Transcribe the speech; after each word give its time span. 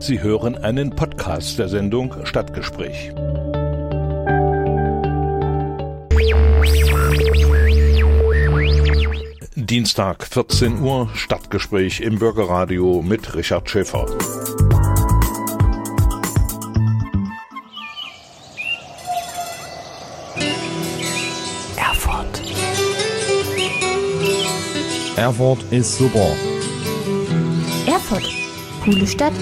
Sie 0.00 0.22
hören 0.22 0.56
einen 0.56 0.94
Podcast 0.94 1.58
der 1.58 1.68
Sendung 1.68 2.14
Stadtgespräch. 2.24 3.12
Dienstag 9.56 10.24
14 10.24 10.80
Uhr 10.80 11.10
Stadtgespräch 11.14 12.00
im 12.00 12.20
Bürgerradio 12.20 13.02
mit 13.02 13.34
Richard 13.34 13.68
Schäfer. 13.68 14.06
Erfurt. 21.76 22.42
Erfurt 25.16 25.64
ist 25.72 25.98
super. 25.98 26.36
Coole 28.88 29.06
Stadt. 29.06 29.34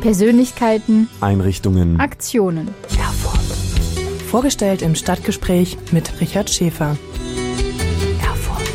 Persönlichkeiten. 0.00 1.08
Einrichtungen. 1.20 2.00
Aktionen. 2.00 2.74
Erfurt. 2.98 3.38
Vorgestellt 4.28 4.82
im 4.82 4.96
Stadtgespräch 4.96 5.78
mit 5.92 6.20
Richard 6.20 6.50
Schäfer. 6.50 6.96
Erfurt. 8.20 8.66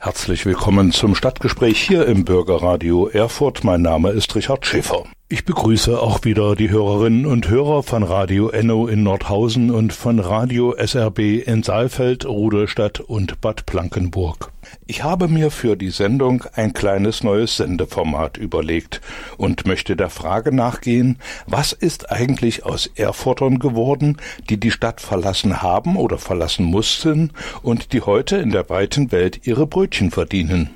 Herzlich 0.00 0.44
willkommen 0.46 0.90
zum 0.90 1.14
Stadtgespräch 1.14 1.80
hier 1.80 2.06
im 2.06 2.24
Bürgerradio 2.24 3.06
Erfurt. 3.06 3.62
Mein 3.62 3.82
Name 3.82 4.10
ist 4.10 4.34
Richard 4.34 4.66
Schäfer. 4.66 5.04
Ich 5.28 5.44
begrüße 5.44 6.00
auch 6.00 6.24
wieder 6.24 6.54
die 6.54 6.70
Hörerinnen 6.70 7.26
und 7.26 7.48
Hörer 7.48 7.82
von 7.82 8.04
Radio 8.04 8.48
Enno 8.50 8.86
in 8.86 9.02
Nordhausen 9.02 9.72
und 9.72 9.92
von 9.92 10.20
Radio 10.20 10.76
SRB 10.76 11.44
in 11.44 11.64
Saalfeld, 11.64 12.24
Rudolstadt 12.24 13.00
und 13.00 13.40
Bad 13.40 13.66
Blankenburg. 13.66 14.52
Ich 14.86 15.02
habe 15.02 15.26
mir 15.26 15.50
für 15.50 15.74
die 15.74 15.90
Sendung 15.90 16.44
ein 16.54 16.74
kleines 16.74 17.24
neues 17.24 17.56
Sendeformat 17.56 18.36
überlegt 18.36 19.00
und 19.36 19.66
möchte 19.66 19.96
der 19.96 20.10
Frage 20.10 20.54
nachgehen, 20.54 21.18
was 21.48 21.72
ist 21.72 22.12
eigentlich 22.12 22.64
aus 22.64 22.88
Erfurtern 22.94 23.58
geworden, 23.58 24.18
die 24.48 24.60
die 24.60 24.70
Stadt 24.70 25.00
verlassen 25.00 25.60
haben 25.60 25.96
oder 25.96 26.18
verlassen 26.18 26.66
mussten 26.66 27.32
und 27.62 27.92
die 27.92 28.02
heute 28.02 28.36
in 28.36 28.50
der 28.50 28.70
weiten 28.70 29.10
Welt 29.10 29.40
ihre 29.44 29.66
Brötchen 29.66 30.12
verdienen. 30.12 30.70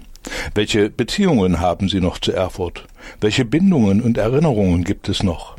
Welche 0.56 0.90
Beziehungen 0.90 1.60
haben 1.60 1.88
Sie 1.88 2.00
noch 2.00 2.18
zu 2.18 2.32
Erfurt? 2.32 2.84
Welche 3.20 3.44
Bindungen 3.44 4.00
und 4.00 4.18
Erinnerungen 4.18 4.84
gibt 4.84 5.08
es 5.08 5.22
noch? 5.22 5.56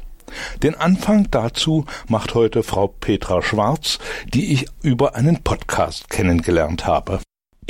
Den 0.63 0.75
Anfang 0.75 1.27
dazu 1.31 1.85
macht 2.07 2.35
heute 2.35 2.63
Frau 2.63 2.87
Petra 2.87 3.41
Schwarz, 3.41 3.99
die 4.33 4.53
ich 4.53 4.65
über 4.81 5.15
einen 5.15 5.43
Podcast 5.43 6.09
kennengelernt 6.09 6.85
habe. 6.85 7.19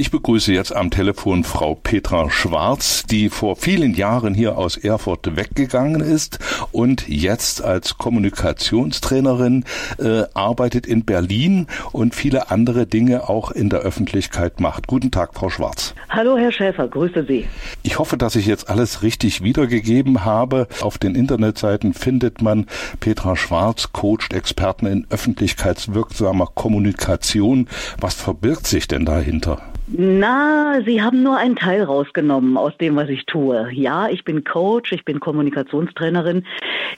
Ich 0.02 0.10
begrüße 0.10 0.52
jetzt 0.52 0.76
am 0.76 0.90
Telefon 0.90 1.44
Frau 1.44 1.76
Petra 1.76 2.32
Schwarz, 2.32 3.04
die 3.04 3.30
vor 3.30 3.56
vielen 3.56 3.94
Jahren 3.94 4.34
hier 4.34 4.58
aus 4.58 4.76
Erfurt 4.76 5.36
weggegangen 5.36 6.02
ist 6.02 6.40
und 6.72 7.08
jetzt 7.08 7.64
als 7.64 8.00
Kommunikationstrainerin 8.00 9.64
äh, 10.00 10.24
arbeitet 10.34 10.88
in 10.88 11.06
Berlin 11.06 11.68
und 11.92 12.16
viele 12.16 12.50
andere 12.50 12.88
Dinge 12.88 13.30
auch 13.30 13.52
in 13.52 13.70
der 13.70 13.82
Öffentlichkeit 13.82 14.60
macht. 14.60 14.88
Guten 14.88 15.12
Tag, 15.12 15.36
Frau 15.36 15.52
Schwarz. 15.52 15.94
Hallo, 16.10 16.36
Herr 16.36 16.52
Schäfer, 16.52 16.88
grüße 16.88 17.24
Sie. 17.28 17.46
Ich 17.84 18.00
hoffe, 18.00 18.18
dass 18.18 18.36
ich 18.36 18.48
jetzt 18.48 18.72
alles 18.72 19.04
richtig 19.04 19.44
wiedergegeben 19.44 20.26
habe. 20.26 20.68
Auf 20.82 20.98
den 20.98 21.14
Internetseiten 21.14 21.94
findet 21.94 22.42
man 22.42 22.66
Petra 23.02 23.36
Schwarz, 23.36 23.94
coacht 23.94 24.34
Experten 24.34 24.88
in 24.88 25.06
öffentlichkeitswirksamer 25.12 26.48
Kommunikation. 26.56 27.68
Was 28.00 28.16
verbirgt 28.16 28.66
sich 28.66 28.88
denn 28.88 29.06
dahinter? 29.06 29.62
Na, 29.94 30.82
Sie 30.86 31.02
haben 31.02 31.22
nur 31.22 31.38
einen 31.38 31.58
Teil 31.58 31.84
rausgenommen 31.84 32.56
aus 32.56 32.78
dem, 32.78 32.96
was 32.96 33.10
ich 33.10 33.26
tue. 33.26 33.70
Ja, 33.74 34.08
ich 34.08 34.24
bin 34.24 34.46
Coach, 34.46 34.94
ich 34.94 35.04
bin 35.04 35.20
Kommunikationstrainerin. 35.20 36.46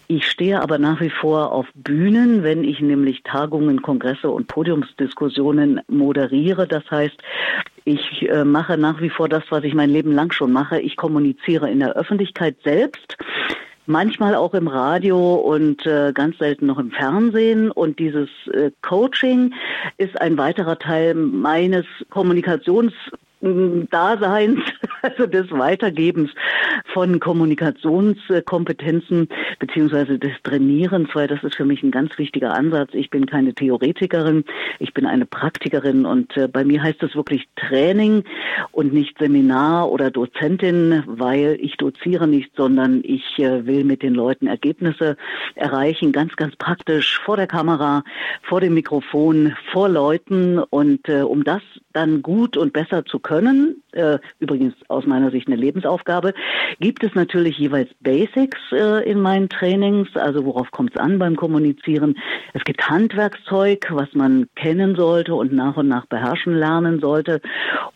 Ich 0.07 0.27
stehe 0.27 0.61
aber 0.61 0.77
nach 0.77 1.01
wie 1.01 1.09
vor 1.09 1.51
auf 1.51 1.65
Bühnen, 1.73 2.43
wenn 2.43 2.63
ich 2.63 2.81
nämlich 2.81 3.23
Tagungen, 3.23 3.81
Kongresse 3.81 4.29
und 4.29 4.47
Podiumsdiskussionen 4.47 5.81
moderiere. 5.87 6.67
Das 6.67 6.83
heißt, 6.91 7.15
ich 7.83 8.29
äh, 8.29 8.45
mache 8.45 8.77
nach 8.77 9.01
wie 9.01 9.09
vor 9.09 9.27
das, 9.27 9.43
was 9.49 9.63
ich 9.63 9.73
mein 9.73 9.89
Leben 9.89 10.11
lang 10.11 10.31
schon 10.31 10.51
mache. 10.51 10.79
Ich 10.79 10.95
kommuniziere 10.95 11.71
in 11.71 11.79
der 11.79 11.95
Öffentlichkeit 11.95 12.57
selbst 12.63 13.17
manchmal 13.85 14.35
auch 14.35 14.53
im 14.53 14.67
Radio 14.67 15.35
und 15.35 15.85
äh, 15.85 16.11
ganz 16.13 16.37
selten 16.37 16.65
noch 16.65 16.79
im 16.79 16.91
Fernsehen. 16.91 17.71
Und 17.71 17.99
dieses 17.99 18.29
äh, 18.51 18.71
Coaching 18.81 19.53
ist 19.97 20.19
ein 20.19 20.37
weiterer 20.37 20.79
Teil 20.79 21.13
meines 21.13 21.85
Kommunikations 22.09 22.93
Daseins, 23.43 24.61
also 25.01 25.27
des 25.27 25.51
Weitergebens 25.51 26.31
von 26.93 27.19
Kommunikationskompetenzen 27.19 29.27
beziehungsweise 29.59 30.17
des 30.17 30.31
Trainierens, 30.43 31.09
weil 31.13 31.27
das 31.27 31.43
ist 31.43 31.55
für 31.55 31.65
mich 31.65 31.83
ein 31.83 31.91
ganz 31.91 32.17
wichtiger 32.17 32.53
Ansatz. 32.53 32.91
Ich 32.93 33.09
bin 33.09 33.25
keine 33.25 33.53
Theoretikerin, 33.53 34.45
ich 34.79 34.93
bin 34.93 35.05
eine 35.05 35.25
Praktikerin 35.25 36.05
und 36.05 36.37
äh, 36.37 36.47
bei 36.47 36.63
mir 36.63 36.81
heißt 36.81 37.03
es 37.03 37.15
wirklich 37.15 37.49
Training 37.57 38.23
und 38.71 38.93
nicht 38.93 39.17
Seminar 39.19 39.91
oder 39.91 40.09
Dozentin, 40.09 41.03
weil 41.05 41.57
ich 41.59 41.75
doziere 41.75 42.27
nicht, 42.27 42.55
sondern 42.55 43.01
ich 43.03 43.39
äh, 43.39 43.65
will 43.65 43.83
mit 43.83 44.03
den 44.03 44.13
Leuten 44.13 44.47
Ergebnisse 44.47 45.17
erreichen, 45.55 46.13
ganz, 46.13 46.37
ganz 46.37 46.55
praktisch 46.55 47.19
vor 47.25 47.35
der 47.35 47.47
Kamera, 47.47 48.03
vor 48.43 48.61
dem 48.61 48.73
Mikrofon, 48.73 49.53
vor 49.73 49.89
Leuten 49.89 50.59
und 50.59 51.09
äh, 51.09 51.23
um 51.23 51.43
das 51.43 51.61
dann 51.93 52.21
gut 52.21 52.57
und 52.57 52.73
besser 52.73 53.05
zu 53.05 53.19
können, 53.19 53.82
äh, 53.93 54.19
übrigens 54.39 54.73
aus 54.87 55.05
meiner 55.05 55.31
Sicht 55.31 55.47
eine 55.47 55.55
Lebensaufgabe, 55.55 56.33
gibt 56.79 57.03
es 57.03 57.13
natürlich 57.15 57.57
jeweils 57.57 57.89
Basics 58.01 58.59
äh, 58.71 59.09
in 59.09 59.21
meinen 59.21 59.49
Trainings, 59.49 60.15
also 60.15 60.45
worauf 60.45 60.71
kommt 60.71 60.91
es 60.95 60.97
an 60.97 61.19
beim 61.19 61.35
Kommunizieren. 61.35 62.17
Es 62.53 62.63
gibt 62.63 62.89
Handwerkszeug, 62.89 63.87
was 63.91 64.13
man 64.13 64.47
kennen 64.55 64.95
sollte 64.95 65.35
und 65.35 65.53
nach 65.53 65.77
und 65.77 65.87
nach 65.87 66.05
beherrschen 66.05 66.55
lernen 66.55 66.99
sollte. 66.99 67.41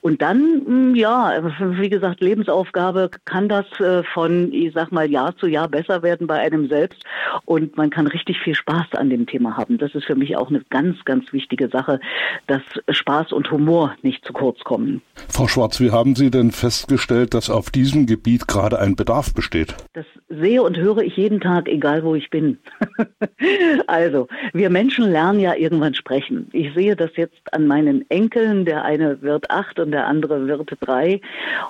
Und 0.01 0.21
dann, 0.21 0.39
mh, 0.39 0.65
hm, 0.65 0.95
ja, 0.95 1.33
wie 1.59 1.89
gesagt, 1.89 2.21
Lebensaufgabe 2.21 3.09
kann 3.25 3.49
das 3.49 3.65
äh, 3.79 4.03
von, 4.03 4.51
ich 4.53 4.73
sag 4.73 4.91
mal, 4.91 5.09
Jahr 5.09 5.35
zu 5.37 5.47
Jahr 5.47 5.67
besser 5.67 6.03
werden 6.03 6.27
bei 6.27 6.39
einem 6.39 6.67
selbst 6.67 7.03
und 7.45 7.77
man 7.77 7.89
kann 7.89 8.07
richtig 8.07 8.39
viel 8.39 8.55
Spaß 8.55 8.93
an 8.93 9.09
dem 9.09 9.25
Thema 9.25 9.57
haben. 9.57 9.77
Das 9.77 9.93
ist 9.95 10.05
für 10.05 10.15
mich 10.15 10.35
auch 10.37 10.49
eine 10.49 10.61
ganz, 10.69 11.03
ganz 11.05 11.31
wichtige 11.33 11.69
Sache, 11.69 11.99
dass 12.47 12.61
Spaß 12.89 13.31
und 13.33 13.51
Humor 13.51 13.95
nicht 14.01 14.25
zu 14.25 14.33
kurz 14.33 14.59
kommen. 14.63 15.01
Frau 15.29 15.47
Schwarz, 15.47 15.79
wie 15.87 15.91
haben 15.93 16.15
Sie 16.17 16.29
denn 16.29 16.51
festgestellt, 16.51 17.33
dass 17.33 17.49
auf 17.49 17.69
diesem 17.69 18.07
Gebiet 18.07 18.45
gerade 18.49 18.77
ein 18.77 18.97
Bedarf 18.97 19.33
besteht? 19.33 19.73
Das 19.93 20.05
sehe 20.27 20.61
und 20.61 20.75
höre 20.75 20.97
ich 20.97 21.15
jeden 21.15 21.39
Tag, 21.39 21.69
egal 21.69 22.03
wo 22.03 22.13
ich 22.13 22.29
bin. 22.29 22.57
also, 23.87 24.27
wir 24.51 24.69
Menschen 24.69 25.09
lernen 25.09 25.39
ja 25.39 25.55
irgendwann 25.55 25.93
sprechen. 25.93 26.49
Ich 26.51 26.73
sehe 26.73 26.97
das 26.97 27.11
jetzt 27.15 27.41
an 27.53 27.67
meinen 27.67 28.03
Enkeln. 28.09 28.65
Der 28.65 28.83
eine 28.83 29.21
wird 29.21 29.49
acht 29.49 29.79
und 29.79 29.91
der 29.91 30.07
andere 30.07 30.45
wird 30.45 30.75
drei. 30.81 31.21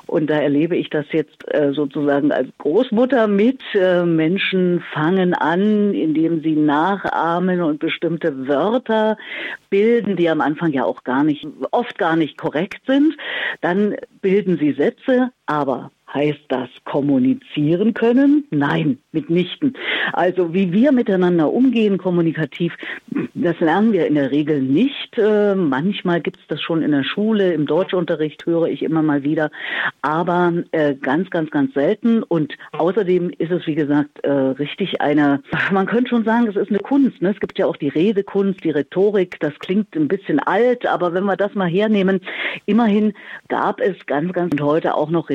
Und 0.08 0.32
da 0.32 0.40
erlebe 0.40 0.76
ich 0.76 0.90
das 0.90 1.06
jetzt 1.12 1.44
äh, 1.54 1.74
sozusagen 1.74 2.32
als 2.32 2.50
Großmutter 2.58 3.28
mit. 3.28 3.62
Äh, 3.76 4.04
Menschen 4.04 4.84
fangen 4.94 5.36
an, 5.36 5.94
indem 5.94 6.42
sie 6.42 6.56
nachahmen 6.56 7.62
und 7.62 7.78
bestimmte 7.80 8.48
Wörter 8.48 9.16
bilden, 9.70 10.16
die 10.16 10.30
am 10.30 10.42
Anfang 10.42 10.72
ja 10.74 10.86
auch 10.86 11.04
gar 11.04 11.24
nicht, 11.24 11.46
oft 11.70 12.00
gar 12.00 12.16
nicht 12.16 12.38
korrekt 12.38 12.82
sind. 12.88 13.16
Dann 13.62 13.96
bilden 14.22 14.58
sie 14.58 14.74
Sätze, 14.74 15.32
aber 15.46 15.92
Heißt 16.18 16.46
das 16.48 16.70
kommunizieren 16.84 17.94
können? 17.94 18.46
Nein, 18.50 18.98
mitnichten. 19.12 19.74
Also 20.14 20.52
wie 20.52 20.72
wir 20.72 20.92
miteinander 20.92 21.54
umgehen 21.54 22.00
kommunikativ, 22.00 22.74
das 23.36 23.60
lernen 23.60 23.94
wir 23.94 24.08
in 24.08 24.16
der 24.16 24.32
Regel 24.32 24.60
nicht. 24.60 25.16
Äh, 25.16 25.54
manchmal 25.54 26.22
gibt 26.22 26.40
es 26.40 26.48
das 26.48 26.60
schon 26.60 26.82
in 26.82 26.92
der 26.92 27.04
Schule, 27.04 27.54
im 27.54 27.68
Deutschunterricht 27.68 28.48
höre 28.48 28.66
ich 28.66 28.82
immer 28.82 29.04
mal 29.04 29.22
wieder, 29.22 29.52
aber 30.02 30.54
äh, 30.72 30.96
ganz, 30.96 31.30
ganz, 31.30 31.52
ganz 31.52 31.76
selten. 31.76 32.24
Und 32.24 32.56
außerdem 32.72 33.30
ist 33.38 33.52
es, 33.52 33.68
wie 33.68 33.76
gesagt, 33.76 34.20
äh, 34.24 34.32
richtig 34.32 35.00
eine, 35.02 35.44
man 35.72 35.86
könnte 35.86 36.10
schon 36.10 36.26
sagen, 36.26 36.48
es 36.48 36.56
ist 36.56 36.70
eine 36.70 36.80
Kunst. 36.80 37.22
Ne? 37.22 37.30
Es 37.30 37.40
gibt 37.40 37.60
ja 37.60 37.68
auch 37.68 37.78
die 37.78 37.90
Redekunst, 37.90 38.64
die 38.64 38.72
Rhetorik, 38.72 39.40
das 39.40 39.54
klingt 39.60 39.96
ein 39.96 40.08
bisschen 40.08 40.40
alt, 40.40 40.88
aber 40.88 41.14
wenn 41.14 41.26
wir 41.26 41.38
das 41.38 41.54
mal 41.54 41.70
hernehmen, 41.70 42.22
immerhin 42.66 43.14
gab 43.50 43.80
es 43.82 44.04
ganz, 44.08 44.34
ganz 44.34 44.52
und 44.52 44.62
heute 44.62 44.96
auch 44.96 45.12
noch 45.12 45.30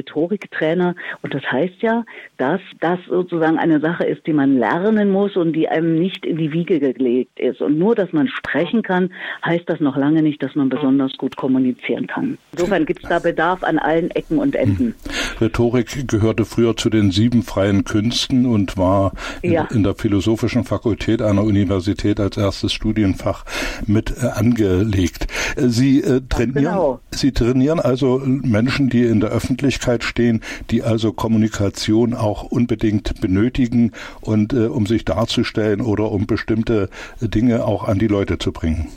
Rhetoriktrainer. 0.72 0.94
Und 1.22 1.34
das 1.34 1.42
heißt 1.50 1.80
ja, 1.80 2.04
dass 2.38 2.60
das 2.80 2.98
sozusagen 3.08 3.58
eine 3.58 3.80
Sache 3.80 4.04
ist, 4.04 4.26
die 4.26 4.32
man 4.32 4.58
lernen 4.58 5.10
muss 5.10 5.36
und 5.36 5.52
die 5.52 5.68
einem 5.68 5.98
nicht 5.98 6.24
in 6.26 6.36
die 6.36 6.52
Wiege 6.52 6.80
gelegt 6.80 7.38
ist. 7.38 7.60
Und 7.60 7.78
nur, 7.78 7.94
dass 7.94 8.12
man 8.12 8.28
sprechen 8.28 8.82
kann, 8.82 9.10
heißt 9.44 9.64
das 9.66 9.80
noch 9.80 9.96
lange 9.96 10.22
nicht, 10.22 10.42
dass 10.42 10.54
man 10.54 10.68
besonders 10.68 11.16
gut 11.18 11.36
kommunizieren 11.36 12.06
kann. 12.06 12.38
Insofern 12.52 12.86
gibt 12.86 13.02
es 13.02 13.08
da 13.08 13.18
Bedarf 13.18 13.62
an 13.62 13.78
allen 13.78 14.10
Ecken 14.10 14.38
und 14.38 14.56
Enden. 14.56 14.78
Hm. 14.86 14.94
Rhetorik 15.40 16.08
gehörte 16.08 16.44
früher 16.44 16.76
zu 16.76 16.90
den 16.90 17.10
sieben 17.10 17.42
freien 17.42 17.84
Künsten 17.84 18.46
und 18.46 18.76
war 18.76 19.12
ja. 19.42 19.66
in, 19.70 19.78
in, 19.78 19.82
der 19.82 19.94
philosophischen 19.94 20.64
Fakultät 20.64 21.22
einer 21.22 21.44
Universität 21.44 22.20
als 22.20 22.36
erstes 22.36 22.72
Studienfach 22.72 23.44
mit 23.86 24.12
äh, 24.22 24.26
angelegt. 24.26 25.26
Äh, 25.56 25.68
Sie 25.68 26.00
äh, 26.00 26.20
trainieren, 26.28 26.64
genau. 26.64 27.00
Sie 27.10 27.32
trainieren 27.32 27.80
also 27.80 28.22
Menschen, 28.24 28.88
die 28.88 29.04
in 29.04 29.20
der 29.20 29.30
Öffentlichkeit 29.30 30.04
stehen, 30.04 30.40
die 30.70 30.82
also 30.82 31.12
Kommunikation 31.12 32.14
auch 32.14 32.44
unbedingt 32.44 33.20
benötigen 33.20 33.92
und 34.20 34.52
äh, 34.52 34.66
um 34.66 34.86
sich 34.86 35.04
darzustellen 35.04 35.80
oder 35.80 36.10
um 36.10 36.26
bestimmte 36.26 36.88
Dinge 37.20 37.64
auch 37.64 37.88
an 37.88 37.98
die 37.98 38.08
Leute 38.08 38.38
zu 38.38 38.52
bringen. 38.52 38.88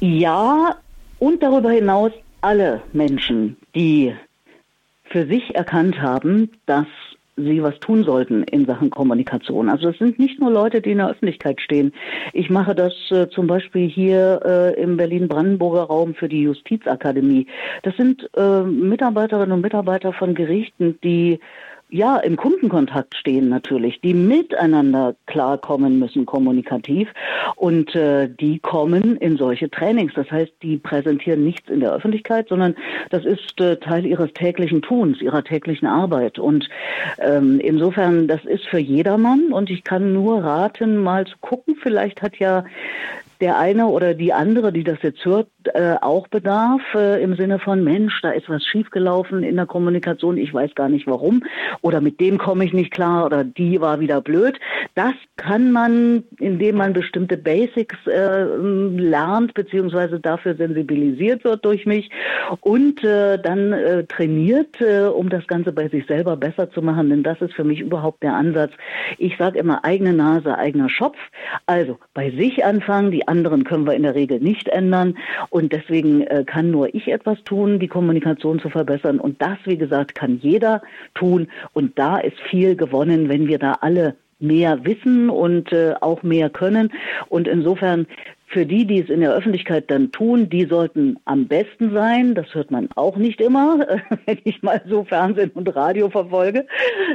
Ja, 0.00 0.76
und 1.18 1.42
darüber 1.42 1.70
hinaus 1.70 2.12
alle 2.40 2.82
Menschen, 2.92 3.56
die 3.74 4.14
für 5.10 5.26
sich 5.26 5.54
erkannt 5.54 6.00
haben, 6.00 6.50
dass 6.66 6.86
sie 7.44 7.62
was 7.62 7.78
tun 7.80 8.04
sollten 8.04 8.42
in 8.44 8.66
Sachen 8.66 8.90
Kommunikation. 8.90 9.68
Also 9.68 9.88
es 9.88 9.98
sind 9.98 10.18
nicht 10.18 10.40
nur 10.40 10.50
Leute, 10.50 10.80
die 10.80 10.92
in 10.92 10.98
der 10.98 11.10
Öffentlichkeit 11.10 11.60
stehen. 11.60 11.92
Ich 12.32 12.50
mache 12.50 12.74
das 12.74 12.94
äh, 13.10 13.28
zum 13.28 13.46
Beispiel 13.46 13.88
hier 13.88 14.40
äh, 14.44 14.82
im 14.82 14.96
Berlin-Brandenburger 14.96 15.82
Raum 15.82 16.14
für 16.14 16.28
die 16.28 16.42
Justizakademie. 16.42 17.46
Das 17.82 17.96
sind 17.96 18.28
äh, 18.36 18.62
Mitarbeiterinnen 18.62 19.52
und 19.52 19.60
Mitarbeiter 19.60 20.12
von 20.12 20.34
Gerichten, 20.34 20.98
die 21.02 21.40
ja, 21.90 22.18
im 22.18 22.36
Kundenkontakt 22.36 23.14
stehen 23.14 23.48
natürlich, 23.48 24.00
die 24.00 24.14
miteinander 24.14 25.14
klarkommen 25.26 25.98
müssen 25.98 26.26
kommunikativ 26.26 27.08
und 27.56 27.94
äh, 27.94 28.28
die 28.28 28.58
kommen 28.58 29.16
in 29.16 29.36
solche 29.36 29.70
Trainings. 29.70 30.12
Das 30.14 30.30
heißt, 30.30 30.52
die 30.62 30.76
präsentieren 30.78 31.44
nichts 31.44 31.68
in 31.68 31.80
der 31.80 31.92
Öffentlichkeit, 31.92 32.48
sondern 32.48 32.74
das 33.10 33.24
ist 33.24 33.60
äh, 33.60 33.76
Teil 33.76 34.06
ihres 34.06 34.32
täglichen 34.32 34.82
Tuns, 34.82 35.20
ihrer 35.20 35.42
täglichen 35.42 35.86
Arbeit. 35.86 36.38
Und 36.38 36.68
ähm, 37.18 37.60
insofern, 37.60 38.28
das 38.28 38.44
ist 38.44 38.66
für 38.66 38.78
jedermann 38.78 39.52
und 39.52 39.70
ich 39.70 39.84
kann 39.84 40.12
nur 40.12 40.42
raten, 40.42 40.98
mal 40.98 41.26
zu 41.26 41.36
gucken. 41.40 41.76
Vielleicht 41.80 42.22
hat 42.22 42.36
ja 42.36 42.64
der 43.40 43.58
eine 43.58 43.86
oder 43.86 44.14
die 44.14 44.32
andere, 44.32 44.72
die 44.72 44.84
das 44.84 44.98
jetzt 45.02 45.24
hört, 45.24 45.48
äh, 45.74 45.94
auch 46.00 46.28
bedarf 46.28 46.82
äh, 46.94 47.22
im 47.22 47.36
Sinne 47.36 47.58
von 47.58 47.82
Mensch, 47.84 48.20
da 48.22 48.30
ist 48.30 48.48
was 48.48 48.64
schiefgelaufen 48.64 49.42
in 49.42 49.56
der 49.56 49.66
Kommunikation, 49.66 50.36
ich 50.36 50.52
weiß 50.52 50.74
gar 50.74 50.88
nicht 50.88 51.06
warum 51.06 51.42
oder 51.82 52.00
mit 52.00 52.20
dem 52.20 52.38
komme 52.38 52.64
ich 52.64 52.72
nicht 52.72 52.90
klar 52.90 53.26
oder 53.26 53.44
die 53.44 53.80
war 53.80 54.00
wieder 54.00 54.20
blöd. 54.20 54.58
Das 54.94 55.14
kann 55.36 55.72
man, 55.72 56.24
indem 56.38 56.76
man 56.76 56.92
bestimmte 56.92 57.36
Basics 57.36 57.96
äh, 58.06 58.44
lernt 58.44 59.54
beziehungsweise 59.54 60.20
dafür 60.20 60.54
sensibilisiert 60.54 61.44
wird 61.44 61.64
durch 61.64 61.86
mich 61.86 62.10
und 62.60 63.02
äh, 63.04 63.38
dann 63.38 63.72
äh, 63.72 64.04
trainiert, 64.04 64.80
äh, 64.80 65.04
um 65.04 65.28
das 65.28 65.46
Ganze 65.46 65.72
bei 65.72 65.88
sich 65.88 66.06
selber 66.06 66.36
besser 66.36 66.70
zu 66.70 66.82
machen, 66.82 67.10
denn 67.10 67.22
das 67.22 67.40
ist 67.40 67.54
für 67.54 67.64
mich 67.64 67.80
überhaupt 67.80 68.22
der 68.22 68.34
Ansatz. 68.34 68.72
Ich 69.18 69.36
sage 69.38 69.58
immer 69.58 69.84
eigene 69.84 70.12
Nase, 70.12 70.56
eigener 70.56 70.88
Schopf. 70.88 71.18
Also 71.66 71.98
bei 72.14 72.30
sich 72.30 72.64
anfangen, 72.64 73.10
die 73.10 73.28
anderen 73.30 73.64
können 73.64 73.86
wir 73.86 73.94
in 73.94 74.02
der 74.02 74.14
Regel 74.14 74.40
nicht 74.40 74.68
ändern. 74.68 75.16
Und 75.48 75.72
deswegen 75.72 76.22
äh, 76.22 76.44
kann 76.44 76.70
nur 76.70 76.94
ich 76.94 77.08
etwas 77.08 77.42
tun, 77.44 77.78
die 77.78 77.88
Kommunikation 77.88 78.58
zu 78.58 78.68
verbessern. 78.68 79.20
Und 79.20 79.40
das, 79.40 79.58
wie 79.64 79.78
gesagt, 79.78 80.14
kann 80.14 80.38
jeder 80.42 80.82
tun. 81.14 81.48
Und 81.72 81.98
da 81.98 82.18
ist 82.18 82.38
viel 82.50 82.76
gewonnen, 82.76 83.28
wenn 83.28 83.46
wir 83.46 83.58
da 83.58 83.78
alle 83.80 84.16
mehr 84.40 84.84
wissen 84.84 85.30
und 85.30 85.72
äh, 85.72 85.94
auch 86.00 86.22
mehr 86.22 86.50
können. 86.50 86.90
Und 87.28 87.46
insofern 87.46 88.06
für 88.50 88.66
die, 88.66 88.84
die 88.84 89.00
es 89.00 89.08
in 89.08 89.20
der 89.20 89.32
Öffentlichkeit 89.32 89.90
dann 89.90 90.10
tun, 90.10 90.48
die 90.48 90.64
sollten 90.64 91.18
am 91.24 91.46
besten 91.46 91.92
sein. 91.92 92.34
Das 92.34 92.52
hört 92.52 92.72
man 92.72 92.88
auch 92.96 93.16
nicht 93.16 93.40
immer, 93.40 93.78
wenn 94.26 94.38
ich 94.42 94.60
mal 94.62 94.82
so 94.88 95.04
Fernsehen 95.04 95.52
und 95.54 95.74
Radio 95.74 96.10
verfolge. 96.10 96.66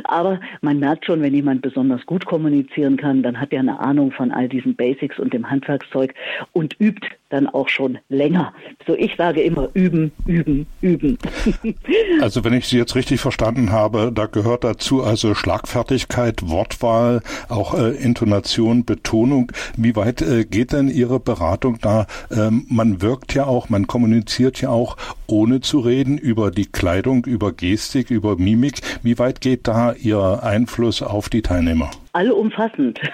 Aber 0.05 0.39
man 0.61 0.79
merkt 0.79 1.05
schon, 1.05 1.21
wenn 1.21 1.33
jemand 1.33 1.61
besonders 1.61 2.05
gut 2.05 2.25
kommunizieren 2.25 2.95
kann, 2.95 3.21
dann 3.21 3.39
hat 3.39 3.51
er 3.51 3.59
eine 3.59 3.79
Ahnung 3.79 4.11
von 4.11 4.31
all 4.31 4.47
diesen 4.47 4.75
Basics 4.75 5.19
und 5.19 5.33
dem 5.33 5.49
Handwerkszeug 5.49 6.13
und 6.53 6.79
übt 6.79 7.05
dann 7.29 7.47
auch 7.47 7.69
schon 7.69 7.97
länger. 8.09 8.53
So 8.85 8.95
ich 8.95 9.15
sage 9.15 9.41
immer 9.41 9.69
üben, 9.73 10.11
üben, 10.25 10.67
üben. 10.81 11.17
Also 12.21 12.43
wenn 12.43 12.53
ich 12.53 12.67
Sie 12.67 12.77
jetzt 12.77 12.95
richtig 12.95 13.19
verstanden 13.19 13.71
habe, 13.71 14.11
da 14.13 14.25
gehört 14.25 14.63
dazu 14.63 15.03
also 15.03 15.35
Schlagfertigkeit, 15.35 16.47
Wortwahl, 16.47 17.21
auch 17.49 17.73
äh, 17.73 17.91
Intonation, 17.91 18.85
Betonung. 18.85 19.51
Wie 19.75 19.95
weit 19.95 20.21
äh, 20.21 20.45
geht 20.45 20.71
denn 20.71 20.87
Ihre 20.87 21.19
Beratung 21.19 21.77
da? 21.81 22.07
Ähm, 22.31 22.65
man 22.69 23.01
wirkt 23.01 23.33
ja 23.33 23.45
auch, 23.45 23.69
man 23.69 23.87
kommuniziert 23.87 24.61
ja 24.61 24.69
auch 24.69 24.97
ohne 25.27 25.61
zu 25.61 25.79
reden 25.79 26.17
über 26.17 26.51
die 26.51 26.65
Kleidung, 26.65 27.25
über 27.25 27.51
Gestik, 27.51 28.11
über 28.11 28.37
Mimik. 28.37 28.81
Wie 29.03 29.19
weit 29.19 29.41
geht 29.41 29.67
da 29.67 29.93
Ihr 29.93 30.43
Einfluss 30.43 31.01
auf 31.01 31.29
die 31.29 31.41
Teilnehmer? 31.41 31.91
Allumfassend. 32.15 32.99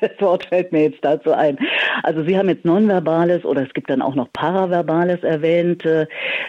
Das 0.00 0.20
Wort 0.20 0.44
fällt 0.44 0.70
mir 0.70 0.82
jetzt 0.82 1.02
dazu 1.02 1.32
ein. 1.32 1.56
Also 2.02 2.24
Sie 2.24 2.36
haben 2.36 2.50
jetzt 2.50 2.66
Nonverbales 2.66 3.42
oder 3.46 3.62
es 3.62 3.72
gibt 3.72 3.88
dann 3.88 4.02
auch 4.02 4.14
noch 4.14 4.30
Paraverbales 4.34 5.22
erwähnt. 5.22 5.86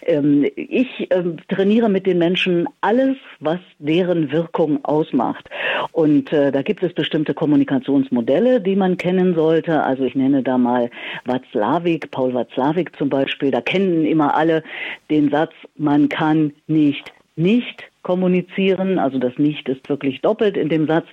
Ähm, 0.02 0.46
ich 0.56 1.08
ähm, 1.12 1.38
trainiere 1.48 1.88
mit 1.88 2.06
den 2.06 2.18
Menschen 2.18 2.68
alles, 2.82 3.16
was 3.40 3.60
deren 3.80 4.30
Wirkung 4.32 4.84
ausmacht. 4.84 5.50
Und 5.94 6.34
äh, 6.34 6.52
da 6.52 6.64
gibt 6.64 6.84
es 6.84 6.92
bestimmte 6.94 7.34
Kommunikationsmodelle, 7.34 8.60
die 8.60 8.76
man 8.76 8.98
kennen 8.98 9.36
sollte. 9.36 9.84
Also 9.84 10.04
ich 10.04 10.16
nenne 10.16 10.44
da 10.44 10.58
mal 10.58 10.90
Watzlawick, 11.24 12.12
Paul 12.12 12.34
Watzlawick 12.34 12.94
zum 12.98 13.08
Beispiel. 13.08 13.52
Da 13.52 13.62
kennen 13.62 14.06
immer 14.06 14.36
alle 14.36 14.64
den 15.10 15.30
Satz, 15.30 15.54
man 15.78 16.10
kann 16.10 16.52
nicht 16.68 17.14
nicht 17.36 17.84
kommunizieren, 18.04 19.00
also 19.00 19.18
das 19.18 19.38
Nicht 19.38 19.68
ist 19.68 19.90
wirklich 19.90 20.22
doppelt 20.22 20.56
in 20.56 20.70
dem 20.70 20.88
Satz. 20.88 21.08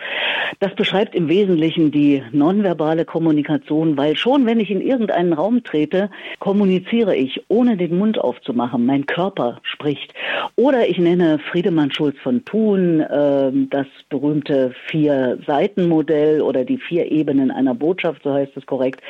Das 0.60 0.74
beschreibt 0.74 1.14
im 1.14 1.28
Wesentlichen 1.28 1.90
die 1.90 2.22
nonverbale 2.32 3.04
Kommunikation, 3.04 3.96
weil 3.96 4.16
schon 4.16 4.46
wenn 4.46 4.60
ich 4.60 4.70
in 4.70 4.80
irgendeinen 4.80 5.32
Raum 5.32 5.64
trete, 5.64 6.10
kommuniziere 6.38 7.16
ich, 7.16 7.42
ohne 7.48 7.76
den 7.76 7.98
Mund 7.98 8.18
aufzumachen. 8.18 8.86
Mein 8.86 9.06
Körper 9.06 9.60
spricht. 9.62 10.14
Oder 10.56 10.88
ich 10.88 10.98
nenne 10.98 11.38
Friedemann 11.38 11.92
Schulz 11.92 12.16
von 12.22 12.44
Thun 12.44 13.00
äh, 13.00 13.50
das 13.70 13.86
berühmte 14.08 14.74
Vier-Seiten-Modell 14.86 16.42
oder 16.42 16.64
die 16.64 16.78
vier 16.78 17.10
Ebenen 17.10 17.50
einer 17.50 17.74
Botschaft, 17.74 18.22
so 18.22 18.32
heißt 18.32 18.56
es 18.56 18.66
korrekt 18.66 19.00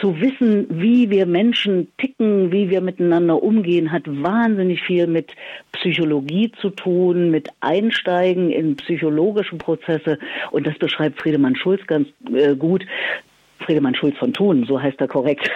zu 0.00 0.20
wissen, 0.20 0.66
wie 0.70 1.10
wir 1.10 1.26
Menschen 1.26 1.88
ticken, 1.98 2.52
wie 2.52 2.70
wir 2.70 2.80
miteinander 2.80 3.42
umgehen, 3.42 3.92
hat 3.92 4.02
wahnsinnig 4.06 4.82
viel 4.82 5.06
mit 5.06 5.32
Psychologie 5.72 6.52
zu 6.60 6.70
tun, 6.70 7.30
mit 7.30 7.48
Einsteigen 7.60 8.50
in 8.50 8.76
psychologische 8.76 9.56
Prozesse. 9.56 10.18
Und 10.50 10.66
das 10.66 10.78
beschreibt 10.78 11.20
Friedemann 11.20 11.56
Schulz 11.56 11.86
ganz 11.86 12.08
äh, 12.32 12.54
gut. 12.54 12.84
Friedemann 13.60 13.94
Schulz 13.94 14.16
von 14.18 14.32
Thun, 14.32 14.64
so 14.68 14.80
heißt 14.80 15.00
er 15.00 15.08
korrekt. 15.08 15.50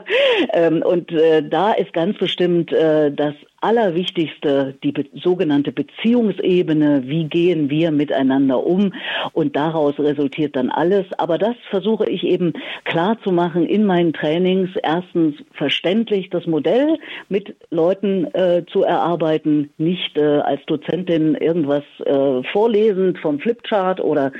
ähm, 0.52 0.82
und 0.82 1.12
äh, 1.12 1.42
da 1.48 1.72
ist 1.72 1.92
ganz 1.92 2.18
bestimmt 2.18 2.72
äh, 2.72 3.12
das 3.12 3.34
Allerwichtigste 3.64 4.74
die 4.82 4.92
be 4.92 5.06
sogenannte 5.14 5.72
Beziehungsebene. 5.72 7.04
Wie 7.06 7.24
gehen 7.24 7.70
wir 7.70 7.90
miteinander 7.90 8.64
um? 8.64 8.92
Und 9.32 9.56
daraus 9.56 9.98
resultiert 9.98 10.54
dann 10.54 10.70
alles. 10.70 11.06
Aber 11.16 11.38
das 11.38 11.56
versuche 11.70 12.04
ich 12.08 12.24
eben 12.24 12.52
klar 12.84 13.16
zu 13.24 13.32
machen 13.32 13.66
in 13.66 13.86
meinen 13.86 14.12
Trainings. 14.12 14.70
Erstens 14.82 15.36
verständlich 15.52 16.28
das 16.28 16.46
Modell 16.46 16.98
mit 17.30 17.56
Leuten 17.70 18.26
äh, 18.34 18.64
zu 18.70 18.82
erarbeiten, 18.82 19.70
nicht 19.78 20.16
äh, 20.18 20.40
als 20.40 20.60
Dozentin 20.66 21.34
irgendwas 21.34 21.84
äh, 22.04 22.42
vorlesend 22.52 23.18
vom 23.18 23.40
Flipchart 23.40 24.00
oder 24.00 24.30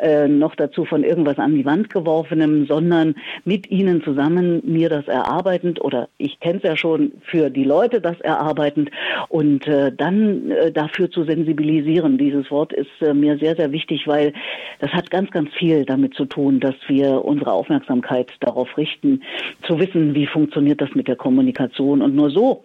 äh, 0.00 0.28
noch 0.28 0.54
dazu 0.56 0.84
von 0.84 1.04
irgendwas 1.04 1.38
an 1.38 1.54
die 1.54 1.64
Wand 1.64 1.88
geworfenem, 1.88 2.66
sondern 2.66 3.14
mit 3.44 3.70
ihnen 3.70 4.02
zusammen 4.02 4.60
mir 4.64 4.90
das 4.90 5.08
erarbeitend 5.08 5.80
oder 5.82 6.08
ich 6.18 6.38
kenne 6.40 6.58
es 6.58 6.64
ja 6.64 6.76
schon 6.76 7.12
für 7.22 7.48
die 7.48 7.64
Leute 7.64 8.00
das 8.00 8.20
erarbeiten 8.20 8.73
vorbereitend 8.74 8.90
und 9.28 9.66
äh, 9.66 9.92
dann 9.92 10.50
äh, 10.50 10.72
dafür 10.72 11.10
zu 11.10 11.24
sensibilisieren. 11.24 12.18
Dieses 12.18 12.50
Wort 12.50 12.72
ist 12.72 12.90
äh, 13.00 13.14
mir 13.14 13.38
sehr, 13.38 13.56
sehr 13.56 13.72
wichtig, 13.72 14.06
weil 14.06 14.32
das 14.80 14.90
hat 14.92 15.10
ganz, 15.10 15.30
ganz 15.30 15.50
viel 15.54 15.84
damit 15.84 16.14
zu 16.14 16.24
tun, 16.24 16.60
dass 16.60 16.74
wir 16.86 17.24
unsere 17.24 17.52
Aufmerksamkeit 17.52 18.30
darauf 18.40 18.76
richten, 18.76 19.22
zu 19.66 19.78
wissen, 19.78 20.14
wie 20.14 20.26
funktioniert 20.26 20.80
das 20.80 20.94
mit 20.94 21.08
der 21.08 21.16
Kommunikation. 21.16 22.02
Und 22.02 22.14
nur 22.14 22.30
so 22.30 22.62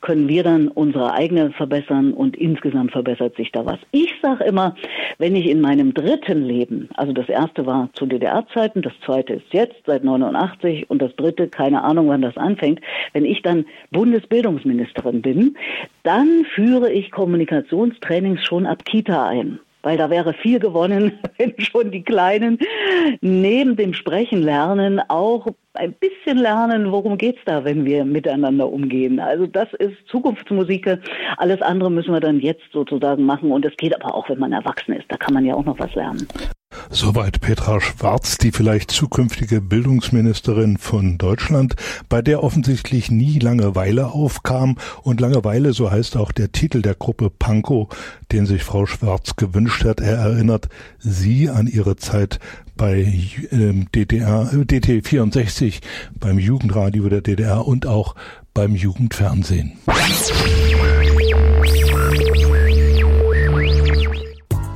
können 0.00 0.28
wir 0.28 0.42
dann 0.42 0.68
unsere 0.68 1.12
eigene 1.12 1.50
verbessern 1.52 2.12
und 2.12 2.36
insgesamt 2.36 2.92
verbessert 2.92 3.36
sich 3.36 3.50
da 3.52 3.66
was. 3.66 3.78
Ich 3.92 4.12
sage 4.22 4.44
immer, 4.44 4.76
wenn 5.18 5.34
ich 5.34 5.46
in 5.48 5.60
meinem 5.60 5.94
dritten 5.94 6.44
Leben, 6.44 6.88
also 6.94 7.12
das 7.12 7.28
erste 7.28 7.66
war 7.66 7.90
zu 7.94 8.06
DDR-Zeiten, 8.06 8.82
das 8.82 8.92
zweite 9.04 9.34
ist 9.34 9.52
jetzt 9.52 9.82
seit 9.86 10.04
89 10.04 10.90
und 10.90 11.02
das 11.02 11.14
dritte, 11.16 11.48
keine 11.48 11.82
Ahnung, 11.82 12.08
wann 12.08 12.22
das 12.22 12.36
anfängt, 12.36 12.80
wenn 13.12 13.24
ich 13.24 13.42
dann 13.42 13.64
Bundesbildungsministerin 13.90 15.22
bin, 15.22 15.56
dann 16.02 16.44
führe 16.54 16.92
ich 16.92 17.10
Kommunikationstrainings 17.10 18.44
schon 18.44 18.66
ab 18.66 18.84
Kita 18.84 19.26
ein. 19.28 19.58
Weil 19.82 19.96
da 19.96 20.10
wäre 20.10 20.34
viel 20.34 20.58
gewonnen, 20.58 21.12
wenn 21.38 21.54
schon 21.58 21.90
die 21.90 22.02
Kleinen 22.02 22.58
neben 23.20 23.76
dem 23.76 23.94
Sprechen 23.94 24.42
lernen 24.42 25.00
auch 25.08 25.46
ein 25.74 25.92
bisschen 25.92 26.38
lernen, 26.38 26.90
worum 26.90 27.18
geht 27.18 27.36
es 27.36 27.44
da, 27.44 27.64
wenn 27.64 27.84
wir 27.84 28.04
miteinander 28.04 28.68
umgehen. 28.68 29.20
Also 29.20 29.46
das 29.46 29.72
ist 29.74 29.96
Zukunftsmusik. 30.06 30.98
Alles 31.36 31.60
andere 31.62 31.90
müssen 31.90 32.12
wir 32.12 32.20
dann 32.20 32.40
jetzt 32.40 32.64
sozusagen 32.72 33.24
machen. 33.24 33.52
Und 33.52 33.64
es 33.64 33.76
geht 33.76 33.94
aber 33.94 34.14
auch, 34.14 34.28
wenn 34.28 34.38
man 34.38 34.52
erwachsen 34.52 34.94
ist. 34.94 35.04
Da 35.08 35.16
kann 35.16 35.34
man 35.34 35.44
ja 35.44 35.54
auch 35.54 35.64
noch 35.64 35.78
was 35.78 35.94
lernen. 35.94 36.26
Soweit 36.90 37.40
Petra 37.40 37.80
Schwarz, 37.80 38.38
die 38.38 38.52
vielleicht 38.52 38.90
zukünftige 38.90 39.60
Bildungsministerin 39.60 40.78
von 40.78 41.18
Deutschland, 41.18 41.74
bei 42.08 42.22
der 42.22 42.42
offensichtlich 42.42 43.10
nie 43.10 43.38
Langeweile 43.38 44.08
aufkam. 44.08 44.76
Und 45.02 45.20
Langeweile, 45.20 45.72
so 45.72 45.90
heißt 45.90 46.16
auch 46.16 46.32
der 46.32 46.52
Titel 46.52 46.82
der 46.82 46.94
Gruppe 46.94 47.30
Pankow, 47.30 47.88
den 48.32 48.46
sich 48.46 48.62
Frau 48.64 48.86
Schwarz 48.86 49.36
gewünscht 49.36 49.84
hat. 49.84 50.00
Er 50.00 50.16
erinnert 50.16 50.68
sie 50.98 51.50
an 51.50 51.66
ihre 51.66 51.96
Zeit 51.96 52.38
bei 52.76 53.12
ähm, 53.50 53.86
DDR, 53.94 54.50
DT 54.52 55.06
64, 55.06 55.80
beim 56.18 56.38
Jugendradio 56.38 57.08
der 57.08 57.22
DDR 57.22 57.66
und 57.66 57.86
auch 57.86 58.14
beim 58.54 58.74
Jugendfernsehen. 58.74 59.78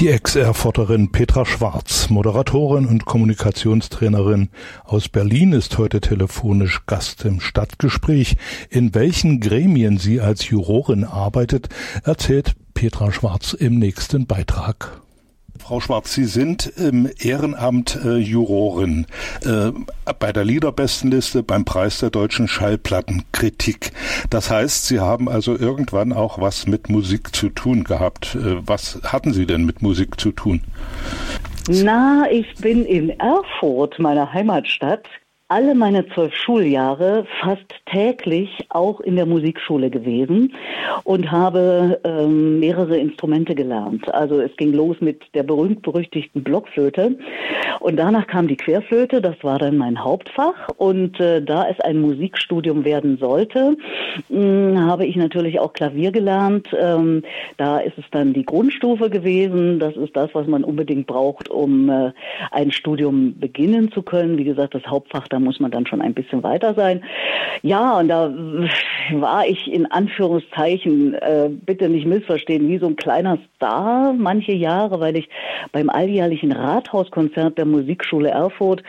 Die 0.00 0.10
Ex-Erfurterin 0.10 1.10
Petra 1.10 1.44
Schwarz, 1.44 2.08
Moderatorin 2.08 2.86
und 2.86 3.04
Kommunikationstrainerin 3.04 4.48
aus 4.84 5.08
Berlin, 5.08 5.52
ist 5.52 5.76
heute 5.76 6.00
telefonisch 6.00 6.86
Gast 6.86 7.24
im 7.24 7.40
Stadtgespräch. 7.40 8.36
In 8.70 8.94
welchen 8.94 9.40
Gremien 9.40 9.98
sie 9.98 10.20
als 10.20 10.48
Jurorin 10.50 11.02
arbeitet, 11.02 11.68
erzählt 12.04 12.54
Petra 12.74 13.10
Schwarz 13.10 13.54
im 13.54 13.80
nächsten 13.80 14.28
Beitrag. 14.28 15.02
Frau 15.68 15.80
Schwarz, 15.80 16.14
Sie 16.14 16.24
sind 16.24 16.66
im 16.78 17.10
Ehrenamt 17.20 17.98
äh, 18.02 18.16
Jurorin 18.16 19.04
äh, 19.44 19.70
bei 20.18 20.32
der 20.32 20.42
Liederbestenliste 20.42 21.42
beim 21.42 21.66
Preis 21.66 21.98
der 21.98 22.08
deutschen 22.08 22.48
Schallplattenkritik. 22.48 23.92
Das 24.30 24.50
heißt, 24.50 24.86
Sie 24.86 24.98
haben 24.98 25.28
also 25.28 25.54
irgendwann 25.54 26.14
auch 26.14 26.40
was 26.40 26.66
mit 26.66 26.88
Musik 26.88 27.36
zu 27.36 27.50
tun 27.50 27.84
gehabt. 27.84 28.34
Äh, 28.34 28.66
was 28.66 28.98
hatten 29.04 29.34
Sie 29.34 29.44
denn 29.44 29.66
mit 29.66 29.82
Musik 29.82 30.18
zu 30.18 30.32
tun? 30.32 30.62
Na, 31.68 32.24
ich 32.30 32.46
bin 32.54 32.86
in 32.86 33.10
Erfurt, 33.20 33.98
meiner 33.98 34.32
Heimatstadt, 34.32 35.06
alle 35.48 35.74
meine 35.74 36.06
zwölf 36.10 36.34
Schuljahre 36.34 37.26
fast 37.40 37.74
täglich 37.86 38.50
auch 38.68 39.00
in 39.00 39.16
der 39.16 39.24
Musikschule 39.24 39.88
gewesen 39.88 40.54
und 41.04 41.30
habe 41.30 41.98
ähm, 42.04 42.60
mehrere 42.60 42.98
Instrumente 42.98 43.54
gelernt. 43.54 44.12
Also 44.12 44.40
es 44.40 44.54
ging 44.58 44.74
los 44.74 44.98
mit 45.00 45.22
der 45.32 45.44
berühmt-berüchtigten 45.44 46.44
Blockflöte 46.44 47.16
und 47.80 47.96
danach 47.96 48.26
kam 48.26 48.46
die 48.46 48.56
Querflöte, 48.56 49.22
das 49.22 49.36
war 49.42 49.58
dann 49.58 49.78
mein 49.78 50.04
Hauptfach 50.04 50.68
und 50.76 51.18
äh, 51.18 51.42
da 51.42 51.66
es 51.68 51.80
ein 51.80 52.00
Musikstudium 52.00 52.84
werden 52.84 53.16
sollte, 53.16 53.76
mh, 54.28 54.38
hm, 54.38 54.78
habe 54.86 55.06
ich 55.06 55.16
natürlich 55.16 55.60
auch 55.60 55.72
Klavier 55.72 56.12
gelernt. 56.12 56.68
Ähm, 56.78 57.22
da 57.56 57.78
ist 57.78 57.96
es 57.96 58.04
dann 58.10 58.34
die 58.34 58.44
Grundstufe 58.44 59.08
gewesen, 59.08 59.78
das 59.78 59.96
ist 59.96 60.14
das, 60.14 60.30
was 60.34 60.46
man 60.46 60.64
unbedingt 60.64 61.06
braucht, 61.06 61.48
um 61.48 61.88
äh, 61.88 62.12
ein 62.50 62.70
Studium 62.70 63.38
beginnen 63.38 63.90
zu 63.92 64.02
können. 64.02 64.36
Wie 64.36 64.44
gesagt, 64.44 64.74
das 64.74 64.86
Hauptfach 64.86 65.28
da 65.38 65.44
muss 65.44 65.60
man 65.60 65.70
dann 65.70 65.86
schon 65.86 66.02
ein 66.02 66.14
bisschen 66.14 66.42
weiter 66.42 66.74
sein. 66.74 67.02
Ja, 67.62 67.98
und 67.98 68.08
da 68.08 68.32
war 69.12 69.46
ich 69.46 69.72
in 69.72 69.86
Anführungszeichen, 69.86 71.14
äh, 71.14 71.48
bitte 71.48 71.88
nicht 71.88 72.06
missverstehen, 72.06 72.68
wie 72.68 72.78
so 72.78 72.86
ein 72.86 72.96
kleiner 72.96 73.38
Star 73.56 74.12
manche 74.12 74.52
Jahre, 74.52 75.00
weil 75.00 75.16
ich 75.16 75.28
beim 75.72 75.90
alljährlichen 75.90 76.52
Rathauskonzert 76.52 77.56
der 77.56 77.66
Musikschule 77.66 78.30
Erfurt 78.30 78.82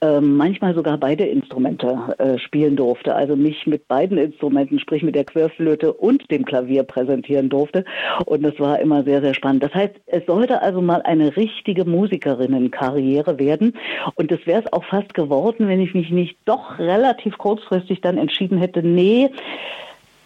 äh, 0.00 0.20
manchmal 0.20 0.74
sogar 0.74 0.98
beide 0.98 1.24
Instrumente 1.24 2.14
äh, 2.18 2.38
spielen 2.38 2.76
durfte. 2.76 3.14
Also 3.14 3.36
mich 3.36 3.66
mit 3.66 3.86
beiden 3.88 4.18
Instrumenten, 4.18 4.80
sprich 4.80 5.02
mit 5.02 5.14
der 5.14 5.24
Querflöte 5.24 5.92
und 5.92 6.30
dem 6.30 6.44
Klavier 6.44 6.82
präsentieren 6.82 7.48
durfte. 7.48 7.84
Und 8.26 8.42
das 8.42 8.58
war 8.58 8.80
immer 8.80 9.04
sehr, 9.04 9.20
sehr 9.20 9.34
spannend. 9.34 9.62
Das 9.62 9.74
heißt, 9.74 9.94
es 10.06 10.26
sollte 10.26 10.62
also 10.62 10.80
mal 10.80 11.02
eine 11.02 11.36
richtige 11.36 11.84
Musikerinnenkarriere 11.84 13.38
werden. 13.38 13.74
Und 14.16 14.30
das 14.30 14.40
wäre 14.46 14.62
es 14.64 14.72
auch 14.72 14.84
fast 14.84 15.14
geworden, 15.14 15.68
wenn 15.68 15.80
ich 15.80 15.91
mich 15.94 16.10
nicht 16.10 16.36
doch 16.44 16.78
relativ 16.78 17.38
kurzfristig 17.38 18.00
dann 18.00 18.18
entschieden 18.18 18.58
hätte, 18.58 18.82
nee, 18.82 19.30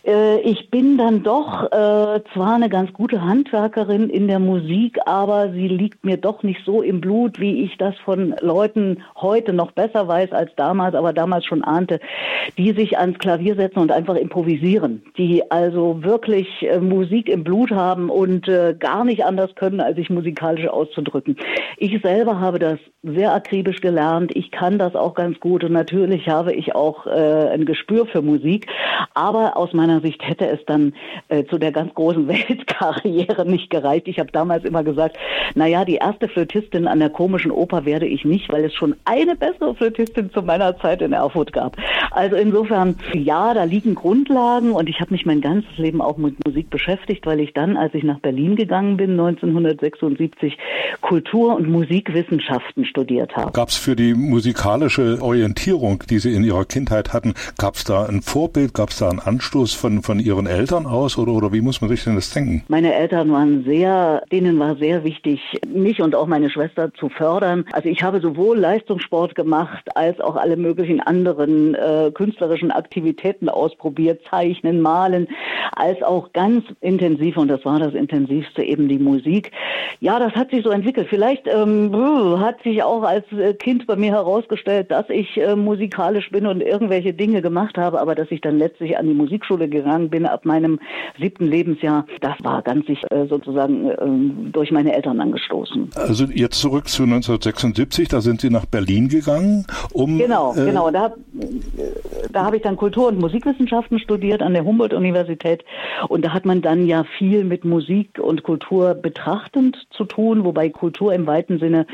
äh, 0.06 0.40
ich 0.40 0.70
bin 0.70 0.96
dann 0.96 1.22
doch 1.22 1.64
äh, 1.64 2.20
zwar 2.32 2.54
eine 2.54 2.68
ganz 2.68 2.92
gute 2.92 3.22
Handwerkerin 3.22 4.08
in 4.08 4.28
der 4.28 4.38
Musik, 4.38 4.98
aber 5.04 5.50
sie 5.52 5.68
liegt 5.68 6.04
mir 6.04 6.16
doch 6.16 6.42
nicht 6.42 6.60
so 6.64 6.80
im 6.82 7.00
Blut, 7.00 7.40
wie 7.40 7.64
ich 7.64 7.76
das 7.76 7.96
von 8.04 8.34
Leuten 8.40 9.02
heute 9.16 9.52
noch 9.52 9.72
besser 9.72 10.06
weiß 10.06 10.32
als 10.32 10.52
damals, 10.56 10.94
aber 10.94 11.12
damals 11.12 11.44
schon 11.44 11.64
ahnte, 11.64 12.00
die 12.56 12.72
sich 12.72 12.98
ans 12.98 13.18
Klavier 13.18 13.56
setzen 13.56 13.80
und 13.80 13.90
einfach 13.90 14.14
improvisieren, 14.14 15.02
die 15.18 15.50
also 15.50 16.02
wirklich 16.02 16.48
äh, 16.62 16.78
Musik 16.78 17.28
im 17.28 17.42
Blut 17.42 17.72
haben 17.72 18.08
und 18.08 18.48
äh, 18.48 18.74
gar 18.78 19.04
nicht 19.04 19.24
anders 19.24 19.54
können, 19.56 19.80
als 19.80 19.96
sich 19.96 20.10
musikalisch 20.10 20.68
auszudrücken. 20.68 21.36
Ich 21.78 22.00
selber 22.02 22.40
habe 22.40 22.58
das 22.58 22.78
sehr 23.02 23.34
akribisch 23.34 23.80
gelernt. 23.80 24.34
Ich 24.34 24.50
kann 24.50 24.78
das 24.78 24.94
auch 24.94 25.14
ganz 25.14 25.40
gut 25.40 25.64
und 25.64 25.72
natürlich 25.72 26.28
habe 26.28 26.52
ich 26.52 26.74
auch 26.74 27.06
äh, 27.06 27.48
ein 27.50 27.64
Gespür 27.64 28.06
für 28.06 28.22
Musik, 28.22 28.66
aber 29.14 29.56
aus 29.56 29.72
meiner 29.72 29.95
meiner 29.96 30.00
Sicht 30.00 30.22
hätte 30.22 30.46
es 30.46 30.60
dann 30.66 30.94
äh, 31.28 31.44
zu 31.44 31.58
der 31.58 31.72
ganz 31.72 31.94
großen 31.94 32.28
Weltkarriere 32.28 33.46
nicht 33.46 33.70
gereicht. 33.70 34.08
Ich 34.08 34.18
habe 34.18 34.30
damals 34.32 34.64
immer 34.64 34.84
gesagt, 34.84 35.16
naja, 35.54 35.84
die 35.84 35.96
erste 35.96 36.28
Flötistin 36.28 36.86
an 36.86 37.00
der 37.00 37.10
komischen 37.10 37.50
Oper 37.50 37.84
werde 37.84 38.06
ich 38.06 38.24
nicht, 38.24 38.52
weil 38.52 38.64
es 38.64 38.74
schon 38.74 38.94
eine 39.04 39.36
bessere 39.36 39.74
Flötistin 39.74 40.30
zu 40.32 40.42
meiner 40.42 40.78
Zeit 40.78 41.02
in 41.02 41.12
Erfurt 41.12 41.52
gab. 41.52 41.76
Also 42.10 42.36
insofern, 42.36 42.96
ja, 43.12 43.54
da 43.54 43.64
liegen 43.64 43.94
Grundlagen 43.94 44.72
und 44.72 44.88
ich 44.88 45.00
habe 45.00 45.12
mich 45.12 45.26
mein 45.26 45.40
ganzes 45.40 45.76
Leben 45.76 46.00
auch 46.00 46.16
mit 46.16 46.36
Musik 46.46 46.70
beschäftigt, 46.70 47.26
weil 47.26 47.40
ich 47.40 47.52
dann, 47.52 47.76
als 47.76 47.94
ich 47.94 48.04
nach 48.04 48.20
Berlin 48.20 48.56
gegangen 48.56 48.96
bin, 48.96 49.12
1976, 49.12 50.56
Kultur- 51.00 51.56
und 51.56 51.68
Musikwissenschaften 51.68 52.84
studiert 52.84 53.36
habe. 53.36 53.52
Gab 53.52 53.68
es 53.68 53.76
für 53.76 53.96
die 53.96 54.14
musikalische 54.14 55.18
Orientierung, 55.20 56.02
die 56.08 56.18
Sie 56.18 56.34
in 56.34 56.44
Ihrer 56.44 56.64
Kindheit 56.64 57.12
hatten, 57.12 57.34
gab 57.58 57.76
es 57.76 57.84
da 57.84 58.06
ein 58.06 58.22
Vorbild, 58.22 58.74
gab 58.74 58.90
es 58.90 58.98
da 58.98 59.08
einen 59.08 59.20
Anstoß 59.20 59.74
von 59.86 60.02
von, 60.02 60.18
Ihren 60.18 60.46
Eltern 60.46 60.86
aus 60.86 61.16
oder, 61.16 61.32
oder 61.32 61.52
wie 61.52 61.60
muss 61.60 61.80
man 61.80 61.88
sich 61.90 62.02
denn 62.02 62.16
das 62.16 62.30
denken? 62.30 62.64
Meine 62.68 62.92
Eltern 62.92 63.30
waren 63.30 63.64
sehr, 63.64 64.22
denen 64.32 64.58
war 64.58 64.76
sehr 64.76 65.04
wichtig, 65.04 65.40
mich 65.66 66.00
und 66.00 66.14
auch 66.14 66.26
meine 66.26 66.50
Schwester 66.50 66.92
zu 66.94 67.08
fördern. 67.08 67.64
Also 67.72 67.88
ich 67.88 68.02
habe 68.02 68.20
sowohl 68.20 68.58
Leistungssport 68.58 69.34
gemacht 69.34 69.84
als 69.94 70.20
auch 70.20 70.36
alle 70.36 70.56
möglichen 70.56 71.00
anderen 71.00 71.74
äh, 71.74 72.10
künstlerischen 72.12 72.70
Aktivitäten 72.70 73.48
ausprobiert, 73.48 74.22
Zeichnen, 74.28 74.80
Malen, 74.80 75.28
als 75.76 76.02
auch 76.02 76.32
ganz 76.32 76.64
intensiv, 76.80 77.36
und 77.36 77.48
das 77.48 77.64
war 77.64 77.78
das 77.78 77.94
intensivste, 77.94 78.62
eben 78.62 78.88
die 78.88 78.98
Musik. 78.98 79.52
Ja, 80.00 80.18
das 80.18 80.32
hat 80.32 80.50
sich 80.50 80.64
so 80.64 80.70
entwickelt. 80.70 81.06
Vielleicht 81.08 81.46
ähm, 81.46 81.94
hat 82.40 82.62
sich 82.62 82.82
auch 82.82 83.02
als 83.02 83.24
äh, 83.32 83.54
Kind 83.54 83.86
bei 83.86 83.96
mir 83.96 84.12
herausgestellt, 84.12 84.90
dass 84.90 85.08
ich 85.10 85.36
äh, 85.36 85.54
musikalisch 85.54 86.30
bin 86.30 86.46
und 86.46 86.60
irgendwelche 86.60 87.14
Dinge 87.14 87.42
gemacht 87.42 87.78
habe, 87.78 88.00
aber 88.00 88.14
dass 88.14 88.30
ich 88.30 88.40
dann 88.40 88.58
letztlich 88.58 88.98
an 88.98 89.06
die 89.06 89.14
Musikschule 89.14 89.68
gegangen 89.76 90.10
bin 90.10 90.26
ab 90.26 90.44
meinem 90.44 90.78
siebten 91.18 91.46
Lebensjahr, 91.46 92.06
das 92.20 92.34
war 92.42 92.62
ganz 92.62 92.86
sich 92.86 93.02
äh, 93.10 93.26
sozusagen 93.26 93.90
äh, 93.90 94.50
durch 94.52 94.70
meine 94.70 94.94
Eltern 94.94 95.20
angestoßen. 95.20 95.90
Also 95.94 96.24
jetzt 96.24 96.60
zurück 96.60 96.88
zu 96.88 97.02
1976, 97.04 98.08
da 98.08 98.20
sind 98.20 98.40
Sie 98.40 98.50
nach 98.50 98.66
Berlin 98.66 99.08
gegangen, 99.08 99.66
um... 99.92 100.18
Genau, 100.18 100.54
äh, 100.54 100.64
genau. 100.64 100.90
Da, 100.90 101.12
da 102.32 102.44
habe 102.44 102.56
ich 102.56 102.62
dann 102.62 102.76
Kultur- 102.76 103.08
und 103.08 103.18
Musikwissenschaften 103.18 103.98
studiert 103.98 104.42
an 104.42 104.54
der 104.54 104.64
Humboldt-Universität 104.64 105.64
und 106.08 106.24
da 106.24 106.32
hat 106.32 106.44
man 106.44 106.62
dann 106.62 106.86
ja 106.86 107.04
viel 107.18 107.44
mit 107.44 107.64
Musik 107.64 108.18
und 108.18 108.42
Kultur 108.42 108.94
betrachtend 108.94 109.86
zu 109.90 110.04
tun, 110.04 110.44
wobei 110.44 110.68
Kultur 110.68 111.12
im 111.12 111.26
weiten 111.26 111.58
Sinne, 111.58 111.86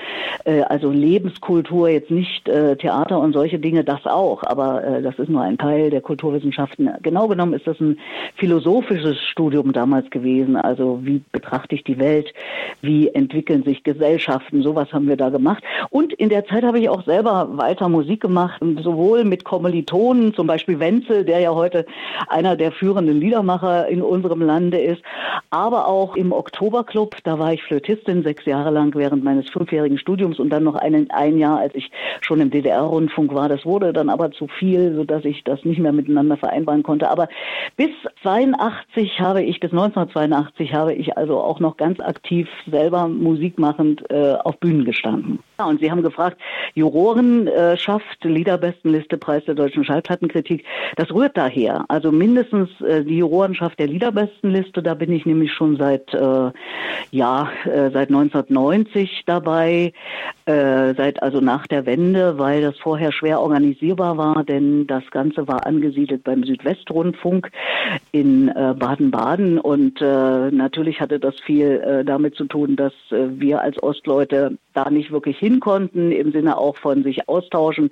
äh, 0.45 0.63
also 0.63 0.91
Lebenskultur, 0.91 1.89
jetzt 1.89 2.11
nicht 2.11 2.49
äh, 2.49 2.77
Theater 2.77 3.21
und 3.21 3.33
solche 3.33 3.59
Dinge, 3.59 3.85
das 3.85 4.07
auch, 4.07 4.43
aber 4.45 4.85
äh, 4.85 5.03
das 5.03 5.19
ist 5.19 5.29
nur 5.29 5.43
ein 5.43 5.59
Teil 5.59 5.91
der 5.91 6.01
Kulturwissenschaften. 6.01 6.91
Genau 7.03 7.29
genommen 7.29 7.55
ist 7.55 7.62
das 7.67 7.81
ein 7.81 7.99
philosophisches 8.37 9.19
Studium 9.25 9.73
damals 9.73 10.11
gewesen. 10.11 10.57
Also 10.57 11.01
wie 11.03 11.23
betrachte 11.33 11.75
ich 11.75 11.85
die 11.85 11.99
Welt? 11.99 12.33
Wie 12.81 13.09
entwickeln 13.09 13.63
sich 13.63 13.83
Gesellschaften? 13.83 14.63
Sowas 14.63 14.93
haben 14.93 15.09
wir 15.09 15.17
da 15.17 15.31
gemacht. 15.31 15.63
Und 15.91 16.13
in 16.13 16.29
der 16.29 16.45
Zeit 16.47 16.63
habe 16.63 16.79
ich 16.79 16.89
auch 16.89 17.05
selber 17.05 17.49
weiter 17.53 17.89
Musik 17.89 18.21
gemacht, 18.21 18.61
sowohl 18.83 19.25
mit 19.25 19.45
Kommilitonen, 19.45 20.35
zum 20.35 20.47
Beispiel 20.47 20.79
Wenzel, 20.81 21.25
der 21.25 21.41
ja 21.41 21.55
heute 21.55 21.87
einer 22.29 22.57
der 22.57 22.73
führenden 22.73 23.21
Liedermacher 23.21 23.89
in 23.89 24.03
unserem 24.03 24.43
Lande 24.43 24.79
ist, 24.79 25.03
aber 25.51 25.87
auch 25.87 26.17
im 26.17 26.33
Oktoberclub, 26.33 27.17
da 27.25 27.39
war 27.39 27.53
ich 27.53 27.63
Flötistin 27.63 28.23
sechs 28.23 28.45
Jahre 28.45 28.71
lang 28.71 28.95
während 28.95 29.25
meines 29.25 29.49
fünfjährigen 29.51 29.99
Studiums 29.99 30.39
und 30.39 30.51
dann 30.51 30.65
noch 30.65 30.75
einen, 30.75 31.11
ein 31.11 31.39
Jahr, 31.39 31.59
als 31.59 31.75
ich 31.75 31.91
schon 32.21 32.41
im 32.41 32.51
DDR-Rundfunk 32.51 33.35
war. 33.35 33.49
Das 33.49 33.65
wurde 33.65 33.93
dann 33.93 34.09
aber 34.09 34.31
zu 34.33 34.49
viel, 34.49 34.95
sodass 34.95 35.25
ich 35.25 35.45
das 35.45 35.65
nicht 35.65 35.79
mehr 35.79 35.93
miteinander 35.93 36.37
vereinbaren 36.37 36.83
konnte. 36.83 37.11
Aber 37.11 37.29
bis 37.77 37.91
82 38.23 39.21
habe 39.21 39.43
ich, 39.43 39.61
bis 39.61 39.71
1982 39.73 40.75
habe 40.75 40.95
ich 40.95 41.17
also 41.17 41.39
auch 41.39 41.61
noch 41.61 41.77
ganz 41.77 42.01
aktiv 42.01 42.49
selber 42.71 43.09
Musik 43.09 43.59
machend 43.59 44.09
äh, 44.11 44.35
auf 44.35 44.59
Bühnen 44.59 44.85
gestanden. 44.85 45.39
Ja, 45.59 45.67
und 45.67 45.81
Sie 45.81 45.91
haben 45.91 46.03
gefragt, 46.03 46.39
Jurorenschaft, 46.75 48.25
Liederbestenliste, 48.25 49.17
Preis 49.17 49.45
der 49.45 49.55
deutschen 49.55 49.85
Schallplattenkritik, 49.85 50.65
das 50.97 51.13
rührt 51.13 51.37
daher. 51.37 51.85
Also 51.89 52.11
mindestens 52.11 52.69
äh, 52.81 53.05
die 53.05 53.19
Jurorenschaft 53.19 53.79
der 53.79 53.87
Liederbestenliste, 53.87 54.83
da 54.83 54.95
bin 54.95 55.13
ich 55.13 55.27
nämlich 55.27 55.53
schon 55.53 55.77
seit, 55.77 56.13
äh, 56.15 56.51
ja, 57.11 57.49
äh, 57.65 57.91
seit 57.91 58.09
1990 58.09 59.23
dabei, 59.27 59.93
äh, 60.47 60.95
seit 60.95 61.23
also 61.23 61.41
nach 61.41 61.67
der 61.67 61.87
Wende, 61.87 62.39
weil 62.39 62.63
das 62.63 62.79
vorher 62.79 63.13
schwer 63.13 63.41
organisierbar 63.41 64.17
war, 64.17 64.45
denn 64.45 64.87
das 64.87 65.05
Ganze 65.11 65.47
war 65.49 65.67
angesiedelt 65.67 66.25
beim 66.25 66.45
Südwestrundfunk 66.45 67.42
in 68.13 68.49
äh, 68.49 68.75
Baden-Baden. 68.79 69.59
Und 69.59 70.01
äh, 70.01 70.51
natürlich 70.51 71.01
hatte 71.01 71.19
das 71.19 71.39
viel 71.41 72.05
damit 72.07 72.35
zu 72.35 72.45
tun, 72.45 72.77
dass 72.77 72.93
wir 73.11 73.61
als 73.61 73.83
Ostleute 73.83 74.59
da 74.73 74.91
nicht 74.91 75.11
wirklich 75.11 75.39
hin 75.39 75.61
konnten, 75.61 76.13
im 76.13 76.33
Sinne 76.33 76.59
auch 76.59 76.77
von 76.77 77.03
sich 77.03 77.29
austauschen, 77.29 77.91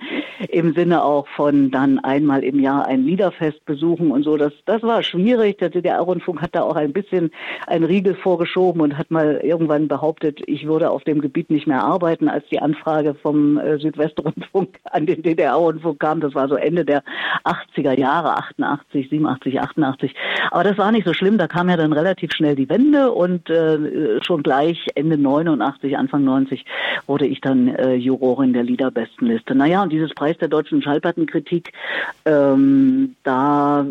im 0.49 0.75
Sinne 0.75 1.05
auch 1.05 1.27
von 1.29 1.71
dann 1.71 1.99
einmal 1.99 2.45
im 2.45 2.61
Jahr 2.61 2.87
ein 2.87 3.05
Liederfest 3.05 3.65
besuchen 3.65 4.11
und 4.11 4.23
so. 4.23 4.37
Das, 4.37 4.53
das 4.67 4.83
war 4.83 5.03
schwierig. 5.03 5.59
Der 5.59 5.71
DDR-Rundfunk 5.71 6.41
hat 6.41 6.55
da 6.55 6.63
auch 6.63 6.77
ein 6.77 6.93
bisschen 6.93 7.31
einen 7.67 7.85
Riegel 7.85 8.15
vorgeschoben 8.15 8.81
und 8.81 8.99
hat 8.99 9.11
mal 9.11 9.41
irgendwann 9.43 9.89
behauptet, 9.89 10.41
ich 10.47 10.67
würde 10.67 10.91
auf 10.91 11.05
dem 11.05 11.21
Gebiet 11.21 11.51
nicht 11.51 11.67
mehr 11.67 11.83
arbeiten, 11.83 12.29
als 12.29 12.47
die 12.49 12.61
Anfrage 12.61 13.15
vom 13.15 13.59
äh, 13.59 13.79
Südwestrundfunk 13.79 14.79
an 14.91 15.07
den 15.07 15.23
DDR-Rundfunk 15.23 16.01
kam. 16.01 16.21
Das 16.21 16.35
war 16.35 16.49
so 16.49 16.55
Ende 16.55 16.85
der 16.85 17.03
80er 17.45 17.99
Jahre, 17.99 18.37
88, 18.37 19.09
87, 19.11 19.61
88. 19.61 20.15
Aber 20.51 20.65
das 20.65 20.79
war 20.79 20.93
nicht 20.93 21.07
so 21.07 21.15
schlimm. 21.15 21.39
Da 21.39 21.47
kam 21.47 21.69
ja 21.69 21.77
dann 21.77 21.93
relativ 21.93 22.33
schnell 22.33 22.57
die 22.57 22.69
Wende 22.69 23.13
und 23.13 23.51
äh, 23.51 24.23
schon 24.23 24.43
gleich 24.43 24.87
Ende 24.95 25.19
89, 25.19 25.97
Anfang 25.97 26.25
90 26.25 26.65
wurde 27.07 27.27
ich 27.27 27.41
dann 27.41 27.69
äh, 27.69 27.95
Jurorin 27.95 28.53
der 28.53 28.63
Liederbestenliste. 28.63 29.55
Naja, 29.55 29.83
und 29.83 29.91
dieses 29.91 30.15
Preis 30.15 30.37
der 30.39 30.49
deutschen 30.49 30.83
Schallplattenkritik, 30.83 31.73
ähm, 32.25 33.17
da 33.23 33.87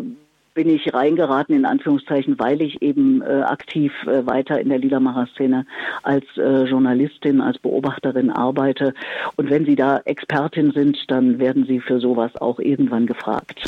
bin 0.54 0.68
ich 0.68 0.92
reingeraten, 0.92 1.54
in 1.54 1.64
Anführungszeichen, 1.64 2.38
weil 2.38 2.60
ich 2.62 2.82
eben 2.82 3.22
äh, 3.22 3.42
aktiv 3.42 3.92
äh, 4.06 4.26
weiter 4.26 4.60
in 4.60 4.68
der 4.68 4.78
Liedermacher-Szene 4.78 5.66
als 6.02 6.24
äh, 6.36 6.64
Journalistin, 6.64 7.40
als 7.40 7.58
Beobachterin 7.58 8.30
arbeite. 8.30 8.94
Und 9.36 9.50
wenn 9.50 9.64
Sie 9.64 9.76
da 9.76 9.98
Expertin 10.04 10.72
sind, 10.72 10.98
dann 11.08 11.38
werden 11.38 11.66
Sie 11.66 11.80
für 11.80 12.00
sowas 12.00 12.32
auch 12.36 12.58
irgendwann 12.58 13.06
gefragt. 13.06 13.60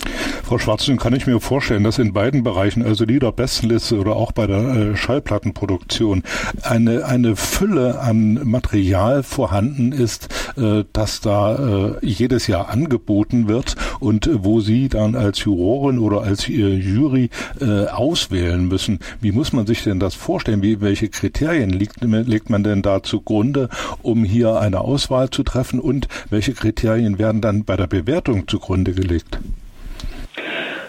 Frau 0.43 0.59
Schwarzen, 0.59 0.99
kann 0.99 1.15
ich 1.15 1.27
mir 1.27 1.41
vorstellen, 1.41 1.85
dass 1.85 1.99
in 1.99 2.13
beiden 2.13 2.43
Bereichen, 2.43 2.85
also 2.85 3.05
Liederbestenliste 3.05 3.99
oder 3.99 4.17
auch 4.17 4.33
bei 4.33 4.47
der 4.47 4.59
äh, 4.59 4.97
Schallplattenproduktion, 4.97 6.23
eine, 6.63 7.07
eine 7.07 7.37
Fülle 7.37 8.01
an 8.01 8.41
Material 8.45 9.23
vorhanden 9.23 9.93
ist, 9.93 10.53
äh, 10.57 10.85
das 10.93 11.21
da 11.21 11.97
äh, 12.03 12.07
jedes 12.07 12.49
Jahr 12.49 12.69
angeboten 12.69 13.49
wird 13.49 13.77
und 14.01 14.29
wo 14.33 14.61
Sie 14.61 14.89
dann 14.89 15.15
als 15.15 15.45
Jurorin 15.45 15.99
oder 15.99 16.23
als 16.23 16.49
Jury 16.75 17.31
äh, 17.61 17.87
auswählen 17.87 18.67
müssen. 18.67 18.99
Wie 19.21 19.33
muss 19.33 19.53
man 19.53 19.67
sich 19.67 19.83
denn 19.83 20.01
das 20.01 20.15
vorstellen? 20.15 20.63
Wie, 20.63 20.81
welche 20.81 21.09
Kriterien 21.09 21.71
liegt, 21.71 22.03
legt 22.03 22.51
man 22.51 22.65
denn 22.65 22.83
da 22.83 23.03
zugrunde, 23.03 23.69
um 24.03 24.25
hier 24.25 24.59
eine 24.61 24.81
Auswahl 24.81 25.31
zu 25.31 25.43
treffen? 25.43 25.81
Und 25.81 26.09
welche 26.31 26.53
Kriterien 26.53 27.19
werden 27.19 27.41
dann 27.41 27.65
bei 27.65 27.77
der 27.77 27.87
Bewertung 27.87 28.49
zugrunde 28.49 28.93
gelegt? 28.93 29.39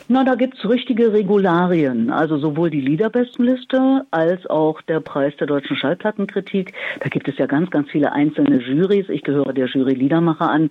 Na, 0.09 0.25
da 0.25 0.35
gibt's 0.35 0.67
richtige 0.67 1.13
Regularien. 1.13 2.09
Also 2.09 2.37
sowohl 2.37 2.69
die 2.69 2.81
Liederbestenliste 2.81 4.05
als 4.11 4.45
auch 4.47 4.81
der 4.81 4.99
Preis 4.99 5.33
der 5.37 5.47
deutschen 5.47 5.77
Schallplattenkritik. 5.77 6.73
Da 6.99 7.07
gibt 7.07 7.29
es 7.29 7.37
ja 7.37 7.45
ganz, 7.45 7.69
ganz 7.69 7.89
viele 7.89 8.11
einzelne 8.11 8.57
Jurys. 8.57 9.07
Ich 9.07 9.23
gehöre 9.23 9.53
der 9.53 9.67
Jury 9.67 9.93
Liedermacher 9.93 10.49
an. 10.49 10.69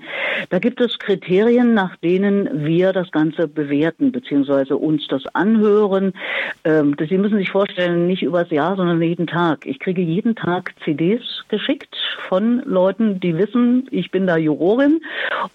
Da 0.51 0.59
gibt 0.59 0.83
es 0.83 0.99
Kriterien, 0.99 1.73
nach 1.73 1.97
denen 1.97 2.67
wir 2.67 2.93
das 2.93 3.11
Ganze 3.11 3.49
bewerten, 3.49 4.13
beziehungsweise 4.13 4.77
uns 4.77 5.09
das 5.09 5.25
anhören. 5.35 6.13
Ähm, 6.65 6.95
Sie 6.99 7.17
müssen 7.17 7.39
sich 7.39 7.51
vorstellen, 7.51 8.07
nicht 8.07 8.23
übers 8.23 8.51
Jahr, 8.51 8.77
sondern 8.77 9.01
jeden 9.01 9.27
Tag. 9.27 9.65
Ich 9.65 9.79
kriege 9.79 10.03
jeden 10.03 10.37
Tag 10.37 10.75
CDs 10.85 11.23
geschickt 11.49 11.97
von 12.29 12.63
Leuten, 12.65 13.19
die 13.19 13.37
wissen, 13.37 13.87
ich 13.91 14.11
bin 14.11 14.27
da 14.27 14.37
Jurorin 14.37 15.01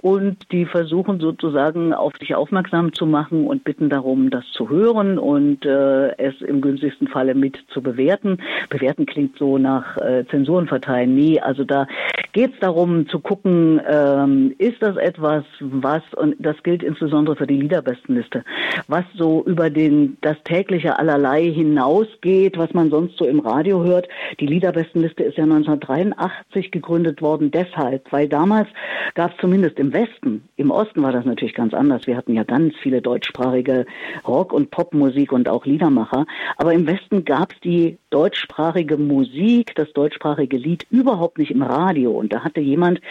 und 0.01 0.51
die 0.51 0.65
versuchen 0.65 1.19
sozusagen 1.19 1.93
auf 1.93 2.13
sich 2.19 2.35
aufmerksam 2.35 2.93
zu 2.93 3.05
machen 3.05 3.45
und 3.45 3.63
bitten 3.67 3.89
darum, 3.89 4.29
das 4.29 4.45
zu 4.53 4.69
hören 4.69 5.19
und 5.19 5.65
äh, 5.65 6.17
es 6.17 6.39
im 6.39 6.61
günstigsten 6.61 7.09
Falle 7.09 7.35
mit 7.35 7.57
zu 7.73 7.81
bewerten. 7.81 8.37
Bewerten 8.69 9.05
klingt 9.05 9.37
so 9.37 9.57
nach 9.57 9.97
äh, 9.97 10.23
Zensuren 10.31 10.67
verteilen. 10.67 11.13
Nee, 11.13 11.41
also 11.41 11.65
da 11.65 11.85
geht 12.31 12.53
es 12.53 12.59
darum 12.61 13.09
zu 13.09 13.19
gucken, 13.19 13.81
ähm, 13.85 14.55
ist 14.57 14.81
das 14.81 14.95
etwas, 14.95 15.43
was, 15.59 16.01
und 16.15 16.37
das 16.39 16.55
gilt 16.63 16.81
insbesondere 16.81 17.35
für 17.35 17.45
die 17.45 17.59
Liederbestenliste, 17.59 18.45
was 18.87 19.03
so 19.17 19.43
über 19.45 19.69
den, 19.69 20.15
das 20.21 20.37
tägliche 20.45 20.97
Allerlei 20.97 21.51
hinausgeht, 21.51 22.57
was 22.57 22.73
man 22.73 22.89
sonst 22.89 23.17
so 23.17 23.25
im 23.25 23.41
Radio 23.41 23.83
hört. 23.83 24.07
Die 24.39 24.47
Liederbestenliste 24.47 25.23
ist 25.23 25.37
ja 25.37 25.43
1983 25.43 26.71
gegründet 26.71 27.21
worden, 27.21 27.51
deshalb, 27.51 28.09
weil 28.13 28.29
damals 28.29 28.69
gab 29.13 29.31
es 29.31 29.37
zumindest 29.41 29.77
im 29.77 29.91
Westen, 29.91 30.43
im 30.55 30.71
Osten 30.71 31.03
war 31.03 31.11
das 31.11 31.25
natürlich 31.25 31.53
ganz 31.53 31.73
anders. 31.73 32.07
Wir 32.07 32.15
hatten 32.15 32.33
ja 32.33 32.45
ganz 32.45 32.73
viele 32.81 33.01
deutschsprachige 33.01 33.56
deutschsprachige 33.57 33.85
Rock- 34.27 34.53
und 34.53 34.71
Popmusik 34.71 35.31
und 35.31 35.49
auch 35.49 35.65
Liedermacher. 35.65 36.25
Aber 36.57 36.73
im 36.73 36.87
Westen 36.87 37.25
gab 37.25 37.53
es 37.53 37.59
die 37.61 37.97
deutschsprachige 38.09 38.97
Musik, 38.97 39.75
das 39.75 39.91
deutschsprachige 39.91 40.57
Lied 40.57 40.87
überhaupt 40.89 41.37
nicht 41.37 41.51
im 41.51 41.61
Radio. 41.61 42.11
Und 42.11 42.31
da 42.31 42.43
hatte 42.43 42.61
jemand, 42.61 43.01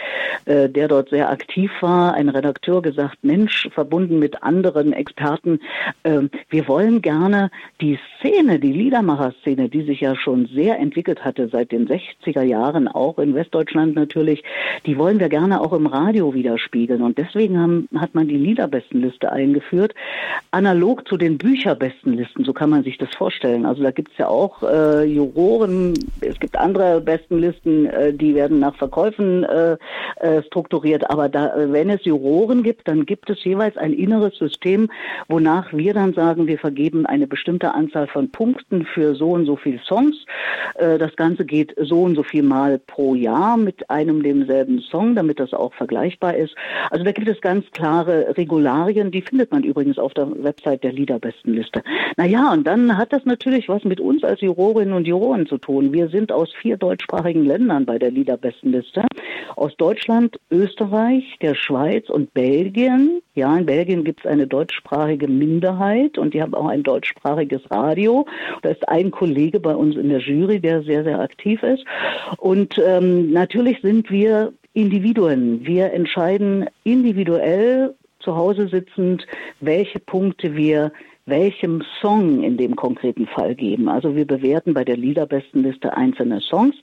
äh, 0.45 0.69
der 0.69 0.87
dort 0.87 1.09
sehr 1.09 1.29
aktiv 1.29 1.71
war, 1.81 2.15
ein 2.15 2.29
Redakteur 2.29 2.81
gesagt, 2.81 3.17
Mensch, 3.21 3.69
verbunden 3.73 4.17
mit 4.17 4.41
anderen 4.41 4.93
Experten, 4.93 5.59
äh, 6.03 6.21
wir 6.49 6.67
wollen 6.67 7.01
gerne 7.01 7.51
die 7.79 7.99
Szene, 8.17 8.59
die 8.59 8.71
Liedermacher-Szene, 8.71 9.69
die 9.69 9.83
sich 9.83 10.01
ja 10.01 10.15
schon 10.15 10.47
sehr 10.47 10.79
entwickelt 10.79 11.23
hatte 11.23 11.47
seit 11.49 11.71
den 11.71 11.87
60er 11.87 12.41
Jahren, 12.41 12.87
auch 12.87 13.19
in 13.19 13.35
Westdeutschland 13.35 13.95
natürlich, 13.95 14.43
die 14.85 14.97
wollen 14.97 15.19
wir 15.19 15.29
gerne 15.29 15.61
auch 15.61 15.73
im 15.73 15.85
Radio 15.85 16.33
widerspiegeln. 16.33 17.03
Und 17.03 17.17
deswegen 17.17 17.59
haben, 17.59 17.87
hat 17.95 18.15
man 18.15 18.27
die 18.27 18.37
Liederbestenliste 18.37 19.31
eingeführt, 19.31 19.93
analog 20.51 21.07
zu 21.07 21.17
den 21.17 21.37
Bücherbestenlisten, 21.37 22.45
so 22.45 22.53
kann 22.53 22.71
man 22.71 22.83
sich 22.83 22.97
das 22.97 23.09
vorstellen. 23.15 23.65
Also 23.65 23.83
da 23.83 23.91
gibt 23.91 24.11
es 24.11 24.17
ja 24.17 24.27
auch 24.27 24.63
äh, 24.63 24.86
Juroren, 25.05 25.93
es 26.21 26.39
gibt 26.39 26.57
andere 26.57 27.01
Bestenlisten, 27.01 27.85
äh, 27.87 28.13
die 28.13 28.35
werden 28.35 28.59
nach 28.59 28.75
Verkäufen 28.75 29.43
äh, 29.43 29.77
äh, 30.17 30.43
strukturiert, 30.43 31.09
aber 31.09 31.29
da, 31.29 31.53
wenn 31.55 31.89
es 31.89 32.03
Juroren 32.05 32.63
gibt, 32.63 32.87
dann 32.87 33.05
gibt 33.05 33.29
es 33.29 33.43
jeweils 33.43 33.77
ein 33.77 33.93
inneres 33.93 34.35
System, 34.37 34.89
wonach 35.27 35.73
wir 35.73 35.93
dann 35.93 36.13
sagen, 36.13 36.47
wir 36.47 36.57
vergeben 36.57 37.05
eine 37.05 37.27
bestimmte 37.27 37.73
Anzahl 37.73 38.07
von 38.07 38.31
Punkten 38.31 38.85
für 38.85 39.15
so 39.15 39.31
und 39.31 39.45
so 39.45 39.55
viele 39.55 39.79
Songs. 39.85 40.15
Äh, 40.75 40.97
das 40.97 41.15
Ganze 41.15 41.45
geht 41.45 41.73
so 41.77 42.03
und 42.03 42.15
so 42.15 42.23
viel 42.23 42.43
Mal 42.43 42.79
pro 42.79 43.15
Jahr 43.15 43.57
mit 43.57 43.89
einem 43.89 44.23
demselben 44.23 44.81
Song, 44.81 45.15
damit 45.15 45.39
das 45.39 45.53
auch 45.53 45.73
vergleichbar 45.73 46.35
ist. 46.35 46.55
Also 46.89 47.03
da 47.03 47.11
gibt 47.11 47.27
es 47.27 47.41
ganz 47.41 47.65
klare 47.71 48.35
Regularien, 48.37 49.11
die 49.11 49.21
findet 49.21 49.51
man 49.51 49.63
übrigens 49.63 49.97
auf 49.97 50.13
der 50.13 50.27
Website 50.43 50.83
der 50.83 50.93
Liederbestenliste. 50.93 51.83
Naja, 52.15 52.51
und 52.53 52.65
dann 52.65 52.97
hat 52.97 53.13
das 53.13 53.25
natürlich 53.25 53.69
was 53.69 53.83
mit 53.83 53.99
uns 53.99 54.23
als 54.23 54.41
Jurorinnen 54.77 54.93
und 54.93 55.07
Juroren 55.07 55.47
zu 55.47 55.57
tun. 55.57 55.91
Wir 55.91 56.07
sind 56.09 56.31
aus 56.31 56.53
vier 56.61 56.77
deutschsprachigen 56.77 57.43
Ländern 57.43 57.85
bei 57.85 57.97
der 57.97 58.11
Liederbestenliste. 58.11 59.05
Aus 59.55 59.75
Deutschland, 59.77 60.39
Österreich, 60.51 61.23
der 61.41 61.55
Schweiz 61.55 62.09
und 62.09 62.31
Belgien. 62.35 63.21
Ja, 63.33 63.57
in 63.57 63.65
Belgien 63.65 64.03
gibt 64.03 64.19
es 64.19 64.27
eine 64.27 64.45
deutschsprachige 64.45 65.27
Minderheit 65.27 66.19
und 66.19 66.35
die 66.35 66.43
haben 66.43 66.53
auch 66.53 66.67
ein 66.67 66.83
deutschsprachiges 66.83 67.61
Radio. 67.71 68.27
Da 68.61 68.69
ist 68.69 68.87
ein 68.87 69.09
Kollege 69.09 69.59
bei 69.59 69.75
uns 69.75 69.95
in 69.95 70.09
der 70.09 70.19
Jury, 70.19 70.59
der 70.59 70.83
sehr, 70.83 71.03
sehr 71.03 71.19
aktiv 71.19 71.63
ist. 71.63 71.83
Und 72.37 72.79
ähm, 72.85 73.31
natürlich 73.31 73.81
sind 73.81 74.11
wir 74.11 74.53
Individuen. 74.73 75.65
Wir 75.65 75.91
entscheiden 75.91 76.67
individuell 76.83 77.95
zu 78.19 78.35
Hause 78.35 78.67
sitzend, 78.67 79.25
welche 79.59 79.97
Punkte 79.99 80.55
wir 80.55 80.91
welchem 81.27 81.83
Song 82.01 82.41
in 82.41 82.57
dem 82.57 82.75
konkreten 82.75 83.27
Fall 83.27 83.53
geben. 83.53 83.89
Also 83.89 84.15
wir 84.15 84.25
bewerten 84.25 84.73
bei 84.73 84.83
der 84.83 84.97
Liederbestenliste 84.97 85.95
einzelne 85.95 86.39
Songs. 86.41 86.75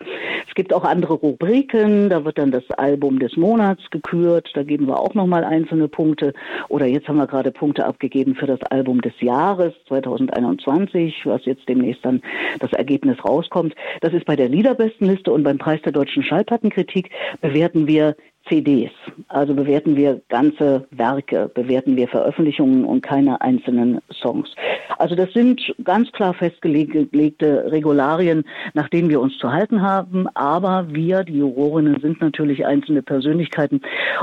Es 0.47 0.55
gibt 0.55 0.73
auch 0.73 0.85
andere 0.85 1.15
Rubriken, 1.15 2.11
da 2.11 2.25
wird 2.25 2.39
dann 2.39 2.51
das 2.51 2.69
Album 2.73 3.19
des 3.19 3.37
Monats 3.37 3.83
gekürt, 3.91 4.51
da 4.55 4.63
geben 4.63 4.87
wir 4.87 5.01
auch 5.01 5.15
nochmal 5.15 5.45
einzelne 5.45 5.89
Punkte. 5.89 6.35
Oder 6.69 6.87
jetzt 6.87 7.09
haben 7.09 7.17
wir 7.17 7.27
gerade 7.27 7.51
Punkte 7.51 7.87
abgegeben 7.87 8.35
für 8.35 8.47
das 8.47 8.63
Album 8.71 9.01
des 9.01 9.19
Jahres 9.21 9.73
2021, 9.89 11.25
was 11.25 11.45
jetzt 11.47 11.69
demnächst 11.69 12.05
dann 12.05 12.21
das 12.61 12.73
Ergebnis 12.73 13.25
rauskommt. 13.25 13.75
Das 14.03 14.13
ist 14.13 14.27
bei 14.27 14.37
der 14.37 14.49
Liederbestenliste 14.49 15.33
und 15.33 15.43
beim 15.43 15.59
Preis 15.59 15.81
der 15.83 15.93
deutschen 15.93 16.23
Schallplattenkritik 16.23 17.11
bewerten 17.41 17.87
wir 17.87 18.15
CDs. 18.49 18.91
Also 19.29 19.55
bewerten 19.55 19.97
wir 19.97 20.21
ganze 20.29 20.87
Werke, 20.91 21.51
bewerten 21.55 21.97
wir 21.97 22.09
Veröffentlichungen 22.09 22.85
und 22.85 23.03
keine 23.03 23.41
einzelnen 23.41 24.01
Songs. 24.11 24.55
Also 24.99 25.15
das 25.15 25.33
sind 25.33 25.75
ganz 25.83 26.13
klar 26.13 26.35
festgelegte 26.35 27.71
Regularien, 27.71 28.45
nach 28.75 28.89
denen 28.89 29.09
wir 29.09 29.21
uns 29.21 29.39
zu 29.39 29.53
halten 29.53 29.83
haben. 29.83 30.29
Aber 30.35 30.87
wir, 30.95 31.25
die 31.25 31.39
Jurorinnen, 31.39 32.01
sind 32.01 32.21
natürlich 32.21 32.67
einzelne 32.67 33.03
Persönlichkeiten. 33.03 33.81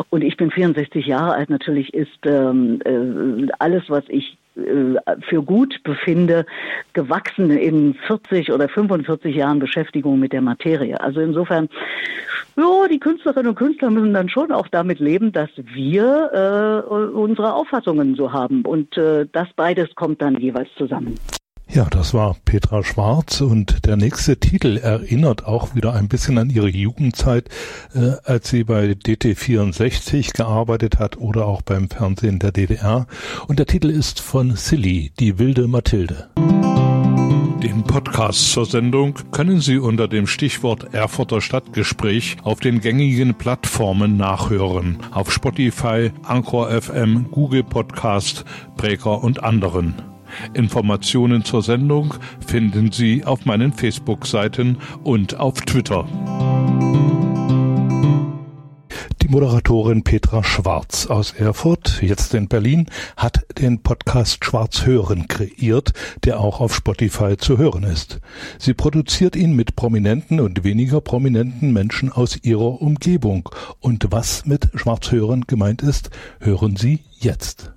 Und 0.10 0.24
ich 0.24 0.38
bin 0.38 0.52
64 0.52 1.06
Jahre 1.06 1.34
alt. 1.34 1.50
Natürlich 1.50 1.94
ist 1.94 2.20
ähm, 2.26 2.80
äh, 2.86 3.52
alles, 3.60 3.84
was 3.88 4.04
ich 4.08 4.38
für 4.56 5.44
gut 5.44 5.82
befinde, 5.84 6.46
gewachsen 6.94 7.52
in 7.52 7.94
40 8.08 8.52
oder 8.52 8.68
45 8.68 9.36
Jahren 9.36 9.60
Beschäftigung 9.60 10.20
mit 10.20 10.34
der 10.34 10.42
Materie. 10.42 11.00
Also 11.00 11.22
insofern, 11.22 11.70
ja, 12.58 12.88
die 12.90 13.00
Künstlerinnen 13.00 13.50
und 13.50 13.56
Künstler 13.56 13.90
müssen 13.90 14.14
dann 14.14 14.30
schon 14.30 14.52
auch 14.52 14.68
damit 14.68 15.00
leben, 15.00 15.32
dass 15.32 15.50
wir 15.56 16.86
äh, 16.86 16.92
unsere 16.92 17.54
Auffassungen 17.54 18.16
so 18.16 18.34
haben. 18.34 18.64
Und 18.64 18.98
äh, 18.98 19.26
das 19.32 19.48
beides 19.56 19.94
kommt 19.96 20.22
dann 20.22 20.36
jeweils 20.36 20.70
zusammen. 20.78 21.16
Ja, 21.74 21.86
das 21.90 22.14
war 22.14 22.36
Petra 22.44 22.84
Schwarz 22.84 23.40
und 23.40 23.86
der 23.86 23.96
nächste 23.96 24.38
Titel 24.38 24.76
erinnert 24.76 25.46
auch 25.46 25.74
wieder 25.74 25.94
ein 25.94 26.10
bisschen 26.10 26.38
an 26.38 26.50
ihre 26.50 26.68
Jugendzeit, 26.68 27.48
äh, 27.96 28.12
als 28.26 28.50
sie 28.50 28.66
bei 28.66 28.88
DT64 28.92 30.34
gearbeitet 30.34 31.00
hat 31.00 31.16
oder 31.16 31.46
auch 31.46 31.62
beim 31.62 31.90
Fernsehen 31.90 32.40
der 32.40 32.52
DDR. 32.52 33.08
Und 33.48 33.58
der 33.58 33.68
Titel 33.68 33.90
ist 33.90 34.20
von 34.20 34.58
Silly, 34.58 35.14
die 35.18 35.40
wilde 35.40 35.70
Mathilde. 35.70 36.30
Den 37.64 37.84
Podcast 37.84 38.52
zur 38.52 38.66
Sendung 38.66 39.14
können 39.32 39.62
Sie 39.62 39.78
unter 39.78 40.10
dem 40.10 40.28
Stichwort 40.28 40.94
Erfurter 40.94 41.40
Stadtgespräch 41.40 42.36
auf 42.44 42.60
den 42.60 42.82
gängigen 42.82 43.36
Plattformen 43.36 44.18
nachhören. 44.18 44.98
Auf 45.12 45.32
Spotify, 45.32 46.12
Anchor 46.24 46.70
FM, 46.70 47.28
Google 47.32 47.64
Podcast, 47.64 48.44
Breaker 48.76 49.24
und 49.24 49.42
anderen. 49.42 50.11
Informationen 50.54 51.44
zur 51.44 51.62
Sendung 51.62 52.14
finden 52.46 52.92
Sie 52.92 53.24
auf 53.26 53.46
meinen 53.46 53.74
Facebook-Seiten 53.74 54.78
und 55.04 55.40
auf 55.40 55.62
Twitter. 55.62 56.08
Die 59.22 59.28
Moderatorin 59.28 60.04
Petra 60.04 60.44
Schwarz 60.44 61.06
aus 61.06 61.32
Erfurt, 61.32 62.02
jetzt 62.02 62.34
in 62.34 62.48
Berlin, 62.48 62.88
hat 63.16 63.46
den 63.60 63.84
Podcast 63.84 64.44
Schwarz 64.44 64.86
hören 64.86 65.28
kreiert, 65.28 65.94
der 66.26 66.40
auch 66.40 66.60
auf 66.60 66.76
Spotify 66.76 67.38
zu 67.38 67.58
hören 67.58 67.84
ist. 67.84 68.20
Sie 68.58 68.74
produziert 68.74 69.36
ihn 69.36 69.56
mit 69.56 69.76
prominenten 69.76 70.40
und 70.40 70.64
weniger 70.64 71.02
prominenten 71.02 71.72
Menschen 71.72 72.12
aus 72.12 72.44
ihrer 72.44 72.82
Umgebung. 72.82 73.48
Und 73.80 74.08
was 74.12 74.46
mit 74.46 74.70
Schwarz 74.74 75.12
hören 75.12 75.46
gemeint 75.46 75.84
ist, 75.84 76.10
hören 76.40 76.76
Sie 76.76 77.02
jetzt. 77.20 77.72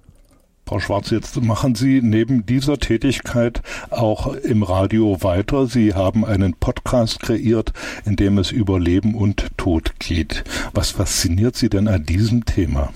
Frau 0.66 0.81
Schwarz, 0.81 1.11
jetzt 1.11 1.42
machen 1.42 1.74
Sie 1.74 2.00
neben 2.00 2.46
dieser 2.46 2.79
Tätigkeit 2.79 3.61
auch 3.90 4.33
im 4.35 4.62
Radio 4.62 5.22
weiter. 5.22 5.66
Sie 5.66 5.92
haben 5.92 6.24
einen 6.24 6.55
Podcast 6.55 7.20
kreiert, 7.20 7.74
in 8.07 8.16
dem 8.16 8.38
es 8.38 8.50
über 8.50 8.81
Leben 8.81 9.14
und 9.14 9.48
Tod 9.59 9.92
geht. 9.98 10.42
Was 10.72 10.92
fasziniert 10.92 11.55
Sie 11.55 11.68
denn 11.68 11.87
an 11.87 12.05
diesem 12.07 12.46
Thema? 12.46 12.94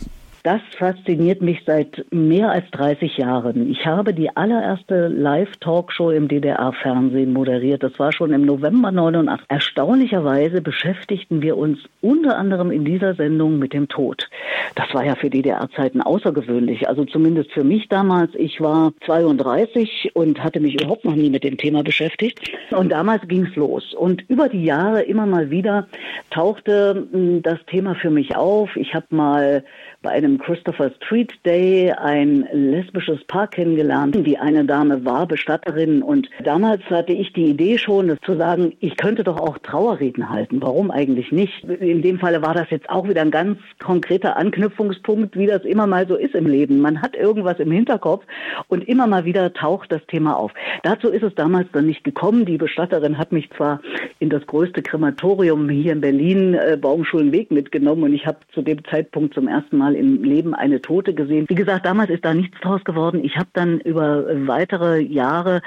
Das 0.48 0.62
fasziniert 0.78 1.42
mich 1.42 1.60
seit 1.66 2.06
mehr 2.10 2.50
als 2.50 2.64
30 2.70 3.18
Jahren. 3.18 3.70
Ich 3.70 3.84
habe 3.84 4.14
die 4.14 4.34
allererste 4.34 5.08
Live-Talkshow 5.08 6.10
im 6.10 6.26
DDR-Fernsehen 6.26 7.34
moderiert. 7.34 7.82
Das 7.82 7.98
war 7.98 8.12
schon 8.12 8.32
im 8.32 8.46
November 8.46 8.90
89. 8.90 9.44
Erstaunlicherweise 9.50 10.62
beschäftigten 10.62 11.42
wir 11.42 11.58
uns 11.58 11.80
unter 12.00 12.38
anderem 12.38 12.70
in 12.70 12.86
dieser 12.86 13.14
Sendung 13.14 13.58
mit 13.58 13.74
dem 13.74 13.88
Tod. 13.88 14.30
Das 14.74 14.86
war 14.94 15.04
ja 15.04 15.16
für 15.16 15.28
DDR-Zeiten 15.28 16.00
außergewöhnlich. 16.00 16.88
Also 16.88 17.04
zumindest 17.04 17.52
für 17.52 17.64
mich 17.64 17.88
damals. 17.90 18.30
Ich 18.34 18.58
war 18.58 18.94
32 19.04 20.12
und 20.14 20.42
hatte 20.42 20.60
mich 20.60 20.80
überhaupt 20.80 21.04
noch 21.04 21.14
nie 21.14 21.28
mit 21.28 21.44
dem 21.44 21.58
Thema 21.58 21.82
beschäftigt. 21.82 22.40
Und 22.70 22.88
damals 22.88 23.28
ging 23.28 23.44
es 23.44 23.54
los. 23.54 23.92
Und 23.92 24.24
über 24.30 24.48
die 24.48 24.64
Jahre 24.64 25.02
immer 25.02 25.26
mal 25.26 25.50
wieder 25.50 25.88
tauchte 26.30 27.06
hm, 27.12 27.42
das 27.42 27.58
Thema 27.66 27.94
für 27.96 28.08
mich 28.08 28.34
auf. 28.34 28.74
Ich 28.76 28.94
habe 28.94 29.06
mal 29.10 29.62
bei 30.02 30.10
einem 30.10 30.38
Christopher 30.38 30.92
Street 30.96 31.32
Day 31.44 31.92
ein 31.92 32.46
lesbisches 32.52 33.24
Paar 33.24 33.48
kennengelernt. 33.48 34.16
Die 34.26 34.38
eine 34.38 34.64
Dame 34.64 35.04
war 35.04 35.26
Bestatterin 35.26 36.02
und 36.02 36.28
damals 36.44 36.82
hatte 36.84 37.12
ich 37.12 37.32
die 37.32 37.46
Idee 37.46 37.78
schon, 37.78 38.16
zu 38.24 38.36
sagen, 38.36 38.74
ich 38.80 38.96
könnte 38.96 39.24
doch 39.24 39.40
auch 39.40 39.58
Trauerreden 39.58 40.30
halten. 40.30 40.62
Warum 40.62 40.90
eigentlich 40.90 41.32
nicht? 41.32 41.64
In 41.64 42.02
dem 42.02 42.20
Falle 42.20 42.42
war 42.42 42.54
das 42.54 42.70
jetzt 42.70 42.88
auch 42.88 43.08
wieder 43.08 43.22
ein 43.22 43.32
ganz 43.32 43.58
konkreter 43.80 44.36
Anknüpfungspunkt, 44.36 45.36
wie 45.36 45.46
das 45.46 45.64
immer 45.64 45.86
mal 45.86 46.06
so 46.06 46.14
ist 46.14 46.34
im 46.34 46.46
Leben. 46.46 46.80
Man 46.80 47.02
hat 47.02 47.16
irgendwas 47.16 47.58
im 47.58 47.72
Hinterkopf 47.72 48.24
und 48.68 48.86
immer 48.88 49.06
mal 49.06 49.24
wieder 49.24 49.52
taucht 49.52 49.90
das 49.90 50.04
Thema 50.06 50.36
auf. 50.36 50.52
Dazu 50.84 51.08
ist 51.08 51.24
es 51.24 51.34
damals 51.34 51.66
dann 51.72 51.86
nicht 51.86 52.04
gekommen. 52.04 52.44
Die 52.44 52.56
Bestatterin 52.56 53.18
hat 53.18 53.32
mich 53.32 53.50
zwar 53.50 53.80
in 54.20 54.30
das 54.30 54.46
größte 54.46 54.82
Krematorium 54.82 55.68
hier 55.68 55.92
in 55.92 56.00
Berlin, 56.00 56.54
äh, 56.54 56.76
Baumschulenweg, 56.80 57.50
mitgenommen 57.50 58.04
und 58.04 58.14
ich 58.14 58.26
habe 58.26 58.38
zu 58.52 58.62
dem 58.62 58.84
Zeitpunkt 58.84 59.34
zum 59.34 59.48
ersten 59.48 59.76
Mal 59.76 59.87
im 59.94 60.22
Leben 60.22 60.54
eine 60.54 60.80
Tote 60.80 61.14
gesehen. 61.14 61.46
Wie 61.48 61.54
gesagt, 61.54 61.86
damals 61.86 62.10
ist 62.10 62.24
da 62.24 62.34
nichts 62.34 62.58
draus 62.60 62.82
geworden. 62.84 63.24
Ich 63.24 63.36
habe 63.36 63.48
dann 63.52 63.80
über 63.80 64.24
weitere 64.46 65.00
Jahre, 65.00 65.62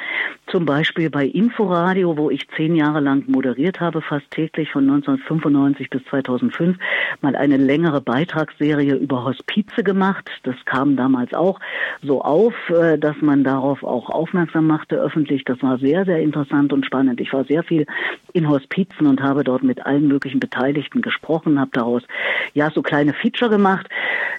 zum 0.47 0.65
Beispiel 0.65 1.09
bei 1.09 1.25
Inforadio, 1.25 2.17
wo 2.17 2.29
ich 2.29 2.47
zehn 2.55 2.75
Jahre 2.75 2.99
lang 2.99 3.23
moderiert 3.27 3.79
habe, 3.79 4.01
fast 4.01 4.29
täglich 4.31 4.71
von 4.71 4.83
1995 4.83 5.89
bis 5.89 6.03
2005, 6.05 6.77
mal 7.21 7.35
eine 7.35 7.57
längere 7.57 8.01
Beitragsserie 8.01 8.95
über 8.95 9.23
Hospize 9.23 9.83
gemacht. 9.83 10.29
Das 10.43 10.55
kam 10.65 10.95
damals 10.95 11.33
auch 11.33 11.59
so 12.03 12.21
auf, 12.21 12.53
äh, 12.69 12.97
dass 12.97 13.15
man 13.21 13.43
darauf 13.43 13.83
auch 13.83 14.09
aufmerksam 14.09 14.67
machte 14.67 14.95
öffentlich. 14.95 15.43
Das 15.45 15.61
war 15.61 15.77
sehr, 15.77 16.05
sehr 16.05 16.19
interessant 16.19 16.73
und 16.73 16.85
spannend. 16.85 17.21
Ich 17.21 17.31
war 17.33 17.45
sehr 17.45 17.63
viel 17.63 17.85
in 18.33 18.49
Hospizen 18.49 19.07
und 19.07 19.21
habe 19.21 19.43
dort 19.43 19.63
mit 19.63 19.85
allen 19.85 20.07
möglichen 20.07 20.39
Beteiligten 20.39 21.01
gesprochen, 21.01 21.59
habe 21.59 21.71
daraus 21.73 22.03
ja 22.53 22.69
so 22.71 22.81
kleine 22.81 23.13
Feature 23.13 23.49
gemacht. 23.49 23.87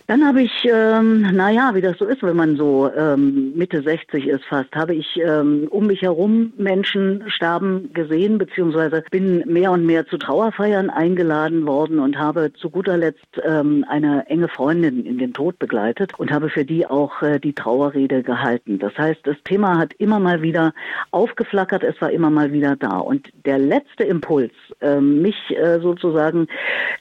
Dann 0.06 0.26
habe 0.26 0.42
ich, 0.42 0.52
ähm, 0.64 1.22
naja, 1.32 1.70
wie 1.74 1.80
das 1.80 1.96
so 1.98 2.04
ist, 2.04 2.22
wenn 2.22 2.37
man 2.37 2.56
so 2.56 2.90
ähm, 2.92 3.52
Mitte 3.54 3.82
60 3.82 4.26
ist 4.26 4.44
fast, 4.44 4.74
habe 4.74 4.94
ich 4.94 5.06
ähm, 5.16 5.68
um 5.70 5.87
mich 5.87 6.02
herum 6.02 6.52
Menschen 6.58 7.24
sterben 7.28 7.92
gesehen, 7.92 8.38
beziehungsweise 8.38 9.04
bin 9.11 9.44
mehr 9.46 9.70
und 9.70 9.87
mehr 9.87 10.06
zu 10.06 10.18
Trauerfeiern 10.18 10.90
eingeladen 10.90 11.66
worden 11.66 11.98
und 11.98 12.18
habe 12.18 12.52
zu 12.52 12.68
guter 12.68 12.96
Letzt 12.96 13.40
ähm, 13.44 13.85
eine 13.88 14.26
enge 14.26 14.48
Freundin 14.48 15.06
in 15.06 15.18
den 15.18 15.32
Tod 15.32 15.58
begleitet 15.58 16.18
und 16.18 16.32
habe 16.32 16.50
für 16.50 16.64
die 16.64 16.87
auch 16.87 17.22
äh, 17.22 17.38
die 17.38 17.52
Trauerrede 17.52 18.22
gehalten. 18.22 18.78
Das 18.78 18.96
heißt, 18.98 19.20
das 19.24 19.37
Thema 19.44 19.78
hat 19.78 19.94
immer 19.94 20.18
mal 20.18 20.42
wieder 20.42 20.74
aufgeflackert, 21.12 21.85
es 21.85 22.00
war 22.00 22.11
immer 22.11 22.30
mal 22.30 22.52
wieder 22.52 22.76
da. 22.76 22.98
Und 22.98 23.32
der 23.46 23.58
letzte 23.58 24.04
Impuls, 24.04 24.52
äh, 24.80 25.00
mich 25.00 25.37
äh, 25.50 25.78
sozusagen 25.80 26.48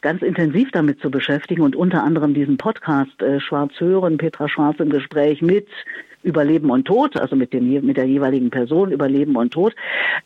ganz 0.01 0.21
intensiv 0.21 0.69
damit 0.71 1.01
zu 1.01 1.09
beschäftigen 1.09 1.61
und 1.61 1.75
unter 1.75 2.03
anderem 2.03 2.33
diesen 2.33 2.57
Podcast 2.61 3.19
äh, 3.23 3.39
Schwarz 3.39 3.73
hören, 3.79 4.19
Petra 4.19 4.47
Schwarz 4.47 4.79
im 4.79 4.91
Gespräch 4.91 5.41
mit 5.41 5.67
über 6.21 6.43
Leben 6.43 6.69
und 6.69 6.85
Tod, 6.85 7.17
also 7.17 7.35
mit 7.35 7.53
dem 7.53 7.67
mit 7.83 7.97
der 7.97 8.05
jeweiligen 8.05 8.51
Person 8.51 8.91
über 8.91 9.09
Leben 9.09 9.35
und 9.35 9.51
Tod, 9.51 9.73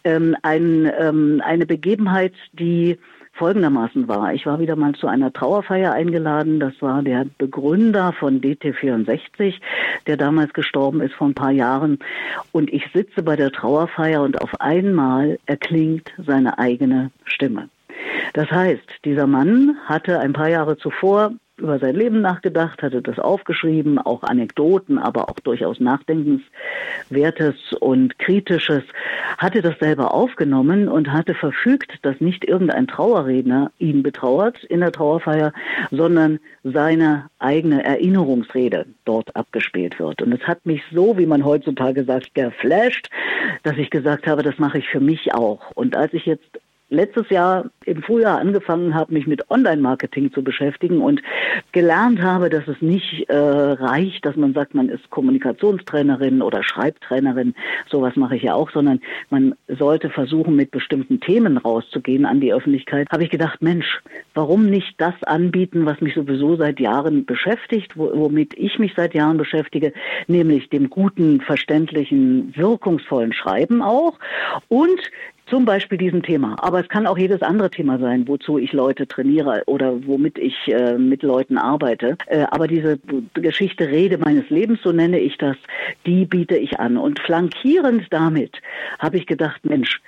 ähm, 0.03 0.35
ein, 0.41 0.91
ähm, 0.99 1.41
eine 1.45 1.65
Begebenheit, 1.65 2.33
die 2.51 2.97
folgendermaßen 3.31 4.09
war. 4.09 4.33
Ich 4.33 4.45
war 4.45 4.59
wieder 4.59 4.75
mal 4.75 4.93
zu 4.95 5.07
einer 5.07 5.31
Trauerfeier 5.31 5.93
eingeladen. 5.93 6.59
Das 6.59 6.73
war 6.81 7.01
der 7.03 7.25
Begründer 7.37 8.11
von 8.11 8.41
DT64, 8.41 9.55
der 10.05 10.17
damals 10.17 10.53
gestorben 10.53 10.99
ist 10.99 11.13
vor 11.13 11.27
ein 11.27 11.35
paar 11.35 11.51
Jahren. 11.51 11.99
Und 12.51 12.71
ich 12.73 12.83
sitze 12.93 13.23
bei 13.23 13.37
der 13.37 13.51
Trauerfeier 13.51 14.21
und 14.23 14.41
auf 14.41 14.59
einmal 14.59 15.39
erklingt 15.45 16.11
seine 16.17 16.57
eigene 16.57 17.11
Stimme. 17.23 17.69
Das 18.33 18.51
heißt, 18.51 18.83
dieser 19.05 19.27
Mann 19.27 19.77
hatte 19.85 20.19
ein 20.19 20.33
paar 20.33 20.49
Jahre 20.49 20.75
zuvor 20.77 21.31
über 21.57 21.79
sein 21.79 21.95
Leben 21.95 22.21
nachgedacht, 22.21 22.81
hatte 22.81 23.01
das 23.01 23.17
aufgeschrieben, 23.17 23.97
auch 23.97 24.23
Anekdoten, 24.23 24.97
aber 24.97 25.29
auch 25.29 25.39
durchaus 25.39 25.79
Nachdenkenswertes 25.79 27.55
und 27.79 28.19
Kritisches, 28.19 28.83
hatte 29.37 29.61
das 29.61 29.77
selber 29.79 30.13
aufgenommen 30.13 30.87
und 30.89 31.11
hatte 31.11 31.33
verfügt, 31.33 31.93
dass 32.01 32.19
nicht 32.19 32.45
irgendein 32.45 32.87
Trauerredner 32.87 33.71
ihn 33.79 34.03
betrauert 34.03 34.63
in 34.65 34.81
der 34.81 34.91
Trauerfeier, 34.91 35.53
sondern 35.91 36.39
seine 36.63 37.29
eigene 37.39 37.83
Erinnerungsrede 37.83 38.85
dort 39.05 39.35
abgespielt 39.35 39.97
wird. 39.99 40.21
Und 40.21 40.33
es 40.33 40.45
hat 40.47 40.65
mich 40.65 40.81
so, 40.91 41.17
wie 41.17 41.25
man 41.25 41.45
heutzutage 41.45 42.03
sagt, 42.03 42.35
geflasht, 42.35 43.09
dass 43.63 43.77
ich 43.77 43.89
gesagt 43.89 44.27
habe, 44.27 44.43
das 44.43 44.59
mache 44.59 44.79
ich 44.79 44.87
für 44.89 44.99
mich 44.99 45.33
auch. 45.33 45.71
Und 45.71 45.95
als 45.95 46.13
ich 46.13 46.25
jetzt 46.25 46.59
letztes 46.95 47.29
Jahr 47.29 47.65
im 47.85 48.01
Frühjahr 48.01 48.39
angefangen 48.39 48.95
habe, 48.95 49.13
mich 49.13 49.27
mit 49.27 49.49
Online-Marketing 49.51 50.31
zu 50.33 50.43
beschäftigen 50.43 51.01
und 51.01 51.21
gelernt 51.71 52.21
habe, 52.21 52.49
dass 52.49 52.67
es 52.67 52.81
nicht 52.81 53.29
äh, 53.29 53.35
reicht, 53.35 54.25
dass 54.25 54.35
man 54.35 54.53
sagt, 54.53 54.73
man 54.73 54.89
ist 54.89 55.09
Kommunikationstrainerin 55.09 56.41
oder 56.41 56.63
Schreibtrainerin, 56.63 57.53
sowas 57.89 58.15
mache 58.15 58.37
ich 58.37 58.43
ja 58.43 58.55
auch, 58.55 58.71
sondern 58.71 59.01
man 59.29 59.55
sollte 59.67 60.09
versuchen, 60.09 60.55
mit 60.55 60.71
bestimmten 60.71 61.19
Themen 61.19 61.57
rauszugehen 61.57 62.25
an 62.25 62.41
die 62.41 62.53
Öffentlichkeit, 62.53 63.07
habe 63.11 63.23
ich 63.23 63.29
gedacht, 63.29 63.61
Mensch, 63.61 64.01
warum 64.33 64.69
nicht 64.69 64.99
das 64.99 65.13
anbieten, 65.23 65.85
was 65.85 66.01
mich 66.01 66.15
sowieso 66.15 66.55
seit 66.55 66.79
Jahren 66.79 67.25
beschäftigt, 67.25 67.91
womit 67.95 68.53
ich 68.57 68.79
mich 68.79 68.93
seit 68.95 69.13
Jahren 69.13 69.37
beschäftige, 69.37 69.93
nämlich 70.27 70.69
dem 70.69 70.89
guten, 70.89 71.41
verständlichen, 71.41 72.53
wirkungsvollen 72.55 73.33
Schreiben 73.33 73.81
auch 73.81 74.17
und 74.67 74.99
zum 75.47 75.65
Beispiel 75.65 75.97
diesem 75.97 76.23
Thema. 76.23 76.55
Aber 76.59 76.79
es 76.79 76.89
kann 76.89 77.07
auch 77.07 77.17
jedes 77.17 77.41
andere 77.41 77.69
Thema 77.69 77.99
sein, 77.99 78.27
wozu 78.27 78.57
ich 78.57 78.73
Leute 78.73 79.07
trainiere 79.07 79.63
oder 79.67 80.05
womit 80.05 80.37
ich 80.37 80.55
äh, 80.67 80.97
mit 80.97 81.23
Leuten 81.23 81.57
arbeite. 81.57 82.17
Äh, 82.27 82.45
aber 82.49 82.67
diese 82.67 82.99
Geschichte 83.33 83.87
Rede 83.87 84.17
meines 84.17 84.49
Lebens, 84.49 84.79
so 84.83 84.91
nenne 84.91 85.19
ich 85.19 85.37
das, 85.37 85.57
die 86.05 86.25
biete 86.25 86.57
ich 86.57 86.79
an. 86.79 86.97
Und 86.97 87.19
flankierend 87.19 88.07
damit 88.09 88.61
habe 88.99 89.17
ich 89.17 89.27
gedacht, 89.27 89.65
Mensch, 89.65 90.01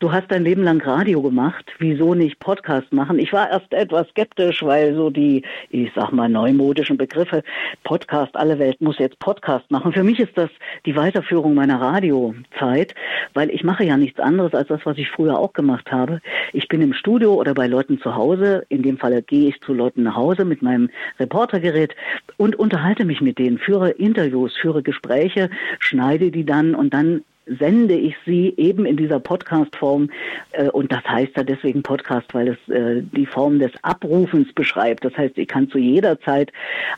Du 0.00 0.10
hast 0.10 0.30
dein 0.30 0.44
Leben 0.44 0.62
lang 0.62 0.80
Radio 0.80 1.20
gemacht, 1.20 1.66
wieso 1.78 2.14
nicht 2.14 2.38
Podcast 2.38 2.90
machen? 2.90 3.18
Ich 3.18 3.34
war 3.34 3.50
erst 3.50 3.70
etwas 3.74 4.08
skeptisch, 4.08 4.62
weil 4.62 4.94
so 4.94 5.10
die, 5.10 5.42
ich 5.68 5.92
sag 5.94 6.10
mal, 6.10 6.26
neumodischen 6.26 6.96
Begriffe, 6.96 7.42
Podcast, 7.84 8.34
alle 8.34 8.58
Welt 8.58 8.80
muss 8.80 8.98
jetzt 8.98 9.18
Podcast 9.18 9.70
machen. 9.70 9.92
Für 9.92 10.02
mich 10.02 10.18
ist 10.18 10.38
das 10.38 10.48
die 10.86 10.96
Weiterführung 10.96 11.52
meiner 11.52 11.82
Radiozeit, 11.82 12.94
weil 13.34 13.50
ich 13.50 13.62
mache 13.62 13.84
ja 13.84 13.98
nichts 13.98 14.18
anderes 14.20 14.54
als 14.54 14.68
das, 14.68 14.80
was 14.86 14.96
ich 14.96 15.10
früher 15.10 15.38
auch 15.38 15.52
gemacht 15.52 15.92
habe. 15.92 16.22
Ich 16.54 16.66
bin 16.68 16.80
im 16.80 16.94
Studio 16.94 17.34
oder 17.34 17.52
bei 17.52 17.66
Leuten 17.66 18.00
zu 18.00 18.16
Hause, 18.16 18.64
in 18.70 18.82
dem 18.82 18.96
Falle 18.96 19.20
gehe 19.20 19.50
ich 19.50 19.60
zu 19.60 19.74
Leuten 19.74 20.04
nach 20.04 20.16
Hause 20.16 20.46
mit 20.46 20.62
meinem 20.62 20.88
Reportergerät 21.18 21.94
und 22.38 22.56
unterhalte 22.56 23.04
mich 23.04 23.20
mit 23.20 23.38
denen, 23.38 23.58
führe 23.58 23.90
Interviews, 23.90 24.56
führe 24.56 24.82
Gespräche, 24.82 25.50
schneide 25.78 26.30
die 26.30 26.46
dann 26.46 26.74
und 26.74 26.94
dann 26.94 27.22
sende 27.58 27.94
ich 27.94 28.14
sie 28.24 28.54
eben 28.56 28.86
in 28.86 28.96
dieser 28.96 29.18
Podcast-Form. 29.18 30.10
Äh, 30.52 30.68
und 30.68 30.92
das 30.92 31.04
heißt 31.04 31.36
ja 31.36 31.42
deswegen 31.42 31.82
Podcast, 31.82 32.32
weil 32.32 32.48
es 32.48 32.74
äh, 32.74 33.02
die 33.02 33.26
Form 33.26 33.58
des 33.58 33.72
Abrufens 33.82 34.52
beschreibt. 34.52 35.04
Das 35.04 35.16
heißt, 35.16 35.36
ich 35.38 35.48
kann 35.48 35.68
zu 35.68 35.78
jeder 35.78 36.20
Zeit 36.20 36.52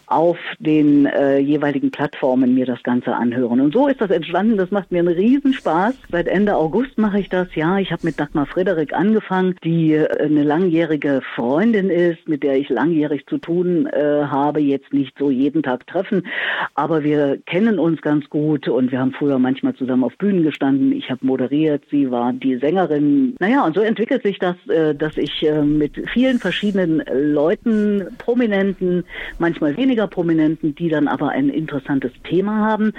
auf 0.06 0.36
den 0.58 1.06
äh, 1.06 1.38
jeweiligen 1.38 1.90
Plattformen 1.90 2.54
mir 2.54 2.66
das 2.66 2.82
Ganze 2.82 3.14
anhören. 3.14 3.60
Und 3.60 3.72
so 3.72 3.88
ist 3.88 4.00
das 4.00 4.10
entstanden. 4.10 4.56
Das 4.56 4.70
macht 4.70 4.92
mir 4.92 5.00
einen 5.00 5.14
Riesenspaß. 5.14 5.94
Seit 6.10 6.28
Ende 6.28 6.56
August 6.56 6.98
mache 6.98 7.20
ich 7.20 7.28
das. 7.28 7.54
Ja, 7.54 7.78
ich 7.78 7.90
habe 7.90 8.04
mit 8.04 8.20
Dagmar 8.20 8.46
Frederik 8.46 8.92
angefangen, 8.92 9.56
die 9.64 9.96
eine 9.96 10.42
langjährige 10.42 11.22
Freundin 11.34 11.90
ist, 11.90 12.28
mit 12.28 12.42
der 12.42 12.56
ich 12.56 12.68
langjährig 12.68 13.26
zu 13.26 13.38
tun 13.38 13.88
habe. 13.92 14.60
Jetzt 14.60 14.92
nicht 14.92 15.16
so 15.18 15.30
jeden 15.30 15.62
Tag 15.62 15.86
treffen, 15.86 16.26
aber 16.74 17.04
wir 17.04 17.38
kennen 17.46 17.78
uns 17.78 18.00
ganz 18.02 18.28
gut 18.28 18.68
und 18.68 18.92
wir 18.92 18.98
haben 18.98 19.12
früher 19.12 19.38
manchmal 19.38 19.74
zusammen 19.74 20.04
auf 20.04 20.16
Bühnen 20.18 20.41
gestanden, 20.44 20.92
ich 20.92 21.10
habe 21.10 21.24
moderiert, 21.26 21.82
sie 21.90 22.10
war 22.10 22.32
die 22.32 22.56
Sängerin. 22.56 23.36
Naja, 23.38 23.64
und 23.64 23.74
so 23.74 23.80
entwickelt 23.80 24.22
sich 24.22 24.38
das, 24.38 24.56
äh, 24.68 24.94
dass 24.94 25.16
ich 25.16 25.42
äh, 25.42 25.62
mit 25.62 26.02
vielen 26.12 26.38
verschiedenen 26.38 27.02
Leuten, 27.12 28.06
Prominenten, 28.18 29.04
manchmal 29.38 29.76
weniger 29.76 30.06
Prominenten, 30.06 30.74
die 30.74 30.88
dann 30.88 31.08
aber 31.08 31.30
ein 31.30 31.48
interessantes 31.48 32.12
Thema 32.24 32.56
haben. 32.56 32.92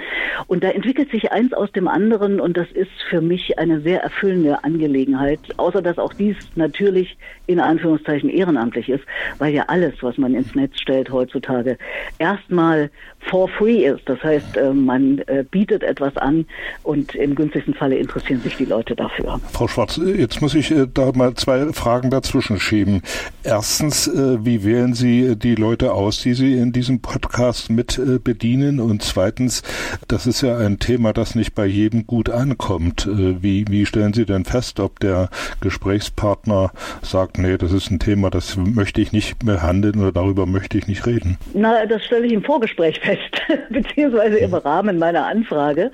Und 0.46 0.64
da 0.64 0.70
entwickelt 0.70 1.10
sich 1.10 1.32
eins 1.32 1.52
aus 1.52 1.70
dem 1.72 1.88
anderen 1.88 2.40
und 2.40 2.56
das 2.56 2.70
ist 2.72 2.90
für 3.08 3.20
mich 3.20 3.58
eine 3.58 3.80
sehr 3.80 4.02
erfüllende 4.02 4.64
Angelegenheit, 4.64 5.40
außer 5.56 5.82
dass 5.82 5.98
auch 5.98 6.12
dies 6.12 6.36
natürlich 6.56 7.16
in 7.46 7.60
Anführungszeichen 7.60 8.30
ehrenamtlich 8.30 8.88
ist, 8.88 9.04
weil 9.38 9.52
ja 9.52 9.64
alles, 9.68 9.94
was 10.00 10.18
man 10.18 10.34
ins 10.34 10.54
Netz 10.54 10.80
stellt 10.80 11.10
heutzutage, 11.10 11.78
erstmal 12.18 12.90
for 13.20 13.48
free 13.48 13.86
ist. 13.86 14.08
Das 14.08 14.22
heißt, 14.22 14.56
äh, 14.56 14.72
man 14.72 15.22
bietet 15.50 15.82
etwas 15.82 16.16
an 16.16 16.46
und 16.82 17.14
im 17.24 17.34
günstigsten 17.34 17.74
Falle 17.74 17.96
interessieren 17.96 18.40
sich 18.42 18.56
die 18.56 18.66
Leute 18.66 18.94
dafür. 18.94 19.40
Frau 19.52 19.66
Schwarz, 19.66 20.00
jetzt 20.04 20.40
muss 20.40 20.54
ich 20.54 20.70
äh, 20.70 20.86
da 20.92 21.10
mal 21.14 21.34
zwei 21.34 21.72
Fragen 21.72 22.10
dazwischen 22.10 22.60
schieben. 22.60 23.02
Erstens, 23.42 24.06
äh, 24.06 24.44
wie 24.44 24.64
wählen 24.64 24.94
Sie 24.94 25.36
die 25.36 25.54
Leute 25.54 25.92
aus, 25.92 26.22
die 26.22 26.34
Sie 26.34 26.54
in 26.54 26.72
diesem 26.72 27.00
Podcast 27.00 27.70
mit 27.70 27.98
äh, 27.98 28.18
bedienen? 28.18 28.78
Und 28.78 29.02
zweitens, 29.02 29.62
das 30.06 30.26
ist 30.26 30.42
ja 30.42 30.56
ein 30.58 30.78
Thema, 30.78 31.12
das 31.12 31.34
nicht 31.34 31.54
bei 31.54 31.66
jedem 31.66 32.06
gut 32.06 32.30
ankommt. 32.30 33.08
Wie, 33.10 33.64
wie 33.68 33.86
stellen 33.86 34.12
Sie 34.12 34.26
denn 34.26 34.44
fest, 34.44 34.80
ob 34.80 35.00
der 35.00 35.30
Gesprächspartner 35.60 36.70
sagt, 37.02 37.38
nee, 37.38 37.56
das 37.56 37.72
ist 37.72 37.90
ein 37.90 37.98
Thema, 37.98 38.30
das 38.30 38.56
möchte 38.56 39.00
ich 39.00 39.12
nicht 39.12 39.38
behandeln 39.44 40.00
oder 40.00 40.12
darüber 40.12 40.46
möchte 40.46 40.78
ich 40.78 40.86
nicht 40.86 41.06
reden? 41.06 41.38
Na, 41.54 41.86
das 41.86 42.04
stelle 42.04 42.26
ich 42.26 42.32
im 42.32 42.42
Vorgespräch 42.42 43.00
fest, 43.00 43.42
beziehungsweise 43.70 44.38
im 44.38 44.54
Rahmen 44.54 44.98
meiner 44.98 45.26
Anfrage. 45.26 45.90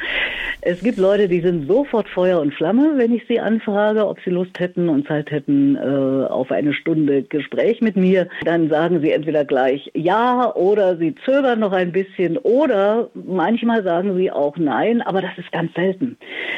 Es 0.63 0.81
gibt 0.81 0.99
Leute, 0.99 1.20
die 1.29 1.41
sind 1.41 1.67
sofort 1.69 2.09
Feuer 2.09 2.41
und 2.41 2.55
Flamme, 2.55 2.93
wenn 2.97 3.15
ich 3.15 3.27
sie 3.29 3.41
anfrage, 3.41 4.07
ob 4.07 4.19
sie 4.25 4.31
Lust 4.31 4.59
hätten 4.59 4.89
und 4.89 5.07
Zeit 5.07 5.31
hätten 5.31 5.77
äh, 5.77 6.27
auf 6.27 6.51
eine 6.51 6.73
Stunde 6.73 7.23
Gespräch 7.23 7.81
mit 7.81 7.97
mir. 7.97 8.29
Dann 8.45 8.69
sagen 8.69 9.01
sie 9.01 9.11
entweder 9.13 9.45
gleich 9.45 9.91
ja 9.95 10.55
oder 10.55 10.97
sie 10.97 11.15
zögern 11.25 11.61
noch 11.61 11.73
ein 11.73 11.93
bisschen 11.93 12.39
oder 12.39 13.11
manchmal 13.15 13.83
sagen 13.83 14.17
sie 14.17 14.31
auch 14.31 14.57
nein, 14.57 15.03
aber 15.03 15.23
das 15.23 15.37
ist 15.37 15.53
ganz 15.53 15.73
selten. 15.75 16.17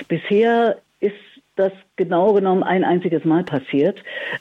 Bisher 0.09 0.79
ist 1.01 1.15
das 1.57 1.73
genau 1.97 2.33
genommen 2.33 2.63
ein 2.63 2.85
einziges 2.85 3.25
Mal 3.25 3.45
passiert. 3.45 3.99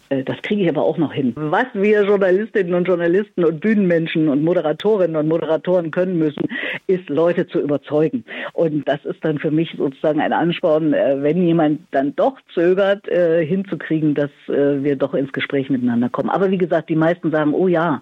Äh, 0.10 0.24
das 0.24 0.42
kriege 0.42 0.64
ich 0.64 0.70
aber 0.70 0.84
auch 0.84 0.98
noch 0.98 1.14
hin. 1.14 1.34
Was 1.36 1.66
wir 1.74 2.04
Journalistinnen 2.04 2.74
und 2.74 2.88
Journalisten 2.88 3.44
und 3.44 3.60
Bühnenmenschen 3.60 4.30
und 4.30 4.44
Moderatorinnen 4.44 5.18
und 5.18 5.28
Moderatoren 5.28 5.92
können 5.92 6.18
müssen, 6.18 6.48
ist 6.88 7.10
Leute 7.10 7.48
zu 7.48 7.60
überzeugen. 7.60 8.24
Und 8.54 8.88
das 8.88 9.04
ist 9.06 9.24
dann 9.24 9.40
für 9.40 9.52
mich 9.52 9.74
sozusagen 9.78 10.22
ein 10.22 10.34
Ansporn, 10.34 10.94
äh, 10.94 11.22
wenn 11.22 11.46
jemand 11.46 11.82
dann 11.92 12.16
doch 12.16 12.38
zögert, 12.54 13.08
äh, 13.10 13.46
hinzukriegen, 13.46 14.16
dass 14.16 14.30
wir 14.48 14.96
doch 14.96 15.14
ins 15.14 15.32
Gespräch 15.32 15.70
miteinander 15.70 16.10
kommen. 16.10 16.30
Aber 16.30 16.52
wie 16.52 16.58
gesagt, 16.58 16.90
die 16.90 16.96
meisten 16.96 17.32
sagen, 17.32 17.54
oh 17.54 17.68
ja, 17.68 18.02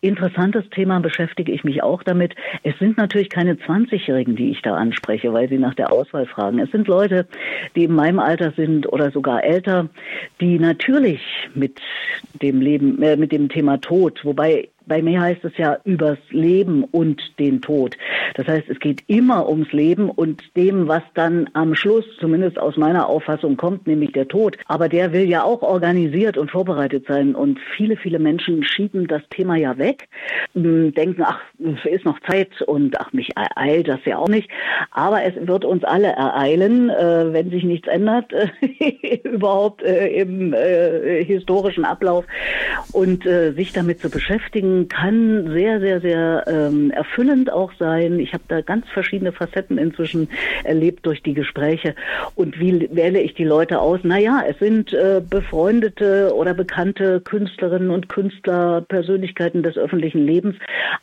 interessantes 0.00 0.68
Thema, 0.70 1.00
beschäftige 1.00 1.52
ich 1.52 1.64
mich 1.64 1.82
auch 1.82 2.02
damit. 2.02 2.34
Es 2.62 2.78
sind 2.78 2.96
natürlich 2.98 3.30
keine 3.30 3.54
20-Jährigen, 3.54 4.36
die 4.36 4.50
ich 4.50 4.62
da 4.62 4.74
anspreche, 4.74 5.32
weil 5.32 5.48
sie 5.48 5.58
nach 5.58 5.74
der 5.74 5.92
Auswahl 5.92 6.26
fragen. 6.26 6.58
Es 6.58 6.70
sind 6.70 6.88
Leute, 6.88 7.26
die 7.76 7.84
in 7.84 7.94
meinem 7.94 8.18
Alter 8.18 8.52
sind 8.56 8.87
oder 8.88 9.10
sogar 9.10 9.44
älter, 9.44 9.88
die 10.40 10.58
natürlich 10.58 11.20
mit 11.54 11.80
dem 12.42 12.60
Leben, 12.60 13.02
äh, 13.02 13.16
mit 13.16 13.32
dem 13.32 13.48
Thema 13.48 13.78
Tod, 13.80 14.24
wobei 14.24 14.68
bei 14.88 15.02
mir 15.02 15.20
heißt 15.20 15.44
es 15.44 15.56
ja 15.56 15.78
übers 15.84 16.18
Leben 16.30 16.84
und 16.84 17.20
den 17.38 17.60
Tod. 17.60 17.96
Das 18.34 18.46
heißt, 18.46 18.68
es 18.68 18.80
geht 18.80 19.02
immer 19.06 19.48
ums 19.48 19.72
Leben 19.72 20.10
und 20.10 20.42
dem, 20.56 20.88
was 20.88 21.02
dann 21.14 21.48
am 21.52 21.74
Schluss, 21.74 22.04
zumindest 22.18 22.58
aus 22.58 22.76
meiner 22.76 23.08
Auffassung, 23.08 23.56
kommt, 23.56 23.86
nämlich 23.86 24.12
der 24.12 24.28
Tod. 24.28 24.56
Aber 24.66 24.88
der 24.88 25.12
will 25.12 25.28
ja 25.28 25.42
auch 25.42 25.62
organisiert 25.62 26.36
und 26.36 26.50
vorbereitet 26.50 27.06
sein. 27.06 27.34
Und 27.34 27.58
viele, 27.76 27.96
viele 27.96 28.18
Menschen 28.18 28.64
schieben 28.64 29.06
das 29.06 29.22
Thema 29.30 29.56
ja 29.56 29.76
weg, 29.78 30.08
denken, 30.54 31.22
ach, 31.24 31.40
ist 31.84 32.04
noch 32.04 32.18
Zeit 32.20 32.62
und 32.62 32.98
ach, 33.00 33.12
mich 33.12 33.30
ereilt 33.36 33.88
das 33.88 34.00
ja 34.04 34.18
auch 34.18 34.28
nicht. 34.28 34.48
Aber 34.90 35.22
es 35.22 35.34
wird 35.46 35.64
uns 35.64 35.84
alle 35.84 36.08
ereilen, 36.08 36.90
äh, 36.90 37.32
wenn 37.32 37.50
sich 37.50 37.64
nichts 37.64 37.88
ändert, 37.88 38.32
überhaupt 39.24 39.82
äh, 39.82 40.08
im 40.08 40.54
äh, 40.54 41.24
historischen 41.24 41.84
Ablauf. 41.84 42.24
Und 42.92 43.24
sich 43.24 43.72
damit 43.72 44.00
zu 44.00 44.10
beschäftigen, 44.10 44.77
kann 44.86 45.50
sehr, 45.50 45.80
sehr, 45.80 46.00
sehr 46.00 46.44
ähm, 46.46 46.92
erfüllend 46.92 47.52
auch 47.52 47.72
sein. 47.78 48.20
Ich 48.20 48.32
habe 48.32 48.44
da 48.46 48.60
ganz 48.60 48.86
verschiedene 48.90 49.32
Facetten 49.32 49.78
inzwischen 49.78 50.28
erlebt 50.62 51.04
durch 51.04 51.22
die 51.22 51.34
Gespräche. 51.34 51.96
Und 52.36 52.60
wie 52.60 52.88
wähle 52.92 53.20
ich 53.20 53.34
die 53.34 53.44
Leute 53.44 53.80
aus? 53.80 54.00
Naja, 54.04 54.44
es 54.48 54.58
sind 54.60 54.92
äh, 54.92 55.20
befreundete 55.28 56.32
oder 56.34 56.54
bekannte 56.54 57.20
Künstlerinnen 57.20 57.90
und 57.90 58.08
Künstler, 58.08 58.82
Persönlichkeiten 58.82 59.64
des 59.64 59.76
öffentlichen 59.76 60.24
Lebens, 60.24 60.54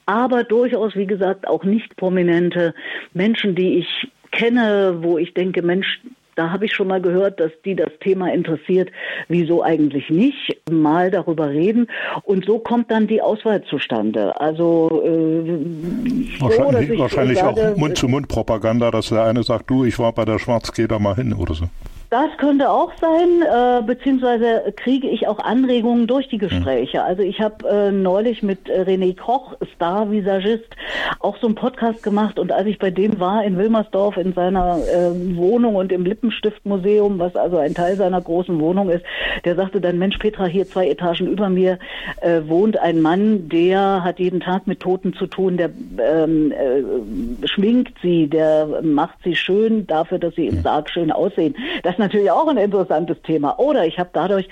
aber 0.06 0.44
durchaus, 0.44 0.96
wie 0.96 1.08
gesagt, 1.08 1.48
auch 1.48 1.64
nicht 1.64 1.98
prominente 1.98 2.74
Menschen, 3.14 3.56
die 3.56 3.80
ich 3.80 4.08
kenne, 4.32 4.98
wo 5.00 5.18
ich 5.18 5.34
denke, 5.34 5.62
Mensch, 5.62 6.00
Da 6.36 6.52
habe 6.52 6.66
ich 6.66 6.74
schon 6.74 6.88
mal 6.88 7.02
gehört, 7.02 7.40
dass 7.40 7.52
die 7.64 7.76
das 7.76 7.92
Thema 8.02 8.32
interessiert. 8.34 8.92
Wieso 9.30 9.64
eigentlich 9.64 10.10
nicht? 10.10 10.58
Mal 10.70 11.10
darüber 11.10 11.50
reden. 11.50 11.88
Und 12.24 12.46
so 12.46 12.60
kommt 12.60 12.92
dann 12.92 13.08
die 13.08 13.22
Auswahl 13.22 13.64
zustande. 13.64 14.40
Also 14.40 15.02
äh, 15.06 16.42
wahrscheinlich, 16.42 16.90
so, 16.90 17.00
wahrscheinlich 17.00 17.40
sage, 17.40 17.72
auch 17.72 17.78
Mund-zu-Mund-Propaganda, 17.78 18.92
dass 18.92 19.10
der 19.10 19.24
eine 19.24 19.44
sagt, 19.44 19.70
du, 19.70 19.86
ich 19.86 19.98
war 19.98 20.12
bei 20.12 20.26
der 20.26 20.38
Schwarz, 20.40 20.74
geh 20.74 20.88
da 20.88 21.00
mal 21.00 21.16
hin 21.16 21.34
oder 21.34 21.54
so. 21.54 21.70
Das 22.16 22.38
könnte 22.38 22.70
auch 22.70 22.94
sein, 23.02 23.42
äh, 23.42 23.82
beziehungsweise 23.86 24.74
kriege 24.78 25.10
ich 25.10 25.28
auch 25.28 25.38
Anregungen 25.38 26.08
durch 26.08 26.30
die 26.30 26.38
Gespräche. 26.38 27.04
Also 27.04 27.24
ich 27.24 27.42
habe 27.42 27.68
äh, 27.68 27.92
neulich 27.92 28.42
mit 28.42 28.70
äh, 28.70 28.84
René 28.84 29.18
Koch, 29.18 29.58
Star-Visagist, 29.76 30.78
auch 31.20 31.36
so 31.42 31.48
einen 31.48 31.56
Podcast 31.56 32.04
gemacht 32.04 32.40
und 32.40 32.54
als 32.54 32.68
ich 32.68 32.80
bei 32.80 32.90
dem 32.90 33.20
war 33.20 33.44
in 33.44 33.58
Wilmersdorf 33.58 34.16
in 34.16 34.32
seiner 34.32 34.78
äh, 34.78 35.36
Wohnung 35.36 35.76
und 35.76 35.92
im 35.92 36.06
Lippenstiftmuseum, 36.06 37.20
was 37.20 37.36
also 37.36 37.58
ein 37.58 37.74
Teil 37.74 37.98
seiner 37.98 38.22
großen 38.22 38.62
Wohnung 38.62 38.88
ist, 38.88 39.04
der 39.44 39.56
sagte 39.56 39.82
dann, 39.82 40.00
Mensch 40.00 40.18
Petra, 40.18 40.46
hier 40.46 40.66
zwei 40.66 40.88
Etagen 40.88 41.28
über 41.28 41.50
mir 41.50 41.80
äh, 42.22 42.40
wohnt 42.48 42.80
ein 42.80 43.02
Mann, 43.02 43.50
der 43.50 44.06
hat 44.06 44.20
jeden 44.20 44.40
Tag 44.40 44.68
mit 44.68 44.80
Toten 44.80 45.16
zu 45.16 45.28
tun, 45.28 45.58
der 45.58 45.70
ähm, 46.00 46.54
äh, 46.54 47.46
schminkt 47.46 47.98
sie, 48.02 48.28
der 48.28 48.82
macht 48.84 49.18
sie 49.26 49.36
schön 49.36 49.86
dafür, 49.86 50.18
dass 50.18 50.34
sie 50.36 50.48
im 50.48 50.62
Sarg 50.62 50.90
schön 50.90 51.12
aussehen. 51.12 51.58
Das 51.84 51.98
natürlich 52.06 52.32
auch 52.32 52.48
ein 52.48 52.58
interessantes 52.58 53.22
Thema. 53.24 53.60
Oder 53.60 53.86
ich 53.86 53.98
habe 54.00 54.10
dadurch, 54.14 54.48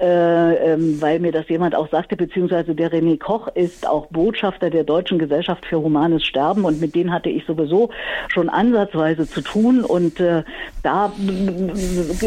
äh, 0.00 0.72
ähm, 0.72 1.00
weil 1.00 1.18
mir 1.18 1.32
das 1.32 1.48
jemand 1.48 1.74
auch 1.74 1.88
sagte, 1.90 2.16
beziehungsweise 2.16 2.74
der 2.74 2.92
René 2.92 3.18
Koch 3.18 3.48
ist 3.54 3.86
auch 3.86 4.06
Botschafter 4.06 4.70
der 4.70 4.84
Deutschen 4.84 5.18
Gesellschaft 5.18 5.66
für 5.66 5.80
Humanes 5.80 6.24
Sterben 6.24 6.64
und 6.64 6.80
mit 6.80 6.94
denen 6.94 7.12
hatte 7.12 7.28
ich 7.28 7.44
sowieso 7.44 7.90
schon 8.28 8.48
ansatzweise 8.48 9.28
zu 9.28 9.40
tun 9.40 9.84
und 9.84 10.20
äh, 10.20 10.44
da 10.82 11.12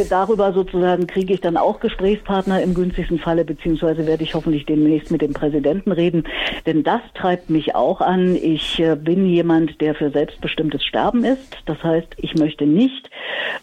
darüber 0.09 0.53
sozusagen 0.53 1.07
kriege 1.07 1.33
ich 1.33 1.41
dann 1.41 1.57
auch 1.57 1.79
Gesprächspartner 1.79 2.61
im 2.61 2.73
günstigsten 2.73 3.19
Falle, 3.19 3.45
beziehungsweise 3.45 4.05
werde 4.05 4.23
ich 4.23 4.33
hoffentlich 4.33 4.65
demnächst 4.65 5.11
mit 5.11 5.21
dem 5.21 5.33
Präsidenten 5.33 5.91
reden, 5.91 6.25
denn 6.65 6.83
das 6.83 7.01
treibt 7.13 7.49
mich 7.49 7.75
auch 7.75 8.01
an. 8.01 8.35
Ich 8.35 8.79
äh, 8.79 8.95
bin 8.95 9.25
jemand, 9.25 9.79
der 9.81 9.95
für 9.95 10.09
selbstbestimmtes 10.09 10.83
Sterben 10.83 11.23
ist. 11.23 11.57
Das 11.65 11.81
heißt, 11.83 12.15
ich 12.17 12.35
möchte 12.35 12.65
nicht 12.65 13.09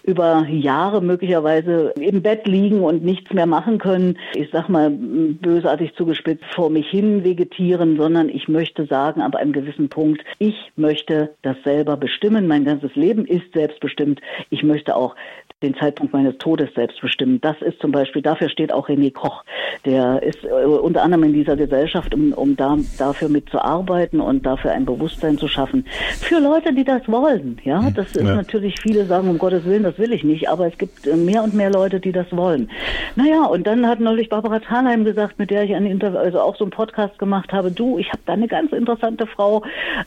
über 0.04 0.46
Jahre 0.48 1.01
möglicherweise 1.02 1.92
im 2.00 2.22
Bett 2.22 2.46
liegen 2.46 2.82
und 2.82 3.04
nichts 3.04 3.32
mehr 3.32 3.46
machen 3.46 3.78
können, 3.78 4.18
ich 4.34 4.48
sag 4.52 4.68
mal 4.68 4.90
bösartig 4.90 5.94
zugespitzt 5.94 6.44
vor 6.54 6.70
mich 6.70 6.88
hin 6.88 7.24
vegetieren, 7.24 7.96
sondern 7.96 8.28
ich 8.28 8.48
möchte 8.48 8.86
sagen, 8.86 9.20
ab 9.20 9.36
einem 9.36 9.52
gewissen 9.52 9.88
Punkt, 9.88 10.22
ich 10.38 10.72
möchte 10.76 11.34
das 11.42 11.56
selber 11.64 11.96
bestimmen. 11.96 12.46
Mein 12.46 12.64
ganzes 12.64 12.94
Leben 12.94 13.26
ist 13.26 13.52
selbstbestimmt. 13.52 14.20
Ich 14.50 14.62
möchte 14.62 14.96
auch 14.96 15.14
den 15.62 15.74
Zeitpunkt 15.74 16.12
meines 16.12 16.36
Todes 16.38 16.72
selbst 16.74 17.00
bestimmen. 17.00 17.40
Das 17.40 17.60
ist 17.62 17.80
zum 17.80 17.92
Beispiel, 17.92 18.22
dafür 18.22 18.48
steht 18.48 18.72
auch 18.72 18.88
René 18.88 19.12
Koch. 19.12 19.44
Der 19.84 20.22
ist 20.22 20.44
äh, 20.44 20.64
unter 20.64 21.02
anderem 21.02 21.24
in 21.24 21.32
dieser 21.32 21.56
Gesellschaft, 21.56 22.14
um, 22.14 22.32
um 22.32 22.56
da, 22.56 22.76
dafür 22.98 23.28
mitzuarbeiten 23.28 24.20
und 24.20 24.44
dafür 24.44 24.72
ein 24.72 24.84
Bewusstsein 24.84 25.38
zu 25.38 25.48
schaffen. 25.48 25.86
Für 26.20 26.38
Leute, 26.38 26.72
die 26.72 26.84
das 26.84 27.06
wollen. 27.08 27.58
Ja, 27.64 27.82
hm, 27.82 27.94
das 27.94 28.14
ist 28.16 28.26
ja. 28.26 28.34
natürlich, 28.34 28.80
viele 28.80 29.06
sagen, 29.06 29.28
um 29.28 29.38
Gottes 29.38 29.64
Willen, 29.64 29.82
das 29.82 29.98
will 29.98 30.12
ich 30.12 30.24
nicht, 30.24 30.48
aber 30.48 30.66
es 30.66 30.76
gibt 30.78 31.06
äh, 31.06 31.16
mehr 31.16 31.42
und 31.42 31.54
mehr 31.54 31.70
Leute, 31.70 32.00
die 32.00 32.12
das 32.12 32.26
wollen. 32.30 32.70
Naja, 33.16 33.44
und 33.44 33.66
dann 33.66 33.86
hat 33.86 34.00
neulich 34.00 34.28
Barbara 34.28 34.60
Thalheim 34.60 35.04
gesagt, 35.04 35.38
mit 35.38 35.50
der 35.50 35.64
ich 35.64 35.74
ein 35.74 35.86
Interview, 35.86 36.18
also 36.18 36.40
auch 36.40 36.56
so 36.56 36.64
einen 36.64 36.70
Podcast 36.70 37.18
gemacht 37.18 37.52
habe, 37.52 37.70
du, 37.70 37.98
ich 37.98 38.08
habe 38.08 38.22
da 38.26 38.32
eine 38.32 38.48
ganz 38.48 38.72
interessante 38.72 39.26
Frau, 39.26 39.62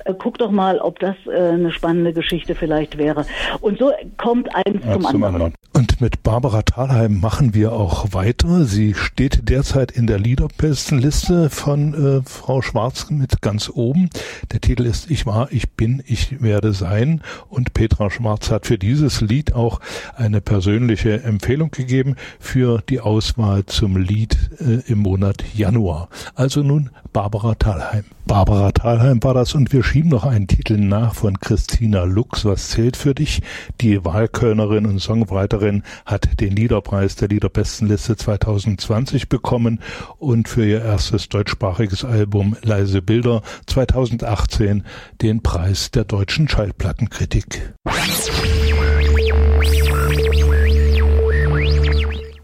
äh, 0.05 0.13
guck 0.17 0.37
doch 0.37 0.51
mal, 0.51 0.79
ob 0.79 0.99
das 0.99 1.15
äh, 1.27 1.53
eine 1.53 1.71
spannende 1.71 2.13
Geschichte 2.13 2.55
vielleicht 2.55 2.97
wäre. 2.97 3.25
Und 3.61 3.79
so 3.79 3.91
kommt 4.17 4.53
eins 4.55 4.83
ja, 4.85 4.93
zum, 4.93 5.01
zum 5.03 5.23
anderen. 5.23 5.44
Anderen. 5.45 5.55
Und 5.73 5.99
mit 5.99 6.23
Barbara 6.23 6.61
Thalheim 6.61 7.19
machen 7.19 7.53
wir 7.53 7.73
auch 7.73 8.13
weiter. 8.13 8.65
Sie 8.65 8.93
steht 8.93 9.49
derzeit 9.49 9.91
in 9.91 10.07
der 10.07 10.19
Liederbestenliste 10.19 11.49
von 11.49 11.93
äh, 11.93 12.21
Frau 12.23 12.61
Schwarz 12.61 13.09
mit 13.09 13.41
ganz 13.41 13.69
oben. 13.69 14.09
Der 14.51 14.61
Titel 14.61 14.85
ist 14.85 15.11
Ich 15.11 15.25
war, 15.25 15.51
ich 15.51 15.71
bin, 15.71 16.01
ich 16.05 16.41
werde 16.41 16.73
sein. 16.73 17.21
Und 17.49 17.73
Petra 17.73 18.09
Schwarz 18.09 18.51
hat 18.51 18.67
für 18.67 18.77
dieses 18.77 19.21
Lied 19.21 19.53
auch 19.53 19.81
eine 20.15 20.41
persönliche 20.41 21.23
Empfehlung 21.23 21.71
gegeben 21.71 22.15
für 22.39 22.81
die 22.89 23.01
Auswahl 23.01 23.65
zum 23.65 23.97
Lied 23.97 24.37
äh, 24.59 24.89
im 24.89 24.99
Monat 24.99 25.43
Januar. 25.53 26.09
Also 26.35 26.63
nun 26.63 26.89
Barbara 27.15 27.55
Thalheim. 27.55 28.03
Barbara 28.25 28.73
Thalheim 28.73 29.23
war 29.23 29.33
das 29.33 29.55
und 29.55 29.71
wir 29.71 29.85
schieben 29.85 30.09
noch 30.09 30.25
einen 30.25 30.47
Titel 30.47 30.75
nach 30.75 31.15
von 31.15 31.39
Christina 31.39 32.03
Lux. 32.03 32.43
Was 32.43 32.71
zählt 32.71 32.97
für 32.97 33.15
dich? 33.15 33.41
Die 33.79 34.03
Wahlkölnerin 34.03 34.85
und 34.85 34.99
Songwriterin 34.99 35.83
hat 36.05 36.41
den 36.41 36.53
Liederpreis 36.53 37.15
der 37.15 37.29
Liederbestenliste 37.29 38.17
2020 38.17 39.29
bekommen 39.29 39.79
und 40.17 40.49
für 40.49 40.65
ihr 40.65 40.81
erstes 40.81 41.29
deutschsprachiges 41.29 42.03
Album 42.03 42.57
Leise 42.63 43.01
Bilder 43.01 43.43
2018 43.67 44.83
den 45.21 45.41
Preis 45.41 45.91
der 45.91 46.03
deutschen 46.03 46.49
Schallplattenkritik. 46.49 47.73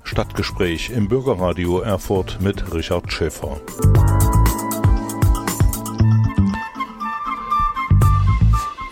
Stadtgespräch 0.05 0.91
im 0.95 1.10
Bürgerradio 1.10 1.81
Erfurt 1.81 2.39
mit 2.39 2.73
Richard 2.73 3.12
Schäfer. 3.12 3.60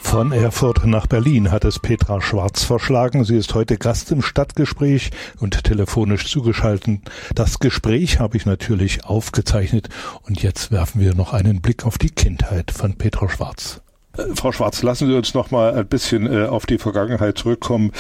Von 0.10 0.32
Erfurt 0.32 0.88
nach 0.88 1.06
Berlin 1.06 1.52
hat 1.52 1.66
es 1.66 1.78
Petra 1.78 2.20
Schwarz 2.20 2.64
verschlagen. 2.64 3.24
Sie 3.26 3.38
ist 3.38 3.54
heute 3.54 3.78
Gast 3.78 4.12
im 4.12 4.24
Stadtgespräch 4.24 5.12
und 5.40 5.64
telefonisch 5.64 6.26
zugeschaltet. 6.26 7.02
Das 7.36 7.60
Gespräch 7.60 8.20
habe 8.20 8.36
ich 8.36 8.48
natürlich 8.48 9.06
aufgezeichnet 9.06 9.90
und 10.24 10.42
jetzt 10.42 10.72
werfen 10.72 11.00
wir 11.00 11.14
noch 11.14 11.34
einen 11.34 11.62
Blick 11.62 11.86
auf 11.86 12.00
die 12.00 12.10
Kindheit 12.10 12.72
von 12.72 12.96
Petra 12.96 13.30
Schwarz. 13.30 13.82
Äh, 14.18 14.24
Frau 14.34 14.52
Schwarz, 14.52 14.82
lassen 14.82 15.08
Sie 15.08 15.16
uns 15.16 15.36
noch 15.36 15.52
mal 15.52 15.76
ein 15.76 15.86
bisschen 15.86 16.26
äh, 16.26 16.48
auf 16.48 16.66
die 16.66 16.80
Vergangenheit 16.80 17.38
zurückkommen. 17.38 17.92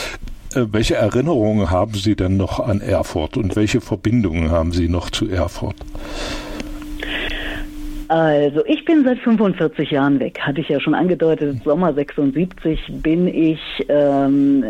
Äh, 0.55 0.65
welche 0.71 0.95
Erinnerungen 0.95 1.69
haben 1.69 1.93
Sie 1.93 2.15
denn 2.15 2.37
noch 2.37 2.59
an 2.59 2.81
Erfurt 2.81 3.37
und 3.37 3.55
welche 3.55 3.81
Verbindungen 3.81 4.49
haben 4.49 4.71
Sie 4.71 4.89
noch 4.89 5.11
zu 5.11 5.29
Erfurt? 5.29 5.75
Also, 8.09 8.65
ich 8.65 8.83
bin 8.85 9.03
seit 9.03 9.19
45 9.19 9.91
Jahren 9.91 10.19
weg. 10.19 10.39
Hatte 10.39 10.61
ich 10.61 10.69
ja 10.69 10.79
schon 10.79 10.95
angedeutet. 10.95 11.63
Sommer 11.63 11.93
76 11.93 12.79
bin 13.03 13.27
ich 13.27 13.59
ähm, 13.87 14.65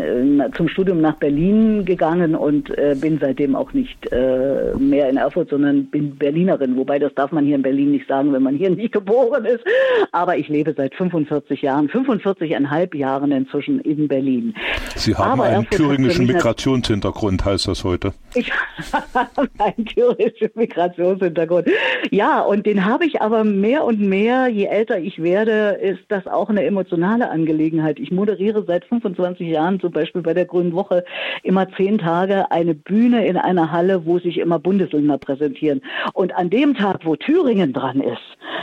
zum 0.58 0.68
Studium 0.68 1.00
nach 1.00 1.16
Berlin 1.16 1.86
gegangen 1.86 2.36
und 2.36 2.70
äh, 2.78 2.98
bin 3.00 3.18
seitdem 3.18 3.56
auch 3.56 3.72
nicht 3.72 4.12
äh, 4.12 4.76
mehr 4.78 5.10
in 5.10 5.16
Erfurt, 5.16 5.52
sondern 5.52 5.86
bin 5.86 6.18
Berlinerin. 6.18 6.76
Wobei 6.76 7.00
das 7.00 7.14
darf 7.16 7.32
man 7.32 7.46
hier 7.46 7.56
in 7.56 7.62
Berlin 7.62 7.92
nicht 7.92 8.10
sagen, 8.10 8.34
wenn 8.34 8.44
man 8.44 8.58
hier 8.58 8.70
nicht 8.76 8.92
geboren 8.92 9.46
ist. 9.46 9.64
Aber 10.12 10.36
ich 10.36 10.50
lebe 10.50 10.74
seit 10.76 10.94
45 10.96 11.62
Jahren, 11.62 11.88
45,5 11.88 12.98
Jahren 12.98 13.32
inzwischen 13.32 13.80
in 13.80 14.10
Berlin. 14.10 14.54
Sie 14.96 15.16
haben 15.16 15.40
Aber 15.40 15.46
einen 15.46 15.70
thüringischen 15.70 16.28
Migrationshintergrund, 16.28 17.46
heißt 17.46 17.70
das 17.70 17.86
heute. 17.86 18.12
Ich 18.36 18.52
habe 18.94 19.48
einen 19.60 19.86
thüringischen 19.86 20.52
Migrationshintergrund. 20.56 21.70
Ja, 22.12 22.42
und 22.42 22.66
den 22.66 22.84
habe 22.84 23.06
ich 23.06 23.22
aber 23.22 23.29
aber 23.30 23.44
mehr 23.44 23.86
und 23.86 24.00
mehr, 24.00 24.48
je 24.48 24.66
älter 24.66 24.98
ich 24.98 25.22
werde, 25.22 25.78
ist 25.80 26.00
das 26.08 26.26
auch 26.26 26.50
eine 26.50 26.64
emotionale 26.64 27.30
Angelegenheit. 27.30 28.00
Ich 28.00 28.12
moderiere 28.12 28.64
seit 28.66 28.86
25 28.86 29.48
Jahren 29.48 29.80
zum 29.80 29.92
Beispiel 29.92 30.24
bei 30.24 30.34
der 30.34 30.46
Grünen 30.46 30.74
Woche 30.74 31.06
immer 31.44 31.70
zehn 31.78 32.00
Tage 32.00 32.50
eine 32.50 32.74
Bühne 32.74 33.28
in 33.28 33.38
einer 33.38 33.72
Halle, 33.72 34.04
wo 34.08 34.18
sich 34.18 34.40
immer 34.40 34.58
Bundesländer 34.58 35.20
präsentieren. 35.20 35.82
Und 36.14 36.36
an 36.36 36.50
dem 36.50 36.74
Tag, 36.74 37.06
wo 37.06 37.16
Thüringen 37.16 37.72
dran 37.72 38.02
ist, 38.02 38.18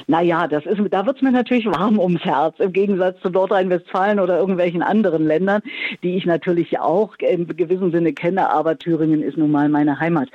naja, 0.08 0.48
das 0.48 0.66
ist, 0.66 0.80
da 0.90 1.06
wird 1.06 1.16
es 1.16 1.22
mir 1.22 1.32
natürlich 1.32 1.66
warm 1.66 1.98
ums 1.98 2.24
Herz, 2.24 2.56
im 2.58 2.72
Gegensatz 2.72 3.20
zu 3.20 3.30
Nordrhein-Westfalen 3.30 4.18
oder 4.18 4.38
irgendwelchen 4.38 4.82
anderen 4.82 5.26
Ländern, 5.26 5.62
die 6.02 6.16
ich 6.16 6.26
natürlich 6.26 6.78
auch 6.80 7.16
im 7.18 7.46
gewissen 7.56 7.92
Sinne 7.92 8.12
kenne, 8.12 8.50
aber 8.50 8.78
Thüringen 8.78 9.22
ist 9.22 9.36
nun 9.36 9.50
mal 9.50 9.68
meine 9.68 10.00
Heimat. 10.00 10.28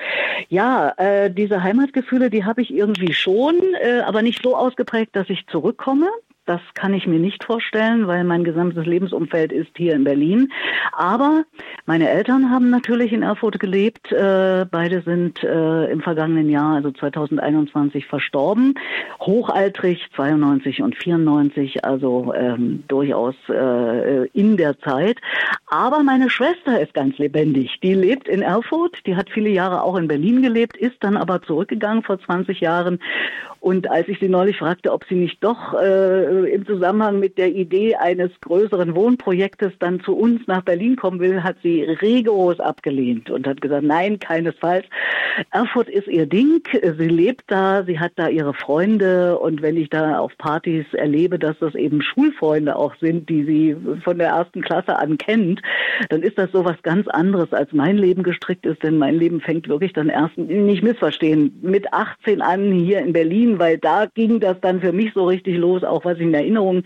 Ja, 0.50 0.94
äh, 0.98 1.30
diese 1.30 1.64
Heimatgefühle, 1.64 2.30
die 2.30 2.46
habe 2.46 2.62
ich 2.62 2.74
irgendwie 2.74 3.14
schon, 3.14 3.56
äh, 3.82 4.02
aber 4.02 4.21
aber 4.22 4.28
nicht 4.28 4.44
so 4.44 4.56
ausgeprägt, 4.56 5.16
dass 5.16 5.30
ich 5.30 5.48
zurückkomme. 5.48 6.08
Das 6.46 6.62
kann 6.74 6.94
ich 6.94 7.08
mir 7.08 7.20
nicht 7.20 7.44
vorstellen, 7.44 8.08
weil 8.08 8.24
mein 8.24 8.44
gesamtes 8.44 8.86
Lebensumfeld 8.86 9.52
ist 9.52 9.72
hier 9.78 9.94
in 9.94 10.04
Berlin. 10.04 10.52
Aber 10.92 11.44
meine 11.86 12.10
Eltern 12.10 12.50
haben 12.52 12.70
natürlich 12.70 13.14
in 13.14 13.24
Erfurt 13.24 13.60
gelebt. 13.60 14.12
Äh, 14.12 14.66
beide 14.70 15.02
sind 15.02 15.44
äh, 15.44 15.86
im 15.86 16.02
vergangenen 16.02 16.50
Jahr, 16.50 16.76
also 16.76 16.92
2021, 16.92 18.06
verstorben. 18.08 18.74
Hochaltrig, 19.22 20.00
92 20.16 20.82
und 20.82 20.96
94, 20.96 21.86
also 21.86 22.34
ähm, 22.36 22.84
durchaus 22.88 23.36
äh, 23.50 24.28
in 24.34 24.58
der 24.58 24.80
Zeit. 24.80 25.18
Aber 25.68 26.04
meine 26.04 26.30
Schwester 26.30 26.82
ist 26.82 26.94
ganz 26.94 27.18
lebendig. 27.18 27.80
Die 27.82 27.94
lebt 27.94 28.28
in 28.28 28.42
Erfurt. 28.42 28.98
Die 29.06 29.16
hat 29.16 29.30
viele 29.30 29.50
Jahre 29.50 29.84
auch 29.84 29.96
in 29.96 30.08
Berlin 30.08 30.42
gelebt, 30.42 30.76
ist 30.76 30.98
dann 31.00 31.18
aber 31.18 31.42
zurückgegangen 31.44 32.04
vor 32.04 32.20
20 32.20 32.60
Jahren. 32.60 33.00
Und 33.62 33.90
als 33.90 34.08
ich 34.08 34.20
sie 34.20 34.30
neulich 34.30 34.58
fragte, 34.58 34.92
ob 34.92 35.06
sie 35.06 35.16
nicht 35.16 35.44
doch 35.44 35.74
äh, 35.74 36.52
im 36.54 36.66
Zusammenhang 36.66 37.20
mit 37.20 37.38
der 37.38 37.50
Idee 37.50 37.96
eines 37.96 38.30
größeren 38.42 38.96
Wohnprojektes 38.96 39.72
dann 39.80 40.02
zu 40.02 40.16
uns 40.16 40.42
nach 40.48 40.64
Berlin 40.64 40.96
kommen 40.96 41.20
will, 41.20 41.44
hat 41.44 41.56
sie 41.64 41.72
sie 41.72 41.84
rigoros 41.84 42.60
abgelehnt 42.60 43.30
und 43.30 43.48
hat 43.48 43.62
gesagt, 43.62 43.84
nein, 43.84 44.20
keinesfalls. 44.20 44.86
Erfurt 45.52 45.90
ist 45.90 46.08
ihr 46.08 46.26
Ding, 46.26 46.62
sie 46.74 47.08
lebt 47.08 47.44
da, 47.48 47.84
sie 47.84 48.00
hat 48.00 48.14
da 48.16 48.28
ihre 48.28 48.54
Freunde. 48.54 49.40
Und 49.40 49.62
wenn 49.62 49.78
ich 49.78 49.90
da 49.90 50.20
auf 50.20 50.38
Partys 50.38 50.86
erlebe, 50.94 51.40
dass 51.40 51.58
das 51.60 51.76
eben 51.76 52.02
Schulfreunde 52.02 52.76
auch 52.76 52.96
sind, 53.00 53.30
die 53.30 53.44
sie 53.44 53.76
von 54.04 54.18
der 54.18 54.30
ersten 54.30 54.62
Klasse 54.62 54.98
an 54.98 55.18
kennt, 55.18 55.62
dann 56.10 56.22
ist 56.22 56.38
das 56.38 56.52
so 56.52 56.66
was 56.66 56.82
ganz 56.84 57.08
anderes, 57.08 57.54
als 57.54 57.72
mein 57.72 57.98
Leben 57.98 58.24
gestrickt 58.24 58.66
ist, 58.66 58.84
denn 58.84 58.98
mein 58.98 59.16
Leben 59.16 59.42
fängt 59.42 59.68
wirklich 59.68 59.94
dann 59.94 60.10
erst, 60.10 60.38
nicht 60.38 60.84
missverstehen, 60.84 61.58
mit 61.62 61.94
18 61.94 62.42
an 62.42 62.72
hier 62.72 63.00
in 63.00 63.14
Berlin, 63.14 63.51
weil 63.60 63.78
da 63.78 64.06
ging 64.06 64.40
das 64.40 64.60
dann 64.62 64.82
für 64.82 64.92
mich 64.92 65.14
so 65.14 65.26
richtig 65.26 65.58
los, 65.58 65.84
auch 65.84 66.06
was 66.06 66.18
ich 66.18 66.24
in 66.24 66.34
Erinnerung 66.34 66.84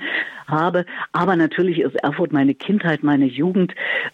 habe. 0.47 0.85
Aber 1.11 1.35
natürlich 1.35 1.79
ist 1.79 1.95
Erfurt 1.95 2.31
meine 2.31 2.53
Kindheit, 2.53 3.03
meine 3.03 3.25
Jugend. 3.25 3.73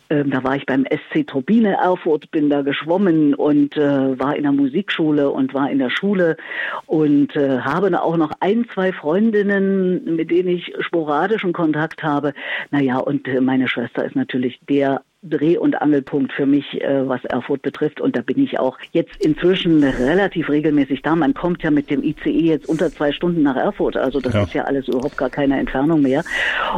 Ähm, 0.10 0.32
da 0.32 0.44
war 0.44 0.56
ich 0.56 0.66
beim 0.66 0.86
SC 0.86 1.28
Turbine 1.28 1.78
Erfurt, 1.78 2.32
bin 2.32 2.50
da 2.50 2.62
geschwommen 2.62 3.34
und 3.34 3.76
äh, 3.78 4.20
war 4.20 4.36
in 4.36 4.44
der 4.44 4.52
Musikschule 4.52 5.30
und 5.30 5.54
war 5.54 5.70
in 5.70 5.80
der 5.80 5.90
Schule 5.90 6.38
und 6.86 7.36
äh, 7.36 7.60
habe 7.60 8.02
auch 8.02 8.18
noch 8.18 8.32
ein, 8.40 8.66
zwei 8.74 8.92
Freundinnen, 8.92 10.16
mit 10.16 10.32
denen 10.32 10.50
ich 10.50 10.74
sporadischen 10.80 11.54
Kontakt 11.54 12.04
habe. 12.04 12.34
Naja, 12.72 12.98
und 12.98 13.28
äh, 13.28 13.42
meine 13.42 13.68
Schwester 13.68 14.06
ist 14.06 14.16
natürlich 14.16 14.60
der 14.70 15.02
Dreh- 15.24 15.58
und 15.58 15.80
Angelpunkt 15.80 16.34
für 16.34 16.48
mich, 16.48 16.82
äh, 16.82 17.08
was 17.08 17.24
Erfurt 17.26 17.62
betrifft. 17.62 18.02
Und 18.02 18.16
da 18.16 18.22
bin 18.22 18.40
ich 18.44 18.58
auch 18.58 18.80
jetzt 18.92 19.16
inzwischen 19.24 19.84
relativ 19.84 20.50
regelmäßig 20.50 21.04
da. 21.04 21.16
Man 21.16 21.36
kommt 21.36 21.62
ja 21.62 21.70
mit 21.70 21.92
dem 21.92 22.04
ICE 22.04 22.32
jetzt 22.32 22.68
unter 22.68 22.92
zwei 22.92 23.12
Stunden 23.12 23.44
nach 23.44 23.56
Erfurt. 23.56 23.98
Also 23.98 24.20
das 24.20 24.34
ja. 24.34 24.44
ist 24.44 24.54
ja 24.56 24.64
alles 24.64 24.88
überhaupt 24.88 25.18
gar 25.18 25.30
keine 25.30 25.60
Entfernung 25.60 26.02
mehr. 26.02 26.24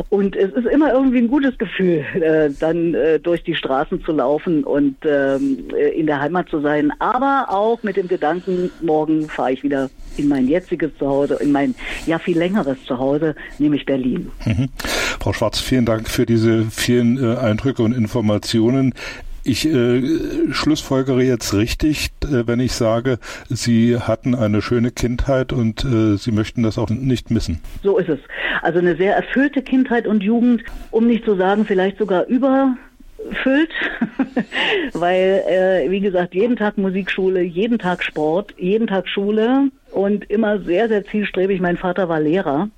Und 0.10 0.36
es 0.36 0.52
ist 0.52 0.68
immer 0.68 0.92
irgendwie 0.92 1.20
ein 1.20 1.30
gutes 1.30 1.58
Gefühl, 1.58 2.04
äh, 2.16 2.50
dann 2.60 2.94
äh, 2.94 3.18
durch 3.18 3.44
die 3.44 3.56
Straßen 3.56 4.04
zu 4.04 4.12
laufen 4.12 4.66
und 4.66 4.98
ähm, 5.06 5.70
äh, 5.74 5.98
in 5.98 6.08
der 6.08 6.20
Heimat 6.20 6.50
zu 6.50 6.60
sein. 6.60 6.92
Aber 7.00 7.46
auch 7.48 7.82
mit 7.84 7.96
dem 7.96 8.10
Gedanken, 8.10 8.70
morgen 8.82 9.30
fahre 9.30 9.54
ich 9.54 9.64
wieder 9.64 9.90
in 10.18 10.28
mein 10.28 10.50
jetziges 10.50 10.92
Zuhause, 11.00 11.36
in 11.36 11.54
mein 11.54 11.76
ja 12.06 12.20
viel 12.20 12.38
längeres 12.38 12.78
Zuhause, 12.86 13.36
nämlich 13.58 13.86
Berlin. 13.86 14.32
Mhm. 14.46 14.70
Frau 15.20 15.32
Schwarz, 15.32 15.60
vielen 15.62 15.86
Dank 15.86 16.10
für 16.10 16.26
diese 16.26 16.66
vielen 16.66 17.18
äh, 17.18 17.38
Eindrücke 17.38 17.82
und 17.82 17.94
Informationen. 17.94 18.33
Ich 19.46 19.68
äh, 19.68 20.02
schlussfolgere 20.52 21.22
jetzt 21.22 21.54
richtig, 21.54 22.12
äh, 22.24 22.48
wenn 22.48 22.62
ich 22.62 22.72
sage, 22.72 23.20
Sie 23.50 23.98
hatten 23.98 24.36
eine 24.36 24.62
schöne 24.62 24.92
Kindheit 24.92 25.52
und 25.52 25.84
äh, 25.84 26.16
Sie 26.16 26.32
möchten 26.32 26.64
das 26.64 26.78
auch 26.78 26.90
nicht 26.90 27.30
missen. 27.30 27.60
So 27.84 27.98
ist 27.98 28.08
es. 28.08 28.20
Also 28.62 28.80
eine 28.80 28.96
sehr 28.96 29.16
erfüllte 29.16 29.62
Kindheit 29.62 30.08
und 30.08 30.24
Jugend, 30.24 30.64
um 30.92 31.08
nicht 31.08 31.26
zu 31.26 31.36
sagen, 31.36 31.66
vielleicht 31.66 31.98
sogar 31.98 32.26
über 32.28 32.78
füllt, 33.44 33.72
weil, 34.94 35.44
äh, 35.48 35.90
wie 35.92 36.00
gesagt, 36.00 36.34
jeden 36.34 36.56
Tag 36.56 36.78
Musikschule, 36.78 37.42
jeden 37.42 37.80
Tag 37.80 38.04
Sport, 38.04 38.54
jeden 38.58 38.88
Tag 38.88 39.08
Schule 39.08 39.70
und 39.94 40.30
immer 40.30 40.60
sehr, 40.60 40.88
sehr 40.88 41.06
zielstrebig. 41.06 41.62
Mein 41.62 41.78
Vater 41.78 42.10
war 42.10 42.20
Lehrer 42.20 42.70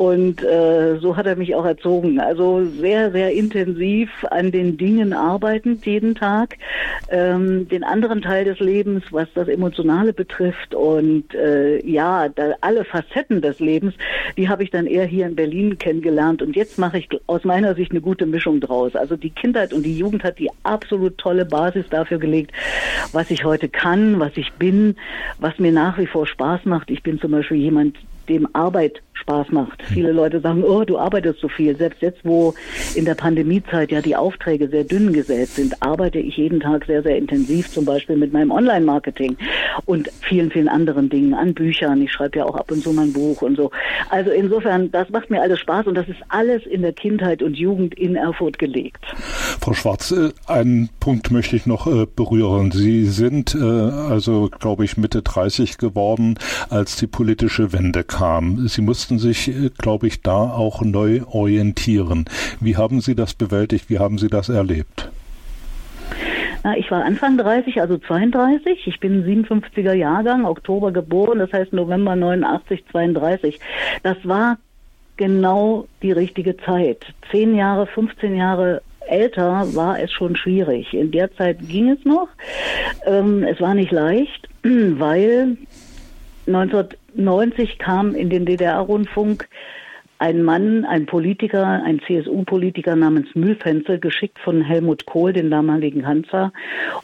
und 0.00 0.42
äh, 0.42 0.96
so 0.98 1.14
hat 1.18 1.26
er 1.26 1.36
mich 1.36 1.54
auch 1.54 1.66
erzogen. 1.66 2.20
Also 2.20 2.64
sehr, 2.64 3.12
sehr 3.12 3.32
intensiv 3.32 4.08
an 4.30 4.50
den 4.50 4.78
Dingen 4.78 5.12
arbeitend 5.12 5.84
jeden 5.84 6.14
Tag. 6.14 6.56
Ähm, 7.10 7.68
den 7.68 7.84
anderen 7.84 8.22
Teil 8.22 8.46
des 8.46 8.60
Lebens, 8.60 9.04
was 9.10 9.28
das 9.34 9.48
Emotionale 9.48 10.14
betrifft 10.14 10.74
und 10.74 11.34
äh, 11.34 11.84
ja, 11.86 12.28
alle 12.62 12.86
Facetten 12.86 13.42
des 13.42 13.60
Lebens, 13.60 13.92
die 14.38 14.48
habe 14.48 14.62
ich 14.62 14.70
dann 14.70 14.86
eher 14.86 15.04
hier 15.04 15.26
in 15.26 15.36
Berlin 15.36 15.76
kennengelernt. 15.76 16.40
Und 16.40 16.56
jetzt 16.56 16.78
mache 16.78 16.96
ich 16.96 17.08
aus 17.26 17.44
meiner 17.44 17.74
Sicht 17.74 17.90
eine 17.90 18.00
gute 18.00 18.24
Mischung 18.24 18.60
draus. 18.60 18.96
Also 18.96 19.16
die 19.16 19.30
Kindheit 19.30 19.74
und 19.74 19.82
die 19.82 19.98
Jugend 19.98 20.24
hat 20.24 20.38
die 20.38 20.48
absolut 20.62 21.18
tolle 21.18 21.44
Basis 21.44 21.84
dafür 21.90 22.18
gelegt, 22.18 22.52
was 23.12 23.30
ich 23.30 23.44
heute 23.44 23.68
kann, 23.68 24.18
was 24.18 24.34
ich 24.36 24.50
bin, 24.54 24.96
was 25.38 25.58
mir 25.58 25.72
nach 25.72 25.98
wie 25.98 26.06
vor 26.06 26.26
Spaß 26.30 26.64
macht. 26.64 26.90
Ich 26.90 27.02
bin 27.02 27.20
zum 27.20 27.32
Beispiel 27.32 27.58
jemand, 27.58 27.98
dem 28.28 28.48
Arbeit 28.54 29.02
Spaß 29.20 29.50
macht. 29.50 29.82
Viele 29.82 30.12
Leute 30.12 30.40
sagen, 30.40 30.64
oh, 30.64 30.84
du 30.84 30.98
arbeitest 30.98 31.40
so 31.40 31.48
viel. 31.48 31.76
Selbst 31.76 32.02
jetzt, 32.02 32.20
wo 32.24 32.54
in 32.94 33.04
der 33.04 33.14
Pandemiezeit 33.14 33.90
ja 33.90 34.00
die 34.00 34.16
Aufträge 34.16 34.68
sehr 34.68 34.84
dünn 34.84 35.12
gesät 35.12 35.48
sind, 35.48 35.82
arbeite 35.82 36.18
ich 36.18 36.36
jeden 36.36 36.60
Tag 36.60 36.86
sehr, 36.86 37.02
sehr 37.02 37.16
intensiv, 37.16 37.70
zum 37.70 37.84
Beispiel 37.84 38.16
mit 38.16 38.32
meinem 38.32 38.50
Online-Marketing 38.50 39.36
und 39.86 40.10
vielen, 40.20 40.50
vielen 40.50 40.68
anderen 40.68 41.08
Dingen 41.08 41.34
an 41.34 41.54
Büchern. 41.54 42.02
Ich 42.02 42.12
schreibe 42.12 42.38
ja 42.38 42.44
auch 42.44 42.56
ab 42.56 42.70
und 42.70 42.82
zu 42.82 42.92
mein 42.92 43.12
Buch 43.12 43.42
und 43.42 43.56
so. 43.56 43.70
Also 44.08 44.30
insofern, 44.30 44.90
das 44.90 45.08
macht 45.10 45.30
mir 45.30 45.40
alles 45.40 45.60
Spaß 45.60 45.86
und 45.86 45.94
das 45.94 46.08
ist 46.08 46.20
alles 46.28 46.64
in 46.66 46.82
der 46.82 46.92
Kindheit 46.92 47.42
und 47.42 47.56
Jugend 47.56 47.94
in 47.94 48.16
Erfurt 48.16 48.58
gelegt. 48.58 49.04
Frau 49.60 49.74
Schwarz, 49.74 50.10
äh, 50.12 50.30
einen 50.46 50.90
Punkt 51.00 51.30
möchte 51.30 51.56
ich 51.56 51.66
noch 51.66 51.86
äh, 51.86 52.06
berühren. 52.06 52.70
Sie 52.70 53.04
sind 53.04 53.54
äh, 53.54 53.58
also, 53.58 54.50
glaube 54.58 54.84
ich, 54.84 54.96
Mitte 54.96 55.22
30 55.22 55.78
geworden, 55.78 56.38
als 56.68 56.96
die 56.96 57.06
politische 57.06 57.72
Wende 57.72 58.04
kam. 58.04 58.68
Sie 58.68 58.80
mussten 58.80 59.09
mussten 59.10 59.18
sich, 59.18 59.48
äh, 59.48 59.70
glaube 59.78 60.06
ich, 60.06 60.22
da 60.22 60.50
auch 60.50 60.82
neu 60.82 61.22
orientieren. 61.26 62.26
Wie 62.60 62.76
haben 62.76 63.00
Sie 63.00 63.14
das 63.14 63.34
bewältigt? 63.34 63.90
Wie 63.90 63.98
haben 63.98 64.18
Sie 64.18 64.28
das 64.28 64.48
erlebt? 64.48 65.10
Na, 66.62 66.76
ich 66.76 66.90
war 66.90 67.04
Anfang 67.04 67.38
30, 67.38 67.80
also 67.80 67.98
32. 67.98 68.86
Ich 68.86 69.00
bin 69.00 69.24
57er 69.24 69.94
Jahrgang, 69.94 70.44
Oktober 70.44 70.92
geboren, 70.92 71.38
das 71.38 71.52
heißt 71.52 71.72
November 71.72 72.14
89, 72.14 72.84
32. 72.92 73.58
Das 74.02 74.16
war 74.24 74.58
genau 75.16 75.86
die 76.02 76.12
richtige 76.12 76.56
Zeit. 76.58 77.04
Zehn 77.30 77.54
Jahre, 77.54 77.86
15 77.86 78.36
Jahre 78.36 78.82
älter 79.08 79.66
war 79.74 79.98
es 79.98 80.12
schon 80.12 80.36
schwierig. 80.36 80.94
In 80.94 81.10
der 81.10 81.34
Zeit 81.34 81.58
ging 81.68 81.90
es 81.90 82.04
noch. 82.04 82.28
Ähm, 83.06 83.42
es 83.42 83.60
war 83.60 83.74
nicht 83.74 83.90
leicht, 83.90 84.48
weil 84.62 85.56
1990 86.54 87.78
kam 87.78 88.14
in 88.14 88.30
den 88.30 88.46
DDR-Rundfunk 88.46 89.48
ein 90.20 90.42
Mann, 90.42 90.84
ein 90.84 91.06
Politiker, 91.06 91.82
ein 91.82 91.98
CSU-Politiker 92.06 92.94
namens 92.94 93.34
Mühlfenzel, 93.34 93.98
geschickt 93.98 94.38
von 94.38 94.60
Helmut 94.60 95.06
Kohl, 95.06 95.32
den 95.32 95.50
damaligen 95.50 96.02
Kanzler. 96.02 96.52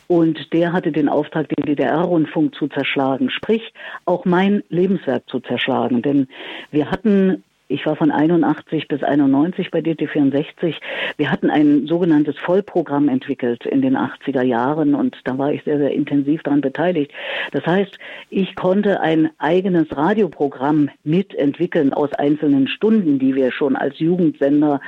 Und 0.07 0.53
der 0.53 0.75
hatte 0.75 0.93
den 0.93 1.09
Auftrag, 1.09 1.49
den 1.49 1.65
DDR-Rundfunk 1.65 2.55
zu 2.55 2.69
zerschlagen, 2.69 3.31
sprich 3.31 3.73
auch 4.05 4.27
mein 4.27 4.63
Lebenswerk 4.69 5.23
zu 5.31 5.41
zerschlagen. 5.41 6.03
Denn 6.03 6.29
wir 6.71 6.91
hatten 6.91 7.43
ich 7.69 7.85
war 7.85 7.97
von 7.97 8.11
81 8.11 8.87
bis 8.87 9.03
91 9.03 9.71
bei 9.71 9.81
DT64. 9.81 10.75
Wir 11.17 11.33
hatten 11.33 11.51
ein 11.51 11.87
sogenanntes 11.87 12.39
Vollprogramm 12.39 13.09
entwickelt 13.09 13.67
in 13.67 13.83
den 13.83 13.97
80er 13.97 14.43
Jahren 14.43 14.95
und 14.95 15.17
da 15.25 15.37
war 15.37 15.53
ich 15.53 15.65
sehr, 15.65 15.79
sehr 15.79 15.93
intensiv 15.93 16.43
daran 16.45 16.61
beteiligt. 16.61 17.13
Das 17.53 17.67
heißt, 17.67 17.99
ich 18.31 18.55
konnte 18.55 19.01
ein 19.01 19.31
eigenes 19.39 19.97
Radioprogramm 19.97 20.91
mitentwickeln 21.03 21.93
aus 21.93 22.13
einzelnen 22.15 22.69
Stunden, 22.69 23.19
die 23.19 23.35
wir 23.35 23.51
schon 23.51 23.75
als 23.75 23.99
Jugendsender 23.99 24.81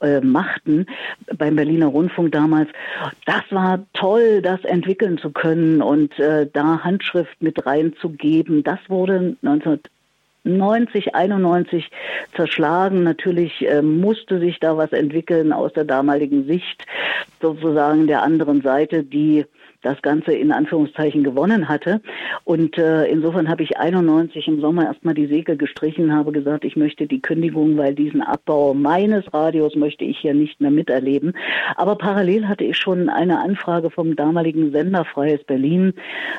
äh, 0.00 0.20
machten 0.20 0.86
beim 1.38 1.54
Berliner 1.54 1.86
Rundfunk 1.86 2.32
damals. 2.32 2.68
Das 3.26 3.42
war 3.50 3.84
toll, 3.92 4.42
das 4.42 4.64
entwickeln 4.64 5.18
zu 5.18 5.30
können 5.30 5.82
und 5.82 6.18
äh, 6.18 6.48
da 6.52 6.82
Handschrift 6.82 7.40
mit 7.40 7.64
reinzugeben. 7.64 8.64
Das 8.64 8.78
wurde 8.88 9.36
19 9.42 9.80
90, 10.44 11.14
91 11.14 11.90
zerschlagen. 12.36 13.02
Natürlich 13.02 13.66
äh, 13.66 13.82
musste 13.82 14.38
sich 14.38 14.60
da 14.60 14.76
was 14.76 14.92
entwickeln 14.92 15.52
aus 15.52 15.72
der 15.72 15.84
damaligen 15.84 16.46
Sicht 16.46 16.86
sozusagen 17.40 18.06
der 18.06 18.22
anderen 18.22 18.62
Seite, 18.62 19.02
die 19.02 19.44
das 19.84 20.00
Ganze 20.02 20.32
in 20.32 20.50
Anführungszeichen 20.50 21.22
gewonnen 21.22 21.68
hatte. 21.68 22.00
Und 22.44 22.78
äh, 22.78 23.04
insofern 23.06 23.48
habe 23.48 23.62
ich 23.62 23.76
91 23.76 24.48
im 24.48 24.60
Sommer 24.60 24.86
erstmal 24.86 25.14
die 25.14 25.26
Segel 25.26 25.56
gestrichen, 25.56 26.14
habe 26.14 26.32
gesagt, 26.32 26.64
ich 26.64 26.76
möchte 26.76 27.06
die 27.06 27.20
Kündigung, 27.20 27.76
weil 27.76 27.94
diesen 27.94 28.22
Abbau 28.22 28.74
meines 28.74 29.32
Radios 29.32 29.76
möchte 29.76 30.04
ich 30.04 30.18
hier 30.18 30.34
nicht 30.34 30.60
mehr 30.60 30.70
miterleben. 30.70 31.34
Aber 31.76 31.96
parallel 31.96 32.48
hatte 32.48 32.64
ich 32.64 32.76
schon 32.78 33.08
eine 33.08 33.40
Anfrage 33.40 33.90
vom 33.90 34.16
damaligen 34.16 34.72
Sender 34.72 35.04
Freies 35.04 35.44
Berlin, 35.44 35.92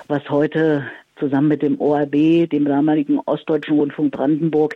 was 0.08 0.28
heute 0.30 0.86
zusammen 1.20 1.48
mit 1.48 1.62
dem 1.62 1.80
ORB, 1.80 2.50
dem 2.50 2.66
damaligen 2.66 3.20
Ostdeutschen 3.26 3.78
Rundfunk 3.78 4.12
Brandenburg, 4.12 4.76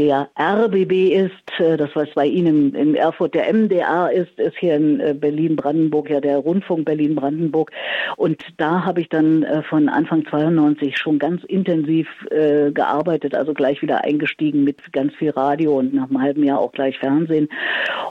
der 0.00 0.30
RBB 0.40 1.12
ist, 1.12 1.60
äh, 1.60 1.76
das 1.76 1.90
was 1.92 2.08
bei 2.14 2.24
Ihnen 2.24 2.74
in 2.74 2.94
Erfurt 2.94 3.34
der 3.34 3.52
MDA 3.52 4.06
ist, 4.08 4.38
ist 4.38 4.56
hier 4.56 4.76
in 4.76 4.98
äh, 4.98 5.12
Berlin-Brandenburg 5.12 6.08
ja 6.08 6.22
der 6.22 6.38
Rundfunk 6.38 6.86
Berlin-Brandenburg. 6.86 7.70
Und 8.16 8.42
da 8.56 8.86
habe 8.86 9.02
ich 9.02 9.10
dann 9.10 9.42
äh, 9.42 9.62
von 9.62 9.90
Anfang 9.90 10.24
92 10.24 10.96
schon 10.96 11.18
ganz 11.18 11.44
intensiv 11.44 12.08
gearbeitet, 12.30 13.34
also 13.34 13.54
gleich 13.54 13.82
wieder 13.82 14.04
eingestiegen 14.04 14.64
mit 14.64 14.92
ganz 14.92 15.14
viel 15.14 15.30
Radio 15.30 15.78
und 15.78 15.92
nach 15.92 16.08
einem 16.08 16.20
halben 16.20 16.44
Jahr 16.44 16.60
auch 16.60 16.72
gleich 16.72 16.98
Fernsehen. 16.98 17.48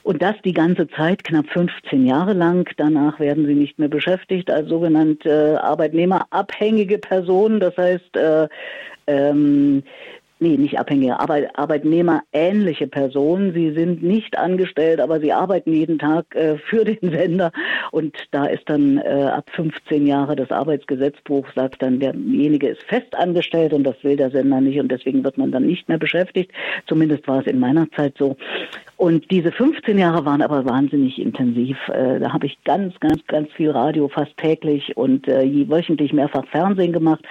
Und 0.03 0.22
das 0.22 0.36
die 0.43 0.53
ganze 0.53 0.88
Zeit, 0.89 1.24
knapp 1.24 1.47
15 1.49 2.05
Jahre 2.05 2.34
lang. 2.34 2.70
Danach 2.78 3.20
werden 3.20 3.45
sie 3.45 3.53
nicht 3.53 3.80
mehr 3.80 3.88
beschäftigt 3.88 4.51
als 4.51 4.70
sogenannte 4.70 5.63
arbeitnehmerabhängige 5.63 6.97
Personen. 6.97 7.59
Das 7.60 7.76
heißt, 7.78 8.16
äh, 8.16 8.47
ähm, 9.07 9.84
nee, 10.40 10.58
nicht 10.58 10.80
abhängige, 10.80 11.20
Arbeit, 11.20 11.58
Arbeitnehmerähnliche 11.58 12.88
Personen. 12.88 13.54
Sie 13.54 13.72
sind 13.72 14.04
nicht 14.04 14.38
angestellt, 14.38 15.00
aber 15.00 15.20
sie 15.20 15.34
arbeiten 15.34 15.74
jeden 15.74 16.00
Tag 16.00 16.36
äh, 16.36 16.58
für 16.58 16.86
den 16.86 17.12
Sender. 17.12 17.52
Und 17.92 18.16
da 18.32 18.46
ist 18.46 18.70
dann 18.70 18.98
äh, 18.98 19.30
ab 19.34 19.50
15 19.52 20.08
Jahre 20.08 20.36
das 20.36 20.52
Arbeitsgesetzbuch, 20.52 21.46
sagt 21.56 21.82
dann, 21.82 22.00
derjenige 22.00 22.70
ist 22.70 22.84
fest 22.84 23.16
angestellt 23.16 23.74
und 23.74 23.84
das 23.84 23.96
will 24.04 24.16
der 24.16 24.32
Sender 24.32 24.62
nicht 24.62 24.80
und 24.80 24.90
deswegen 24.92 25.24
wird 25.24 25.38
man 25.38 25.52
dann 25.52 25.66
nicht 25.66 25.88
mehr 25.90 25.98
beschäftigt. 25.98 26.52
Zumindest 26.88 27.28
war 27.28 27.40
es 27.42 27.48
in 27.48 27.60
meiner 27.60 27.90
Zeit 27.92 28.16
so. 28.18 28.38
Und 28.98 29.32
diese 29.32 29.54
15 29.54 29.98
Jahre 29.98 30.26
waren 30.26 30.42
aber 30.42 30.66
wahnsinnig 30.66 31.20
intensiv. 31.22 31.78
Äh, 31.88 32.20
da 32.20 32.34
habe 32.34 32.48
ich 32.48 32.62
ganz, 32.66 33.00
ganz, 33.00 33.26
ganz 33.28 33.50
viel 33.54 33.72
Radio, 33.72 34.10
fast 34.10 34.36
täglich 34.36 34.98
und 34.98 35.26
äh, 35.28 35.70
wöchentlich 35.70 36.12
mehrfach 36.12 36.46
Fernsehen 36.48 36.92
gemacht. 36.92 37.24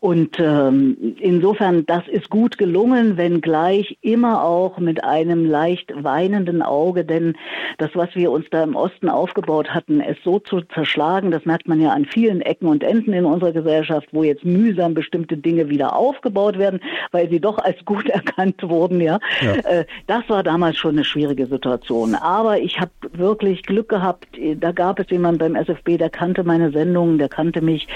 Und 0.00 0.40
ähm, 0.40 1.14
insofern, 1.20 1.84
das 1.84 2.08
ist 2.08 2.30
gut 2.30 2.41
gelungen, 2.50 3.16
wenngleich 3.16 3.98
immer 4.02 4.44
auch 4.44 4.78
mit 4.78 5.04
einem 5.04 5.44
leicht 5.44 5.92
weinenden 5.94 6.62
Auge, 6.62 7.04
denn 7.04 7.36
das, 7.78 7.90
was 7.94 8.14
wir 8.14 8.30
uns 8.30 8.46
da 8.50 8.62
im 8.62 8.76
Osten 8.76 9.08
aufgebaut 9.08 9.70
hatten, 9.70 10.00
es 10.00 10.16
so 10.24 10.38
zu 10.38 10.60
zerschlagen, 10.74 11.30
das 11.30 11.44
merkt 11.44 11.68
man 11.68 11.80
ja 11.80 11.90
an 11.90 12.04
vielen 12.04 12.40
Ecken 12.40 12.68
und 12.68 12.82
Enden 12.82 13.12
in 13.12 13.24
unserer 13.24 13.52
Gesellschaft, 13.52 14.08
wo 14.12 14.22
jetzt 14.22 14.44
mühsam 14.44 14.94
bestimmte 14.94 15.36
Dinge 15.36 15.68
wieder 15.68 15.96
aufgebaut 15.96 16.58
werden, 16.58 16.80
weil 17.10 17.28
sie 17.30 17.40
doch 17.40 17.58
als 17.58 17.82
gut 17.84 18.08
erkannt 18.08 18.62
wurden. 18.62 19.00
Ja, 19.00 19.18
ja. 19.40 19.52
Äh, 19.54 19.84
das 20.06 20.28
war 20.28 20.42
damals 20.42 20.76
schon 20.76 20.92
eine 20.92 21.04
schwierige 21.04 21.46
Situation. 21.46 22.14
Aber 22.14 22.58
ich 22.58 22.80
habe 22.80 22.90
wirklich 23.12 23.62
Glück 23.62 23.88
gehabt. 23.88 24.26
Da 24.56 24.72
gab 24.72 24.98
es 24.98 25.10
jemanden 25.10 25.38
beim 25.38 25.54
SFB, 25.54 25.98
der 25.98 26.10
kannte 26.10 26.44
meine 26.44 26.70
Sendungen, 26.70 27.18
der 27.18 27.28
kannte 27.28 27.60
mich 27.60 27.86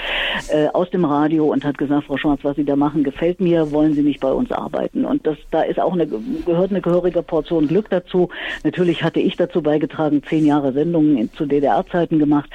äh, 0.49 0.67
aus 0.67 0.89
dem 0.89 1.05
Radio 1.05 1.45
und 1.45 1.63
hat 1.63 1.77
gesagt, 1.77 2.05
Frau 2.05 2.17
Schwarz, 2.17 2.39
was 2.43 2.55
Sie 2.55 2.65
da 2.65 2.75
machen, 2.75 3.03
gefällt 3.03 3.39
mir, 3.39 3.71
wollen 3.71 3.93
Sie 3.93 4.01
nicht 4.01 4.19
bei 4.19 4.31
uns 4.37 4.51
arbeiten? 4.51 5.05
Und 5.05 5.27
das, 5.27 5.37
da 5.51 5.63
ist 5.63 5.79
auch 5.79 5.93
eine, 5.93 6.07
gehört 6.07 6.71
eine 6.71 6.81
gehörige 6.81 7.21
Portion 7.21 7.67
Glück 7.67 7.89
dazu. 7.89 8.29
Natürlich 8.63 9.03
hatte 9.03 9.19
ich 9.19 9.35
dazu 9.35 9.61
beigetragen, 9.61 10.23
zehn 10.23 10.45
Jahre 10.45 10.71
Sendungen 10.71 11.31
zu 11.33 11.45
DDR-Zeiten 11.45 12.19
gemacht. 12.19 12.49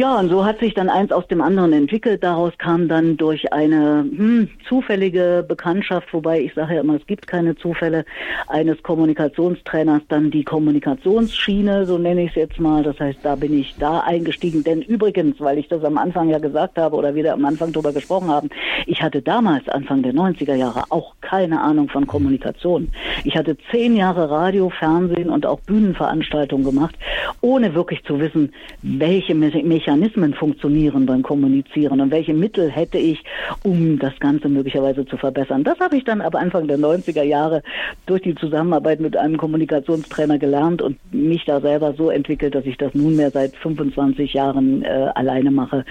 Ja, 0.00 0.18
und 0.18 0.30
so 0.30 0.46
hat 0.46 0.60
sich 0.60 0.72
dann 0.72 0.88
eins 0.88 1.12
aus 1.12 1.28
dem 1.28 1.42
anderen 1.42 1.74
entwickelt. 1.74 2.22
Daraus 2.22 2.56
kam 2.56 2.88
dann 2.88 3.18
durch 3.18 3.52
eine 3.52 4.06
hm, 4.10 4.48
zufällige 4.66 5.44
Bekanntschaft, 5.46 6.14
wobei 6.14 6.40
ich 6.40 6.54
sage 6.54 6.76
ja 6.76 6.80
immer, 6.80 6.94
es 6.94 7.06
gibt 7.06 7.26
keine 7.26 7.54
Zufälle, 7.54 8.06
eines 8.48 8.82
Kommunikationstrainers 8.82 10.00
dann 10.08 10.30
die 10.30 10.42
Kommunikationsschiene, 10.42 11.84
so 11.84 11.98
nenne 11.98 12.22
ich 12.22 12.30
es 12.30 12.36
jetzt 12.36 12.58
mal. 12.58 12.82
Das 12.82 12.98
heißt, 12.98 13.18
da 13.22 13.34
bin 13.34 13.52
ich 13.52 13.74
da 13.78 14.00
eingestiegen. 14.00 14.64
Denn 14.64 14.80
übrigens, 14.80 15.38
weil 15.38 15.58
ich 15.58 15.68
das 15.68 15.84
am 15.84 15.98
Anfang 15.98 16.30
ja 16.30 16.38
gesagt 16.38 16.78
habe 16.78 16.96
oder 16.96 17.14
wieder 17.14 17.34
am 17.34 17.44
Anfang 17.44 17.70
drüber 17.70 17.92
gesprochen 17.92 18.28
haben, 18.28 18.48
ich 18.86 19.02
hatte 19.02 19.20
damals, 19.20 19.68
Anfang 19.68 20.02
der 20.02 20.14
90er 20.14 20.54
Jahre, 20.54 20.84
auch 20.88 21.12
keine 21.20 21.60
Ahnung 21.60 21.90
von 21.90 22.06
Kommunikation. 22.06 22.88
Ich 23.24 23.36
hatte 23.36 23.54
zehn 23.70 23.96
Jahre 23.96 24.30
Radio, 24.30 24.70
Fernsehen 24.70 25.28
und 25.28 25.44
auch 25.44 25.60
Bühnenveranstaltungen 25.60 26.64
gemacht, 26.64 26.94
ohne 27.42 27.74
wirklich 27.74 28.02
zu 28.04 28.18
wissen, 28.18 28.54
welche 28.80 29.34
Mechanismen 29.34 29.89
Mechanismen 29.90 30.34
funktionieren 30.34 31.04
beim 31.04 31.22
Kommunizieren 31.22 32.00
und 32.00 32.12
welche 32.12 32.32
Mittel 32.32 32.70
hätte 32.70 32.96
ich, 32.96 33.24
um 33.64 33.98
das 33.98 34.12
Ganze 34.20 34.48
möglicherweise 34.48 35.04
zu 35.04 35.16
verbessern. 35.16 35.64
Das 35.64 35.80
habe 35.80 35.96
ich 35.96 36.04
dann 36.04 36.20
ab 36.20 36.36
Anfang 36.36 36.68
der 36.68 36.78
90er 36.78 37.24
Jahre 37.24 37.62
durch 38.06 38.22
die 38.22 38.36
Zusammenarbeit 38.36 39.00
mit 39.00 39.16
einem 39.16 39.36
Kommunikationstrainer 39.36 40.38
gelernt 40.38 40.80
und 40.80 40.96
mich 41.12 41.44
da 41.44 41.60
selber 41.60 41.94
so 41.94 42.08
entwickelt, 42.08 42.54
dass 42.54 42.66
ich 42.66 42.76
das 42.78 42.94
nunmehr 42.94 43.32
seit 43.32 43.56
25 43.56 44.32
Jahren 44.32 44.84
äh, 44.84 45.08
alleine 45.14 45.50
mache. 45.50 45.84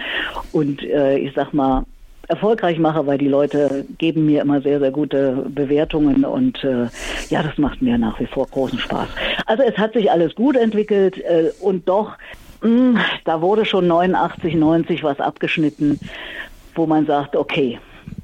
Und 0.54 0.82
äh, 0.84 1.18
ich 1.18 1.34
sag 1.36 1.54
mal, 1.54 1.84
erfolgreich 2.30 2.80
mache, 2.80 3.06
weil 3.06 3.18
die 3.18 3.28
Leute 3.28 3.86
geben 3.98 4.28
mir 4.28 4.44
immer 4.44 4.62
sehr, 4.62 4.80
sehr 4.80 4.92
gute 4.92 5.46
Bewertungen 5.50 6.24
und 6.24 6.64
äh, 6.64 6.86
ja, 7.30 7.44
das 7.44 7.58
macht 7.58 7.82
mir 7.82 7.98
nach 7.98 8.20
wie 8.20 8.28
vor 8.28 8.48
großen 8.48 8.80
Spaß. 8.80 9.10
Also 9.48 9.64
es 9.64 9.78
hat 9.78 9.94
sich 9.94 10.10
alles 10.12 10.36
gut 10.36 10.56
entwickelt 10.56 11.18
äh, 11.18 11.52
und 11.60 11.90
doch 11.90 12.14
da 12.62 13.42
wurde 13.42 13.66
schon 13.66 13.88
89, 13.88 14.56
90 14.56 15.04
was 15.04 15.20
abgeschnitten, 15.20 16.00
wo 16.76 16.86
man 16.86 17.06
sagt, 17.06 17.36
okay, 17.36 17.80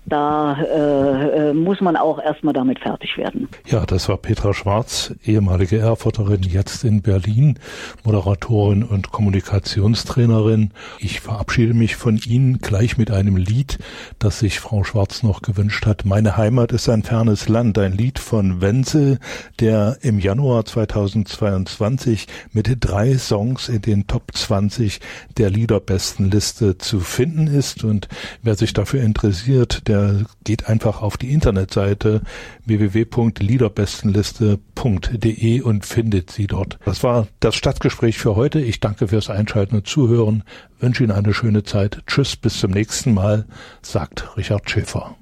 da 0.05 0.57
äh, 0.61 1.49
äh, 1.49 1.53
muss 1.53 1.81
man 1.81 1.97
auch 1.97 2.19
erstmal 2.19 2.53
damit 2.53 2.79
fertig 2.79 3.17
werden. 3.17 3.49
Ja, 3.65 3.85
das 3.85 4.07
war 4.07 4.17
Petra 4.17 4.53
Schwarz, 4.53 5.13
ehemalige 5.23 5.79
Erfurterin, 5.79 6.43
jetzt 6.43 6.83
in 6.83 7.01
Berlin, 7.01 7.57
Moderatorin 8.03 8.83
und 8.83 9.11
Kommunikationstrainerin. 9.11 10.71
Ich 10.99 11.21
verabschiede 11.21 11.73
mich 11.73 11.95
von 11.95 12.17
Ihnen 12.17 12.59
gleich 12.59 12.97
mit 12.97 13.09
einem 13.09 13.35
Lied, 13.35 13.79
das 14.19 14.39
sich 14.39 14.59
Frau 14.59 14.83
Schwarz 14.83 15.23
noch 15.23 15.41
gewünscht 15.41 15.87
hat. 15.87 16.05
Meine 16.05 16.37
Heimat 16.37 16.71
ist 16.71 16.87
ein 16.87 17.01
fernes 17.01 17.49
Land, 17.49 17.79
ein 17.79 17.93
Lied 17.93 18.19
von 18.19 18.61
Wenzel, 18.61 19.19
der 19.59 19.97
im 20.01 20.19
Januar 20.19 20.65
2022 20.65 22.27
mit 22.53 22.77
drei 22.79 23.17
Songs 23.17 23.69
in 23.69 23.81
den 23.81 24.05
Top 24.05 24.31
20 24.33 24.99
der 25.37 25.49
Liederbestenliste 25.49 26.77
zu 26.77 26.99
finden 26.99 27.47
ist. 27.47 27.83
Und 27.83 28.07
wer 28.43 28.55
sich 28.55 28.73
dafür 28.73 29.01
interessiert, 29.01 29.87
der 29.87 29.94
der 29.95 30.25
geht 30.43 30.67
einfach 30.67 31.01
auf 31.01 31.15
die 31.17 31.31
Internetseite 31.31 32.21
www.liederbestenliste.de 32.65 35.61
und 35.61 35.85
findet 35.85 36.31
sie 36.31 36.47
dort. 36.47 36.79
Das 36.85 37.01
war 37.03 37.27
das 37.39 37.55
Stadtgespräch 37.55 38.17
für 38.17 38.35
heute. 38.35 38.59
Ich 38.59 38.81
danke 38.81 39.07
fürs 39.07 39.29
Einschalten 39.29 39.75
und 39.75 39.87
Zuhören, 39.87 40.43
wünsche 40.79 41.03
Ihnen 41.03 41.13
eine 41.13 41.33
schöne 41.33 41.63
Zeit. 41.63 42.03
Tschüss, 42.07 42.35
bis 42.35 42.59
zum 42.59 42.71
nächsten 42.71 43.13
Mal, 43.13 43.45
sagt 43.81 44.35
Richard 44.37 44.69
Schäfer. 44.69 45.11